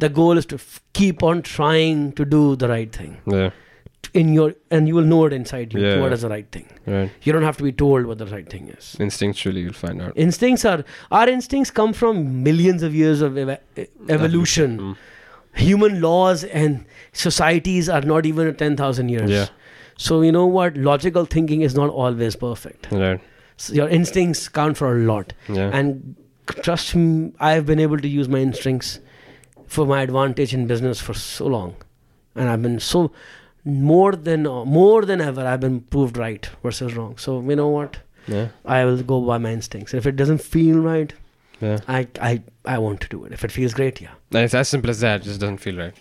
[0.04, 3.50] the goal is to f- keep on trying to do the right thing Yeah.
[4.20, 4.46] in your
[4.76, 6.00] and you will know it inside you Yeah.
[6.02, 7.10] what is the right thing Right.
[7.28, 10.12] you don't have to be told what the right thing is Instinctually, you'll find out.
[10.26, 10.84] instincts are
[11.20, 13.86] our instincts come from millions of years of eva- e-
[14.18, 14.96] evolution Mm.
[15.66, 19.46] human laws and societies are not even 10000 years Yeah.
[19.96, 23.20] so you know what logical thinking is not always perfect Right.
[23.62, 25.70] So your instincts count for a lot Yeah.
[25.78, 26.14] and
[26.66, 28.92] trust me i've been able to use my instincts
[29.76, 31.74] for my advantage in business for so long
[32.34, 33.02] and i've been so
[33.64, 34.44] more than
[34.78, 37.98] more than ever i've been proved right versus wrong so you know what
[38.36, 38.48] yeah.
[38.64, 41.12] i will go by my instincts if it doesn't feel right
[41.60, 41.78] Yeah.
[41.94, 41.98] i
[42.28, 42.32] i
[42.74, 45.00] i want to do it if it feels great yeah And it's as simple as
[45.04, 45.20] that.
[45.20, 45.96] It just doesn't feel right.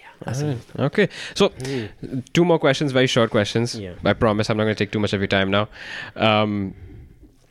[0.00, 0.44] yeah that's it.
[0.78, 0.92] Alright.
[0.92, 1.06] Okay.
[1.40, 2.22] So, Mm.
[2.36, 3.74] two more questions, very short questions.
[3.84, 3.94] Yeah.
[4.12, 5.64] I promise I'm not going to take too much of your time now.
[6.28, 6.52] Um,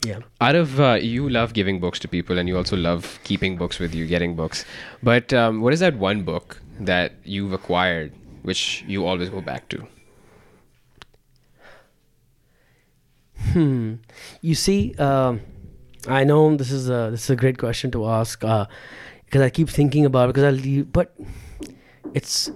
[0.05, 3.57] yeah out of uh, you love giving books to people and you also love keeping
[3.57, 4.65] books with you getting books
[5.01, 9.69] but um, what is that one book that you've acquired which you always go back
[9.69, 9.85] to
[13.51, 13.95] Hmm.
[14.41, 15.41] You see, um,
[16.07, 19.69] I know this is a this is a great question to ask because I keep
[19.69, 21.15] thinking about it because I leave, but
[22.13, 22.49] it's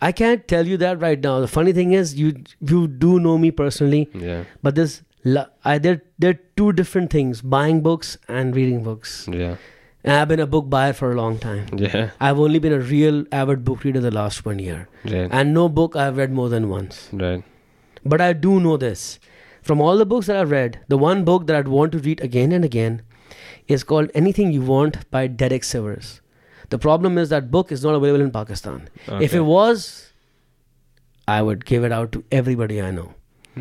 [0.00, 1.40] I can't tell you that right now.
[1.40, 5.02] The funny thing is, you you do know me personally, yeah but la-
[5.64, 9.28] I, there there are two different things: buying books and reading books.
[9.32, 9.56] yeah
[10.04, 11.66] And I've been a book buyer for a long time.
[11.82, 15.54] yeah I've only been a real avid book reader the last one year, right and
[15.58, 16.98] no book I've read more than once.
[17.12, 17.44] right
[18.14, 19.04] But I do know this.
[19.70, 22.20] From all the books that I've read, the one book that I'd want to read
[22.28, 23.02] again and again
[23.76, 26.08] is called Anything You Want by Derek Sivers.
[26.74, 28.88] The problem is that book is not available in Pakistan.
[29.28, 29.84] If it was,
[31.28, 33.10] I would give it out to everybody I know.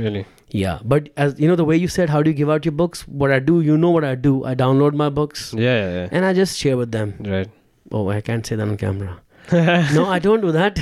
[0.06, 2.66] really Yeah, but as you know, the way you said, how do you give out
[2.66, 3.08] your books?
[3.08, 4.44] What I do, you know what I do.
[4.44, 6.08] I download my books yeah yeah, yeah.
[6.12, 7.16] and I just share with them.
[7.20, 7.50] right
[7.92, 9.22] Oh, I can't say that on camera.
[9.52, 10.80] no, I don't do that.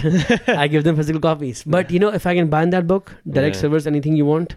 [0.47, 1.63] I give them physical copies.
[1.63, 3.61] But you know, if I can bind that book, Derek Yeah.
[3.61, 4.55] Sivers, anything you want,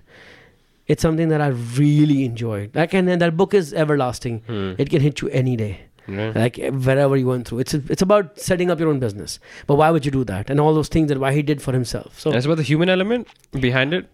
[0.86, 2.68] it's something that I really enjoy.
[2.74, 4.42] Like, and, and that book is everlasting.
[4.46, 4.72] Hmm.
[4.78, 6.56] It can hit you any day, right like
[6.88, 7.60] wherever you went through.
[7.60, 9.38] It's it's about setting up your own business.
[9.66, 10.50] But why would you do that?
[10.50, 12.18] And all those things that why he did for himself.
[12.20, 14.10] So that's about the human element behind it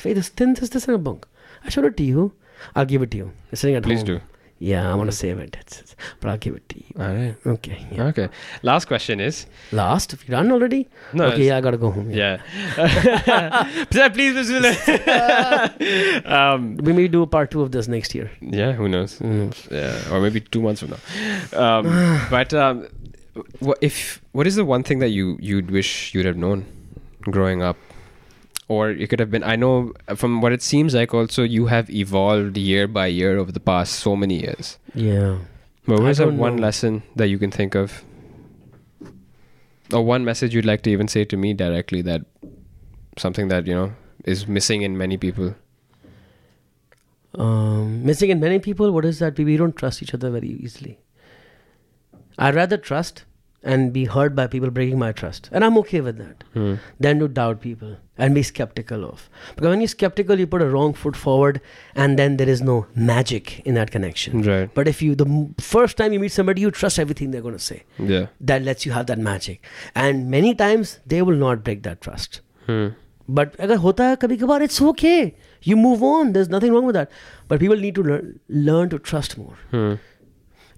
[0.00, 1.28] Faith, this thin this this in a book.
[1.64, 2.32] I showed it to you.
[2.74, 3.32] I'll give it to you.
[3.52, 4.06] It's sitting at please home.
[4.06, 4.20] do
[4.68, 5.56] Yeah, I want to save it.
[5.60, 7.02] It's, it's, but I'll give it to you.
[7.04, 7.76] all right Okay.
[7.98, 8.08] Yeah.
[8.12, 8.26] okay
[8.70, 9.38] last question is
[9.80, 10.80] Last, Have you done already?
[11.20, 12.10] no okay, yeah, I gotta go home.
[12.18, 12.42] yeah
[13.98, 14.74] Sir, please Bismillah.
[16.38, 18.30] um We may do a part two of this next year.
[18.60, 19.54] yeah who knows Mm.
[19.78, 21.02] yeah, or maybe two months from now.
[21.64, 21.88] Um,
[22.36, 22.86] but um,
[23.70, 26.64] what if what is the one thing that you you'd wish you'd have known
[27.38, 27.76] growing up,
[28.70, 29.42] or it could have been?
[29.42, 33.50] I know from what it seems like, also you have evolved year by year over
[33.50, 34.78] the past so many years.
[34.94, 35.38] Yeah.
[35.86, 36.62] But what I is that one know.
[36.62, 38.04] lesson that you can think of,
[39.92, 42.22] or one message you'd like to even say to me directly that
[43.18, 43.92] something that you know
[44.24, 45.56] is missing in many people?
[47.34, 49.36] Um, missing in many people, what is that?
[49.36, 51.00] We, we don't trust each other very easily.
[52.38, 53.24] I'd rather trust
[53.63, 55.49] and be hurt by people breaking my trust.
[55.51, 56.43] And I'm okay with that.
[56.53, 56.75] Hmm.
[56.99, 59.29] Than to doubt people and be skeptical of.
[59.55, 61.59] Because when you're skeptical, you put a wrong foot forward
[61.95, 64.43] and then there is no magic in that connection.
[64.43, 64.69] Right.
[64.73, 67.57] But if you, the m- first time you meet somebody, you trust everything they're going
[67.57, 67.83] to say.
[67.97, 68.27] Yeah.
[68.39, 69.65] That lets you have that magic.
[69.95, 72.41] And many times, they will not break that trust.
[72.67, 72.87] Hmm.
[73.27, 75.33] But अगर होता है कभी कभार it's okay.
[75.63, 76.33] You move on.
[76.33, 77.09] There's nothing wrong with that.
[77.47, 79.55] But people need to learn learn to trust more.
[79.71, 79.93] Hmm.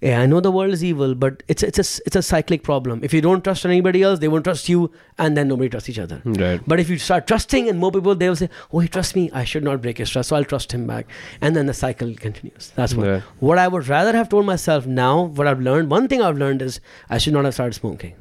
[0.02, 3.04] Yeah, I know the world is evil, but it's it's a it's a cyclic problem.
[3.04, 6.00] If you don't trust anybody else, they won't trust you, and then nobody trusts each
[6.00, 6.20] other.
[6.24, 6.60] Right.
[6.66, 9.30] But if you start trusting and more people, they will say, "Oh, he trusts me.
[9.32, 11.06] I should not break his trust, so I'll trust him back."
[11.40, 12.72] And then the cycle continues.
[12.74, 13.22] That's what.
[13.38, 16.62] What I would rather have told myself now, what I've learned, one thing I've learned
[16.62, 18.14] is I should not have started smoking.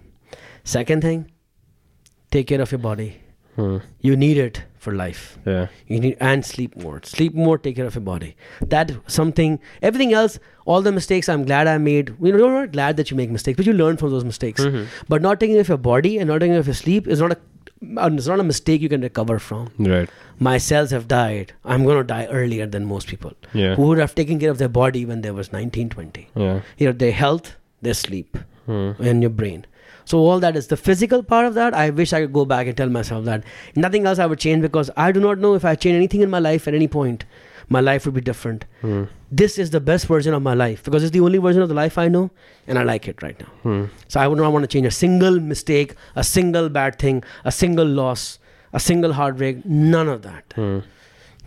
[0.64, 1.32] Second thing,
[2.30, 3.21] take care of your body.
[3.56, 3.78] Hmm.
[4.00, 5.38] You need it for life.
[5.46, 5.68] Yeah.
[5.88, 7.02] You need and sleep more.
[7.04, 7.58] Sleep more.
[7.58, 8.36] Take care of your body.
[8.76, 9.60] That something.
[9.82, 12.14] Everything else, all the mistakes, I'm glad I made.
[12.22, 14.62] You know, you're not glad that you make mistakes, but you learn from those mistakes.
[14.66, 14.86] Mhm.
[15.10, 17.20] But not taking care of your body and not taking care of your sleep is
[17.26, 17.38] not a.
[18.02, 19.70] uh, It's not a mistake you can recover from.
[19.92, 20.10] Right.
[20.48, 21.54] My cells have died.
[21.66, 23.76] I'm going to die earlier than most people Yeah.
[23.76, 26.28] who would have taken care of their body when they was 19, 20.
[26.36, 26.60] Yeah.
[26.78, 27.52] You know, their health,
[27.88, 28.38] their sleep,
[28.68, 28.92] Hmm.
[29.12, 29.66] and your brain.
[30.12, 31.74] So all that is the physical part of that.
[31.74, 34.62] I wish I could go back and tell myself that nothing else I would change
[34.62, 37.24] because I do not know if I change anything in my life at any point,
[37.70, 38.66] my life would be different.
[38.82, 39.06] Hmm.
[39.32, 41.76] This is the best version of my life because it's the only version of the
[41.76, 42.30] life I know,
[42.68, 43.48] and I like it right now.
[43.64, 43.86] Hmm.
[44.10, 47.52] So I would not want to change a single mistake, a single bad thing, a
[47.64, 48.38] single loss,
[48.74, 49.66] a single heartbreak.
[49.66, 50.54] None of that.
[50.56, 50.80] Hmm.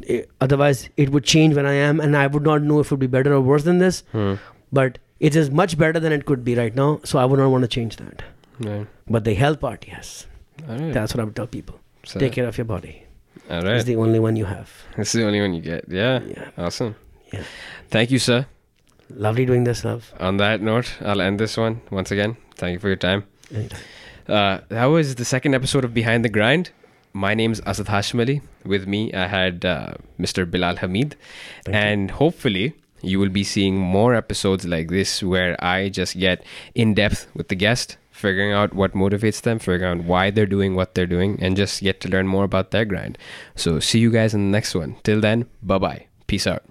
[0.08, 2.92] Eh, otherwise, it would change when I am, and I would not know if it
[2.92, 4.04] would be better or worse than this.
[4.12, 4.36] Hmm.
[4.72, 7.50] But it is much better than it could be right now, so I would not
[7.50, 8.24] want to change that.
[8.60, 8.86] Right.
[9.08, 10.26] But the health part, yes,
[10.68, 10.92] All right.
[10.92, 11.78] that's what I would tell people.
[12.04, 13.02] So- Take care of your body.
[13.50, 13.76] All right.
[13.76, 14.70] It's the only one you have.
[14.96, 15.84] It's the only one you get.
[15.88, 16.20] Yeah.
[16.22, 16.50] Yeah.
[16.56, 16.94] Awesome.
[17.32, 17.42] Yeah.
[17.90, 18.46] Thank you, sir.
[19.10, 20.12] Lovely doing this, love.
[20.20, 22.36] On that note, I'll end this one once again.
[22.56, 23.24] Thank you for your time.
[24.28, 26.70] Uh, that was the second episode of Behind the Grind.
[27.12, 30.50] My name's Asad Hashim With me, I had uh, Mr.
[30.50, 31.16] Bilal Hamid.
[31.64, 31.80] Thank you.
[31.80, 32.72] and hopefully,
[33.02, 36.42] you will be seeing more episodes like this where I just get
[36.74, 40.74] in depth with the guest, figuring out what motivates them, figuring out why they're doing
[40.76, 43.18] what they're doing, and just get to learn more about their grind.
[43.56, 44.96] So, see you guys in the next one.
[45.02, 46.06] Till then, bye bye.
[46.26, 46.64] Peace out.